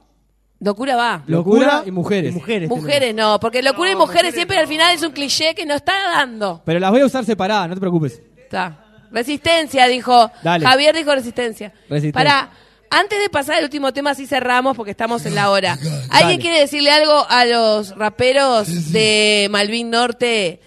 Locura 0.60 0.96
va. 0.96 1.22
Locura 1.26 1.82
y 1.84 1.90
mujeres. 1.90 2.30
y 2.32 2.34
mujeres. 2.34 2.68
Mujeres 2.68 3.14
no, 3.14 3.38
porque 3.40 3.62
locura 3.62 3.90
y 3.90 3.96
mujeres 3.96 4.34
siempre 4.34 4.56
al 4.56 4.66
final 4.66 4.94
es 4.94 5.02
un 5.02 5.12
cliché 5.12 5.54
que 5.54 5.66
no 5.66 5.74
está 5.74 5.92
dando. 6.14 6.62
Pero 6.64 6.80
las 6.80 6.90
voy 6.90 7.00
a 7.02 7.06
usar 7.06 7.24
separadas, 7.24 7.68
no 7.68 7.74
te 7.74 7.80
preocupes. 7.80 8.22
Está. 8.36 8.80
Resistencia, 9.10 9.86
dijo. 9.86 10.30
Dale. 10.42 10.64
Javier 10.66 10.94
dijo 10.94 11.14
resistencia. 11.14 11.72
Resistencia. 11.88 12.12
Para, 12.12 12.50
antes 12.90 13.18
de 13.20 13.28
pasar 13.28 13.56
al 13.56 13.64
último 13.64 13.92
tema, 13.92 14.10
así 14.10 14.26
cerramos 14.26 14.76
porque 14.76 14.90
estamos 14.92 15.24
en 15.26 15.34
la 15.34 15.50
hora. 15.50 15.76
Dale. 15.76 16.02
¿Alguien 16.10 16.40
quiere 16.40 16.60
decirle 16.60 16.90
algo 16.90 17.26
a 17.28 17.44
los 17.44 17.94
raperos 17.96 18.66
Sí, 18.66 18.80
sí. 18.80 18.92
de 18.92 19.48
Malvin 19.50 19.90
Norte? 19.90 20.60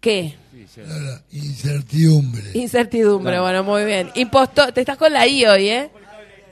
¿Qué? 0.00 0.36
Ahora, 0.78 1.22
incertidumbre. 1.30 2.50
Incertidumbre, 2.54 3.40
bueno, 3.40 3.64
muy 3.64 3.84
bien. 3.84 4.10
Impostor, 4.14 4.72
te 4.72 4.80
estás 4.80 4.98
con 4.98 5.10
la 5.12 5.26
I 5.26 5.46
hoy, 5.46 5.68
¿eh? 5.68 5.90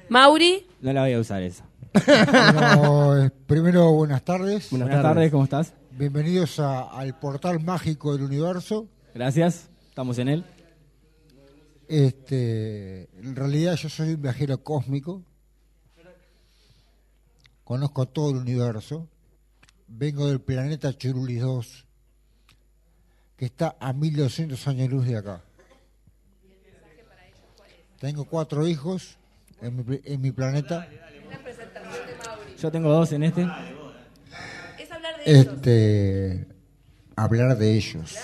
Mauri, 0.09 0.67
No 0.81 0.93
la 0.93 1.03
voy 1.03 1.13
a 1.13 1.19
usar 1.21 1.43
esa. 1.43 1.64
Bueno, 1.95 3.25
eh, 3.25 3.31
primero, 3.47 3.93
buenas 3.93 4.23
tardes. 4.25 4.69
Buenas 4.71 4.89
Buenas 4.89 5.03
tardes, 5.03 5.31
¿cómo 5.31 5.45
estás? 5.45 5.73
Bienvenidos 5.93 6.59
a- 6.59 6.89
al 6.91 7.17
portal 7.21 7.61
mágico 7.61 8.13
del 8.17 8.25
universo. 8.27 8.89
Gracias, 9.15 9.69
estamos 9.89 10.19
en 10.19 10.29
él. 10.29 10.45
Este, 11.87 13.03
en 13.21 13.37
realidad 13.37 13.77
yo 13.77 13.89
soy 13.89 14.15
un 14.15 14.23
viajero 14.23 14.59
cósmico. 14.63 15.23
Conozco 17.63 18.07
todo 18.07 18.31
el 18.31 18.37
universo. 18.39 19.09
Vengo 19.87 20.27
del 20.27 20.41
planeta 20.41 20.93
Churulis 20.99 21.43
2, 21.43 21.87
que 23.37 23.45
está 23.45 23.77
a 23.79 23.93
1200 23.93 24.67
años 24.67 24.91
luz 24.91 25.07
de 25.07 25.17
acá. 25.17 25.43
Tengo 28.01 28.25
cuatro 28.25 28.67
hijos 28.67 29.17
en 29.63 29.77
mi, 29.89 30.01
en 30.05 30.21
mi 30.21 30.33
planeta. 30.33 30.89
Yo 32.65 32.73
tengo 32.73 32.89
dos 32.91 33.13
en 33.13 33.25
este. 33.25 33.43
es 34.79 34.91
hablar 34.91 35.17
de 35.23 35.39
Este, 35.39 36.47
hablar 37.15 37.59
de 37.59 37.75
ellos. 37.75 38.17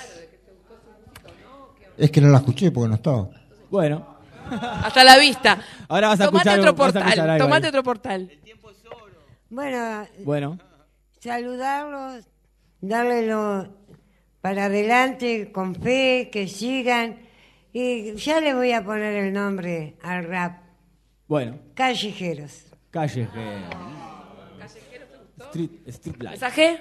Es 1.98 2.11
que 2.11 2.22
no 2.22 2.29
la 2.29 2.38
escuché 2.38 2.70
porque 2.72 2.88
no 2.88 2.94
estaba. 2.94 3.29
Bueno, 3.70 4.16
Hasta 4.50 5.05
la 5.05 5.18
vista. 5.18 5.59
Ahora 5.88 6.09
vas 6.09 6.20
a 6.22 6.24
Tomate 6.24 6.48
escuchar 6.48 6.59
otro 6.61 6.70
algo- 6.70 6.79
vas 6.79 6.96
a 6.96 6.98
escuchar 7.00 7.16
portal. 7.18 7.31
algo 7.31 7.44
Tomate 7.44 7.66
ahí. 7.66 7.68
otro 7.68 7.83
portal. 7.83 8.31
Bueno, 9.50 10.07
bueno. 10.24 10.59
saludarlos, 11.20 12.24
darle 12.81 13.26
lo 13.26 13.68
para 14.40 14.64
adelante 14.64 15.53
con 15.53 15.74
fe, 15.74 16.31
que 16.33 16.48
sigan. 16.48 17.18
Y 17.74 18.14
ya 18.14 18.40
le 18.40 18.55
voy 18.55 18.72
a 18.72 18.83
poner 18.83 19.16
el 19.22 19.35
nombre 19.35 19.98
al 20.03 20.24
rap. 20.24 20.62
Bueno, 21.29 21.59
Callejeros. 21.74 22.64
callejero. 22.90 23.31
Street, 25.50 25.70
street 25.86 26.16
life. 26.18 26.30
¿Mensaje? 26.30 26.78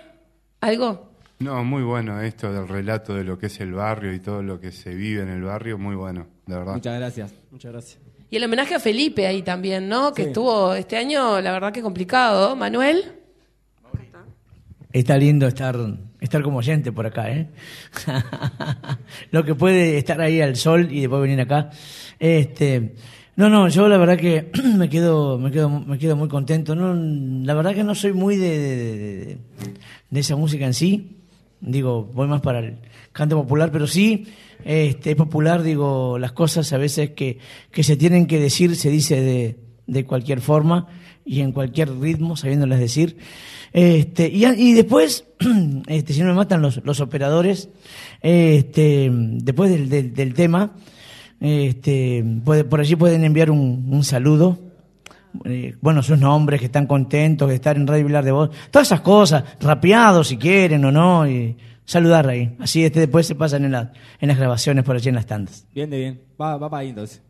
¿Algo? 0.61 1.09
No, 1.39 1.63
muy 1.63 1.83
bueno 1.83 2.19
esto 2.21 2.51
del 2.51 2.67
relato 2.67 3.13
de 3.15 3.23
lo 3.23 3.37
que 3.39 3.45
es 3.47 3.59
el 3.61 3.73
barrio 3.73 4.13
y 4.13 4.19
todo 4.19 4.43
lo 4.43 4.59
que 4.59 4.71
se 4.71 4.93
vive 4.93 5.21
en 5.23 5.29
el 5.29 5.41
barrio, 5.43 5.77
muy 5.77 5.95
bueno, 5.95 6.27
de 6.45 6.55
verdad. 6.55 6.73
Muchas 6.73 6.99
gracias. 6.99 7.33
Muchas 7.49 7.71
gracias. 7.71 7.99
Y 8.29 8.35
el 8.35 8.43
homenaje 8.43 8.75
a 8.75 8.79
Felipe 8.79 9.25
ahí 9.25 9.41
también, 9.41 9.87
¿no? 9.89 10.13
Que 10.13 10.23
Sí. 10.23 10.27
estuvo 10.29 10.73
este 10.75 10.97
año, 10.97 11.39
la 11.41 11.51
verdad 11.53 11.71
que 11.71 11.81
complicado. 11.81 12.55
Manuel. 12.55 13.15
Está 14.91 15.17
lindo 15.17 15.47
estar, 15.47 15.77
estar 16.19 16.41
como 16.41 16.57
oyente 16.57 16.91
por 16.91 17.05
acá, 17.05 17.29
¿eh? 17.31 17.47
Lo 19.31 19.43
que 19.45 19.53
puede 19.55 19.97
estar 19.99 20.19
ahí 20.19 20.41
al 20.41 20.55
sol 20.55 20.87
y 20.91 21.01
después 21.01 21.21
venir 21.21 21.39
acá. 21.41 21.69
Este, 22.17 22.95
no, 23.39 23.49
no, 23.49 23.69
yo 23.69 23.87
la 23.87 23.97
verdad 23.97 24.17
que 24.17 24.51
me 24.77 24.89
quedo, 24.89 25.37
me 25.39 25.49
quedo, 25.49 25.69
me 25.69 25.97
quedo 25.97 26.17
muy 26.17 26.27
contento. 26.27 26.75
No, 26.75 26.93
la 26.93 27.53
verdad 27.53 27.73
que 27.73 27.85
no 27.85 27.95
soy 27.95 28.11
muy 28.11 28.35
de, 28.35 29.37
de, 30.09 30.19
esa 30.19 30.35
música 30.35 30.65
en 30.65 30.73
sí. 30.73 31.21
Digo, 31.61 32.03
voy 32.13 32.27
más 32.27 32.41
para 32.41 32.59
el 32.59 32.79
canto 33.13 33.37
popular, 33.37 33.71
pero 33.71 33.87
sí, 33.87 34.27
este, 34.65 35.11
es 35.11 35.15
popular, 35.15 35.63
digo, 35.63 36.19
las 36.19 36.33
cosas 36.33 36.73
a 36.73 36.77
veces 36.77 37.11
que, 37.11 37.37
que 37.71 37.81
se 37.81 37.95
tienen 37.95 38.27
que 38.27 38.41
decir, 38.41 38.75
se 38.75 38.89
dice 38.89 39.21
de, 39.21 39.57
de 39.87 40.05
cualquier 40.05 40.41
forma 40.41 40.87
y 41.23 41.39
en 41.39 41.53
cualquier 41.53 41.97
ritmo, 41.97 42.35
sabiéndolas 42.35 42.81
decir. 42.81 43.15
Este, 43.71 44.27
y, 44.27 44.73
después, 44.73 45.23
este, 45.87 46.11
si 46.11 46.19
no 46.19 46.27
me 46.27 46.33
matan 46.33 46.61
los, 46.61 46.83
los 46.83 46.99
operadores, 46.99 47.69
este, 48.21 49.09
después 49.09 49.71
del, 49.71 50.13
del 50.13 50.33
tema, 50.33 50.75
este, 51.39 52.23
puede- 52.43 52.63
por 52.63 52.79
allí 52.79 52.95
pueden 52.95 53.23
enviar 53.23 53.49
un, 53.51 53.87
un 53.91 54.03
saludo 54.03 54.57
eh, 55.45 55.75
bueno, 55.81 56.01
sus 56.01 56.17
nombres, 56.19 56.59
que 56.59 56.65
están 56.65 56.87
contentos 56.87 57.47
de 57.49 57.55
estar 57.55 57.77
en 57.77 57.85
Radio 57.85 58.05
Vilar 58.05 58.25
de 58.25 58.31
Voz, 58.31 58.49
todas 58.71 58.87
esas 58.87 59.01
cosas, 59.01 59.43
rapeados 59.59 60.27
si 60.29 60.37
quieren 60.37 60.83
o 60.85 60.91
no, 60.91 61.27
y 61.29 61.55
saludar 61.85 62.27
ahí. 62.27 62.55
Así 62.59 62.83
este 62.83 63.01
después 63.01 63.27
se 63.27 63.35
pasan 63.35 63.63
en, 63.65 63.71
la- 63.73 63.93
en 64.19 64.27
las 64.27 64.37
grabaciones 64.39 64.83
por 64.83 64.95
allí 64.95 65.09
en 65.09 65.15
las 65.15 65.27
tandas. 65.27 65.67
Bien, 65.73 65.89
de 65.89 65.97
bien. 65.97 66.21
Va, 66.41 66.57
va 66.57 66.69
para 66.69 66.81
ahí 66.81 66.89
entonces. 66.89 67.21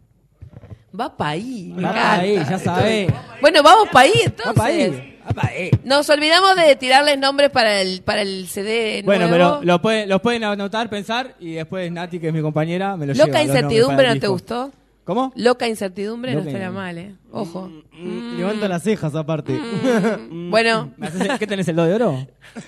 Va 1.00 1.16
para 1.16 1.32
ahí. 1.32 1.72
me 1.76 1.84
Va 1.84 1.90
encanta. 1.90 2.02
pa' 2.16 2.20
ahí, 2.22 2.36
ya 2.36 2.60
sabés. 2.60 3.14
Bueno, 3.42 3.62
vamos 3.64 3.90
para 3.92 4.06
ahí 4.06 4.14
entonces. 4.26 4.54
Pa' 4.56 4.66
ahí, 4.66 5.18
va 5.28 5.30
pa' 5.34 5.48
ahí. 5.48 5.72
Nos 5.84 6.10
olvidamos 6.10 6.56
de 6.56 6.76
tirarles 6.76 7.18
nombres 7.20 7.52
para 7.52 7.82
el, 7.82 8.02
para 8.02 8.22
el 8.24 8.48
CD 8.48 9.04
Bueno, 9.06 9.28
nuevo. 9.28 9.60
pero 9.62 9.82
pueden, 9.82 10.10
los 10.10 10.20
pueden 10.22 10.44
anotar, 10.44 10.90
pensar 10.90 11.36
y 11.40 11.54
después 11.54 11.92
Nati, 11.92 12.20
que 12.20 12.30
es 12.30 12.34
mi 12.34 12.42
compañera, 12.42 12.98
me 12.98 13.06
lo 13.06 13.14
lleva. 13.14 13.28
Loca 13.28 13.44
incertidumbre, 13.44 13.98
para 13.98 14.08
¿no 14.10 14.14
te 14.16 14.20
disco. 14.20 14.32
gustó? 14.34 14.72
¿Cómo? 15.04 15.32
Loca 15.36 15.68
incertidumbre 15.68 16.34
no 16.36 16.42
estaría 16.42 16.70
mal, 16.72 16.98
¿eh? 16.98 17.16
Ojo. 17.32 17.72
Levanta 17.94 18.68
las 18.68 18.84
cejas 18.84 19.14
aparte. 19.16 19.54
Mm. 19.54 20.50
Bueno. 20.52 20.92
¿Me 20.98 21.08
haces 21.08 21.22
el- 21.22 21.40
¿Qué 21.40 21.48
tenés 21.48 21.68
el 21.68 21.76
do 21.76 21.84
de 21.86 21.94
oro? 21.96 22.28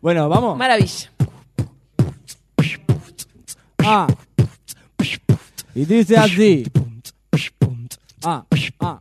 bueno, 0.00 0.28
vamos. 0.28 0.56
Maravilla. 0.56 1.10
Ah. 3.84 4.06
Y 5.78 5.84
dice 5.84 6.16
así. 6.16 6.64
Ah, 8.24 8.44
ah. 8.80 9.00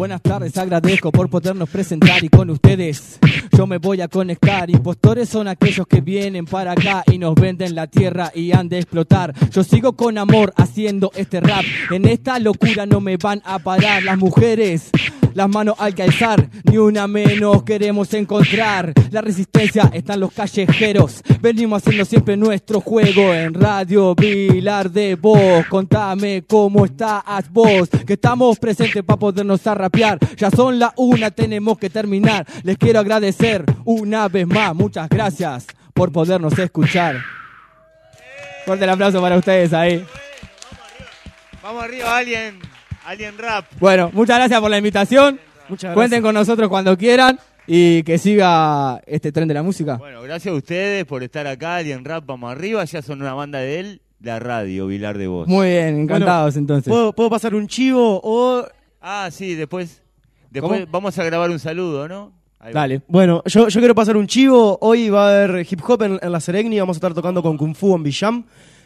Buenas 0.00 0.22
tardes, 0.22 0.56
agradezco 0.56 1.12
por 1.12 1.28
podernos 1.28 1.68
presentar 1.68 2.24
y 2.24 2.30
con 2.30 2.48
ustedes 2.48 3.18
yo 3.54 3.66
me 3.66 3.76
voy 3.76 4.00
a 4.00 4.08
conectar. 4.08 4.70
Impostores 4.70 5.28
son 5.28 5.46
aquellos 5.46 5.86
que 5.86 6.00
vienen 6.00 6.46
para 6.46 6.72
acá 6.72 7.04
y 7.12 7.18
nos 7.18 7.34
venden 7.34 7.74
la 7.74 7.86
tierra 7.86 8.32
y 8.34 8.52
han 8.52 8.70
de 8.70 8.78
explotar. 8.78 9.34
Yo 9.50 9.62
sigo 9.62 9.92
con 9.92 10.16
amor 10.16 10.54
haciendo 10.56 11.10
este 11.14 11.40
rap. 11.40 11.66
En 11.90 12.06
esta 12.06 12.38
locura 12.38 12.86
no 12.86 13.02
me 13.02 13.18
van 13.18 13.42
a 13.44 13.58
parar 13.58 14.02
las 14.02 14.16
mujeres. 14.16 14.90
Las 15.34 15.48
manos 15.48 15.76
al 15.78 15.94
que 15.94 16.02
alzar, 16.02 16.48
ni 16.64 16.76
una 16.76 17.06
menos 17.06 17.62
queremos 17.62 18.12
encontrar. 18.14 18.92
La 19.12 19.20
resistencia 19.20 19.88
están 19.92 20.18
los 20.18 20.32
callejeros. 20.32 21.22
Venimos 21.40 21.82
haciendo 21.82 22.04
siempre 22.04 22.36
nuestro 22.36 22.80
juego 22.80 23.32
en 23.32 23.54
Radio 23.54 24.14
Vilar 24.16 24.90
de 24.90 25.14
Voz. 25.14 25.66
Contame 25.68 26.42
cómo 26.48 26.84
estás 26.84 27.48
vos, 27.52 27.88
que 28.06 28.14
estamos 28.14 28.58
presentes 28.58 29.04
para 29.04 29.18
podernos 29.18 29.64
a 29.68 29.74
rapear. 29.90 30.18
Ya 30.36 30.50
son 30.50 30.78
la 30.78 30.92
una, 30.96 31.30
tenemos 31.30 31.78
que 31.78 31.90
terminar. 31.90 32.46
Les 32.62 32.78
quiero 32.78 33.00
agradecer 33.00 33.64
una 33.84 34.28
vez 34.28 34.46
más. 34.46 34.74
Muchas 34.74 35.08
gracias 35.08 35.66
por 35.92 36.12
podernos 36.12 36.58
escuchar. 36.58 37.16
Fuerte 38.64 38.84
el 38.84 38.90
aplauso 38.90 39.20
para 39.20 39.36
ustedes 39.36 39.72
ahí. 39.72 40.04
Vamos 41.62 41.84
arriba, 41.84 42.16
Alien. 42.16 42.58
Alien 43.04 43.38
Rap. 43.38 43.66
Bueno, 43.80 44.10
muchas 44.12 44.36
gracias 44.38 44.60
por 44.60 44.70
la 44.70 44.78
invitación. 44.78 45.40
Muchas 45.68 45.94
Cuenten 45.94 46.22
con 46.22 46.34
nosotros 46.34 46.68
cuando 46.68 46.96
quieran 46.96 47.38
y 47.66 48.02
que 48.02 48.18
siga 48.18 49.00
este 49.06 49.32
tren 49.32 49.48
de 49.48 49.54
la 49.54 49.62
música. 49.62 49.96
Bueno, 49.96 50.22
gracias 50.22 50.52
a 50.52 50.56
ustedes 50.56 51.04
por 51.04 51.22
estar 51.22 51.46
acá. 51.46 51.76
Alien 51.76 52.04
Rap, 52.04 52.24
vamos 52.26 52.50
arriba. 52.50 52.84
Ya 52.84 53.02
son 53.02 53.20
una 53.20 53.34
banda 53.34 53.58
de 53.58 53.80
él, 53.80 54.02
la 54.20 54.38
radio, 54.38 54.86
Vilar 54.86 55.16
de 55.18 55.26
Voz. 55.26 55.48
Muy 55.48 55.68
bien, 55.68 56.00
encantados 56.00 56.54
Bueno, 56.54 56.60
entonces. 56.60 56.90
¿puedo, 56.90 57.12
puedo 57.12 57.30
pasar 57.30 57.54
un 57.54 57.66
chivo 57.66 58.20
o...? 58.22 58.66
Ah, 59.00 59.28
sí, 59.30 59.54
después. 59.54 60.02
Después 60.50 60.80
¿Cómo? 60.80 60.92
vamos 60.92 61.18
a 61.18 61.24
grabar 61.24 61.50
un 61.50 61.58
saludo, 61.58 62.08
¿no? 62.08 62.32
Ahí 62.58 62.72
va. 62.72 62.80
Dale. 62.82 63.02
Bueno, 63.08 63.42
yo, 63.46 63.68
yo 63.68 63.80
quiero 63.80 63.94
pasar 63.94 64.16
un 64.16 64.26
chivo. 64.26 64.78
Hoy 64.80 65.08
va 65.08 65.26
a 65.28 65.44
haber 65.44 65.66
hip 65.70 65.80
hop 65.86 66.02
en, 66.02 66.18
en 66.20 66.32
la 66.32 66.40
Seregni. 66.40 66.78
Vamos 66.78 66.96
a 66.96 66.98
estar 66.98 67.14
tocando 67.14 67.42
con 67.42 67.56
Kung 67.56 67.74
Fu 67.74 67.94
en 67.96 68.02
Villam. 68.02 68.44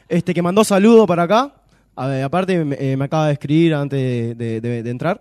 Este, 0.08 0.32
que 0.34 0.42
mandó 0.42 0.62
saludo 0.62 1.06
para 1.06 1.24
acá. 1.24 1.54
A 1.96 2.06
ver, 2.06 2.22
aparte, 2.24 2.64
me, 2.64 2.76
eh, 2.78 2.96
me 2.96 3.06
acaba 3.06 3.28
de 3.28 3.32
escribir 3.34 3.74
antes 3.74 4.36
de, 4.38 4.60
de- 4.60 4.82
de 4.82 4.90
entrar. 4.90 5.18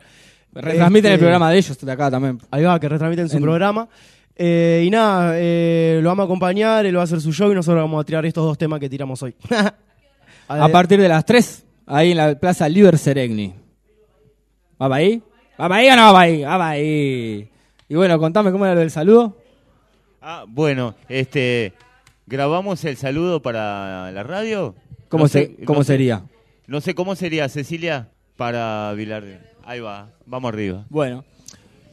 Retransmiten 0.53 1.07
el 1.11 1.13
Este, 1.13 1.23
programa 1.23 1.49
de 1.51 1.57
ellos 1.57 1.77
de 1.79 1.91
acá 1.91 2.11
también. 2.11 2.39
Ahí 2.51 2.63
va, 2.63 2.79
que 2.79 2.89
retransmiten 2.89 3.29
su 3.29 3.37
En- 3.37 3.43
programa. 3.43 3.87
Eh, 4.35 4.83
y 4.85 4.89
nada, 4.89 5.33
eh, 5.35 5.99
lo 6.01 6.09
vamos 6.09 6.23
a 6.23 6.25
acompañar, 6.25 6.85
él 6.85 6.95
va 6.97 7.01
a 7.01 7.03
hacer 7.03 7.21
su 7.21 7.31
show 7.31 7.51
y 7.51 7.55
nosotros 7.55 7.83
vamos 7.83 8.01
a 8.01 8.03
tirar 8.03 8.25
estos 8.25 8.43
dos 8.43 8.57
temas 8.57 8.79
que 8.79 8.89
tiramos 8.89 9.21
hoy. 9.23 9.35
A 10.47 10.67
partir 10.69 10.99
de 10.99 11.07
las 11.07 11.23
3, 11.25 11.65
ahí 11.87 12.11
en 12.11 12.17
la 12.17 12.35
Plaza 12.39 12.67
Liber 12.67 12.97
Seregni. 12.97 13.53
¿Va 14.83 14.89
para 14.89 14.95
ahí? 14.95 15.21
¿Va 15.59 15.69
para 15.69 15.75
ahí 15.75 15.87
o 15.89 15.95
no 15.95 16.01
va 16.01 16.11
para 16.11 16.19
ahí? 16.23 16.41
Va 16.41 16.49
para 16.57 16.69
ahí. 16.71 17.49
Y 17.87 17.95
bueno, 17.95 18.19
contame 18.19 18.51
cómo 18.51 18.65
era 18.65 18.73
lo 18.73 18.81
del 18.81 18.91
saludo. 18.91 19.37
Ah, 20.21 20.43
bueno, 20.47 20.95
este. 21.07 21.71
¿Grabamos 22.25 22.83
el 22.83 22.97
saludo 22.97 23.41
para 23.41 24.11
la 24.11 24.23
radio? 24.23 24.75
¿Cómo 25.07 25.25
No 25.25 25.27
se- 25.29 25.55
cómo 25.65 25.79
no 25.79 25.83
sé- 25.83 25.93
sería? 25.93 26.23
No 26.67 26.81
sé 26.81 26.95
cómo 26.95 27.15
sería, 27.15 27.47
Cecilia, 27.47 28.09
para 28.35 28.91
Vilar. 28.93 29.23
Ahí 29.65 29.79
va, 29.79 30.09
vamos 30.25 30.49
arriba. 30.49 30.85
Bueno, 30.89 31.23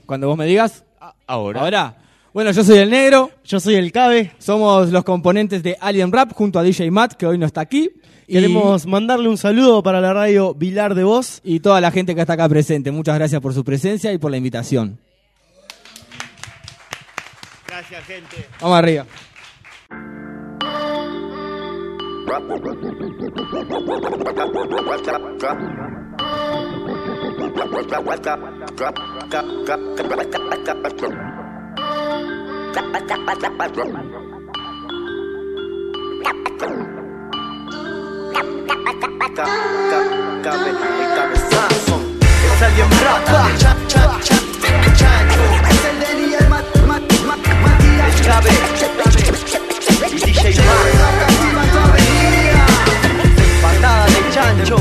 cuando 0.07 0.27
vos 0.27 0.37
me 0.37 0.47
digas. 0.47 0.85
Ahora. 1.29 1.61
Ahora. 1.61 1.97
Bueno, 2.33 2.53
yo 2.53 2.63
soy 2.63 2.79
el 2.79 2.91
negro. 2.91 3.31
Yo 3.45 3.59
soy 3.61 3.75
el 3.75 3.91
Cabe. 3.93 4.33
Somos 4.39 4.91
los 4.91 5.03
componentes 5.05 5.63
de 5.63 5.77
Alien 5.81 6.13
Rap 6.13 6.33
junto 6.33 6.59
a 6.59 6.63
DJ 6.63 6.91
Matt, 6.91 7.15
que 7.15 7.27
hoy 7.27 7.39
no 7.39 7.47
está 7.47 7.61
aquí. 7.61 7.91
Y- 8.27 8.35
Queremos 8.35 8.87
mandarle 8.87 9.29
un 9.29 9.37
saludo 9.37 9.83
para 9.83 10.01
la 10.01 10.13
radio 10.13 10.55
Vilar 10.55 10.95
de 10.95 11.03
Voz. 11.03 11.41
y 11.43 11.59
toda 11.61 11.81
la 11.81 11.91
gente 11.91 12.15
que 12.15 12.21
está 12.21 12.35
acá 12.35 12.49
presente. 12.49 12.93
Muchas 12.93 13.17
gracias 13.17 13.41
por 13.41 13.53
su 13.53 13.65
presencia 13.65 14.13
y 14.13 14.19
por 14.19 14.31
la 14.31 14.37
invitación. 14.37 14.99
Gracias, 17.67 18.05
gente. 18.05 18.37
Vamos 18.61 18.79
arriba. 18.79 19.07
El 45.91 46.01
Deli, 46.01 46.35
el 46.35 46.49
Mat- 46.49 46.77
Mat- 46.87 47.13
Mat- 47.27 47.49
Matías. 47.63 48.21
El 48.21 48.27
Cabe. 48.27 48.51
Y 50.11 50.15
DJ 50.21 50.53
Patada 53.63 54.07
de 54.07 54.31
chancho. 54.35 54.77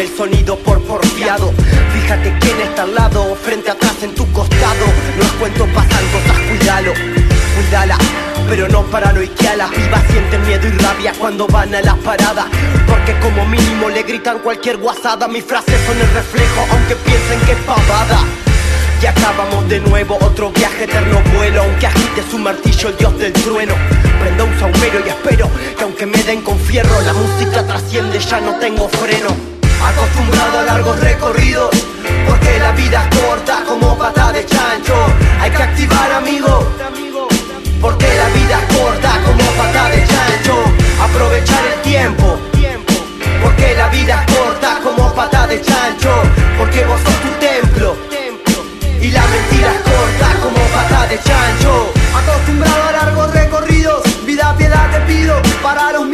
El 0.00 0.16
sonido 0.16 0.56
por 0.56 0.80
porfiado. 0.82 1.52
Fíjate 1.92 2.34
quién 2.40 2.58
está 2.62 2.82
al 2.82 2.94
lado, 2.94 3.34
frente 3.34 3.70
atrás 3.70 3.96
en 4.02 4.14
tu 4.14 4.30
costado. 4.32 4.86
No 5.18 5.22
es 5.22 5.32
cuento 5.32 5.66
pasan 5.74 6.04
cosas, 6.06 6.38
cuídalo, 6.48 6.92
cuídala. 7.54 7.98
Pero 8.48 8.68
no 8.68 8.82
paranoiqueala, 8.84 9.68
pibas 9.68 10.02
sienten 10.10 10.46
miedo 10.46 10.66
y 10.68 10.70
rabia 10.82 11.12
cuando 11.18 11.46
van 11.48 11.74
a 11.74 11.82
la 11.82 11.94
parada. 11.96 12.46
Porque 12.86 13.18
como 13.20 13.44
mínimo 13.44 13.90
le 13.90 14.02
gritan 14.02 14.38
cualquier 14.38 14.78
guasada. 14.78 15.28
Mis 15.28 15.44
frases 15.44 15.78
son 15.86 15.96
el 15.98 16.10
reflejo, 16.14 16.66
aunque 16.70 16.96
piensen 16.96 17.40
que 17.40 17.52
es 17.52 17.58
pavada. 17.58 18.24
Y 19.02 19.06
acabamos 19.06 19.68
de 19.68 19.80
nuevo 19.80 20.18
otro 20.20 20.50
viaje 20.50 20.84
eterno 20.84 21.22
vuelo 21.34 21.62
Aunque 21.62 21.86
agite 21.86 22.22
su 22.30 22.36
martillo 22.36 22.90
el 22.90 22.96
dios 22.98 23.18
del 23.18 23.32
trueno 23.32 23.72
Prendo 24.20 24.44
un 24.44 24.60
saumero 24.60 25.00
y 25.06 25.08
espero 25.08 25.50
que 25.78 25.84
aunque 25.84 26.04
me 26.04 26.22
den 26.22 26.42
con 26.42 26.58
fierro 26.58 27.00
La 27.06 27.14
música 27.14 27.66
trasciende, 27.66 28.18
ya 28.18 28.40
no 28.40 28.56
tengo 28.56 28.90
freno 28.90 29.59
Acostumbrado 29.88 30.58
a 30.60 30.62
largos 30.62 31.00
recorridos 31.00 31.70
Porque 32.26 32.58
la 32.58 32.72
vida 32.72 33.08
es 33.10 33.18
corta 33.18 33.64
como 33.66 33.96
pata 33.98 34.32
de 34.32 34.44
chancho. 34.46 34.94
Hay 35.40 35.50
que 35.50 35.62
activar 35.62 36.12
amigo 36.12 36.66
Porque 37.80 38.06
la 38.06 38.28
vida 38.28 38.58
es 38.60 38.76
corta 38.76 39.20
como 39.24 39.44
pata 39.56 39.88
de 39.90 40.06
chancho. 40.06 40.64
Aprovechar 41.02 41.64
el 41.66 41.82
tiempo 41.82 42.38
porque 43.42 43.74
la 43.74 43.88
vida 43.88 44.22
es 44.26 44.36
corta 44.36 44.78
como 44.82 45.14
pata 45.14 45.46
de 45.46 45.60
chancho. 45.62 46.10
Porque 46.58 46.84
vos 46.84 47.00
sos 47.00 47.14
tu 47.22 47.28
templo 47.40 47.96
Y 49.00 49.10
la 49.10 49.26
mentira 49.26 49.72
es 49.72 49.80
corta 49.80 50.28
como 50.42 50.58
pata 50.74 51.06
de 51.06 51.18
chancho. 51.22 51.92
Acostumbrado 52.14 52.88
a 52.88 52.92
largos 52.92 53.32
recorridos, 53.32 54.02
vida 54.26 54.54
piedad 54.58 54.90
te 54.90 55.00
pido 55.12 55.40
para 55.62 55.92
los 55.92 56.06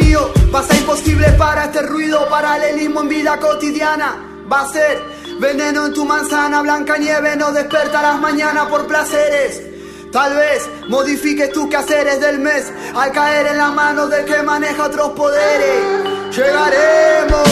míos. 0.47 0.53
Va 0.53 0.59
a 0.59 0.63
ser 0.63 0.77
imposible 0.77 1.27
para 1.33 1.65
este 1.65 1.81
ruido, 1.81 2.27
paralelismo 2.29 3.01
en 3.01 3.09
vida 3.09 3.37
cotidiana. 3.39 4.15
Va 4.51 4.61
a 4.61 4.67
ser 4.67 5.01
veneno 5.39 5.85
en 5.85 5.93
tu 5.93 6.05
manzana, 6.05 6.61
blanca 6.61 6.97
nieve 6.97 7.35
nos 7.35 7.53
desperta 7.53 8.01
las 8.01 8.19
mañanas 8.19 8.67
por 8.67 8.87
placeres. 8.87 9.61
Tal 10.11 10.33
vez 10.35 10.67
modifiques 10.87 11.51
tus 11.51 11.69
quehaceres 11.69 12.21
del 12.21 12.39
mes 12.39 12.71
al 12.95 13.11
caer 13.11 13.47
en 13.47 13.57
las 13.57 13.73
manos 13.73 14.09
del 14.09 14.25
que 14.25 14.41
maneja 14.41 14.85
otros 14.85 15.09
poderes. 15.11 16.35
Llegaremos 16.35 17.47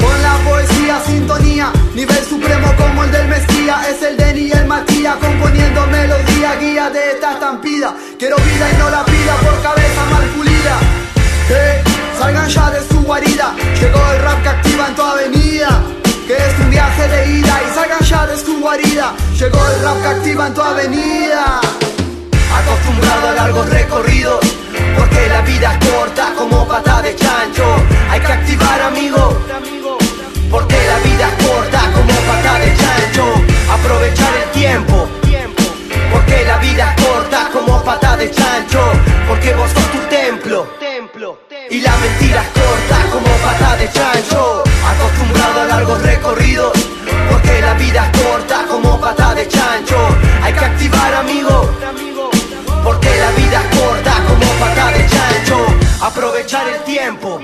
con 0.00 0.22
la 0.22 0.50
poesía 0.50 1.00
sintonía, 1.06 1.70
nivel 1.94 2.24
supremo 2.24 2.74
como 2.78 3.04
el 3.04 3.12
día 3.12 3.82
es 3.90 4.02
el 4.02 4.16
Denny 4.16 4.40
y 4.46 4.52
el 4.52 4.66
Matías 4.66 5.16
componiendo 5.16 5.86
melodía, 5.86 6.56
guía 6.56 6.90
de 6.90 7.10
esta 7.12 7.34
estampida. 7.34 7.94
Quiero 8.18 8.36
vida 8.36 8.70
y 8.72 8.76
no 8.78 8.90
la 8.90 9.04
pida 9.04 9.34
por 9.36 9.62
cabeza 9.62 10.04
mal 10.10 10.24
pulida. 10.30 11.91
Salgan 12.22 12.48
ya 12.48 12.70
de 12.70 12.80
su 12.88 13.02
guarida, 13.02 13.52
llegó 13.80 14.00
el 14.12 14.22
rap 14.22 14.42
que 14.42 14.48
activa 14.48 14.86
en 14.86 14.94
tu 14.94 15.02
avenida. 15.02 15.82
Que 16.26 16.36
es 16.36 16.54
un 16.60 16.70
viaje 16.70 17.08
de 17.08 17.20
ida 17.38 17.54
y 17.66 17.74
salgan 17.74 18.00
ya 18.00 18.26
de 18.28 18.36
su 18.36 18.60
guarida. 18.60 19.12
Llegó 19.40 19.60
el 19.70 19.82
rap 19.82 20.02
que 20.02 20.08
activa 20.08 20.46
en 20.46 20.54
tu 20.54 20.62
avenida. 20.62 21.60
Acostumbrado 22.60 23.28
a 23.28 23.32
largos 23.32 23.68
recorridos 23.70 24.40
Porque 24.98 25.26
la 25.26 25.40
vida 25.40 25.72
es 25.72 25.88
corta 25.88 26.34
como 26.36 26.68
pata 26.68 27.00
de 27.00 27.16
chancho 27.16 27.64
Hay 28.10 28.20
que 28.20 28.32
activar 28.32 28.82
amigo 28.82 29.38
Porque 30.50 30.76
la 30.90 30.98
vida 30.98 31.28
es 31.30 31.46
corta 31.46 31.80
como 31.94 32.12
pata 32.28 32.58
de 32.58 32.76
chancho 32.76 33.24
Aprovechar 33.72 34.34
el 34.36 34.50
tiempo 34.50 35.08
Porque 36.12 36.44
la 36.44 36.58
vida 36.58 36.94
es 36.94 37.04
corta 37.06 37.48
como 37.54 37.82
pata 37.82 38.18
de 38.18 38.30
chancho 38.30 38.80
Porque 39.26 39.54
vos 39.54 39.70
sos 39.70 39.90
tu 39.92 39.98
templo 40.14 40.81
y 41.72 41.80
la 41.80 41.96
mentira 41.96 42.42
es 42.42 42.48
corta 42.48 42.98
como 43.10 43.26
pata 43.38 43.76
de 43.78 43.90
chancho. 43.90 44.62
Acostumbrado 44.94 45.62
a 45.62 45.64
largos 45.64 46.02
recorridos 46.02 46.72
Porque 47.30 47.62
la 47.62 47.72
vida 47.72 48.10
es 48.12 48.20
corta 48.20 48.66
como 48.68 49.00
pata 49.00 49.34
de 49.34 49.48
chancho. 49.48 49.96
Hay 50.42 50.52
que 50.52 50.64
activar 50.66 51.14
amigo 51.14 51.70
Porque 52.84 53.08
la 53.16 53.30
vida 53.30 53.62
es 53.62 53.78
corta 53.78 54.12
como 54.28 54.52
pata 54.60 54.90
de 54.90 55.06
chancho. 55.06 55.66
Aprovechar 56.02 56.68
el 56.68 56.82
tiempo. 56.82 57.40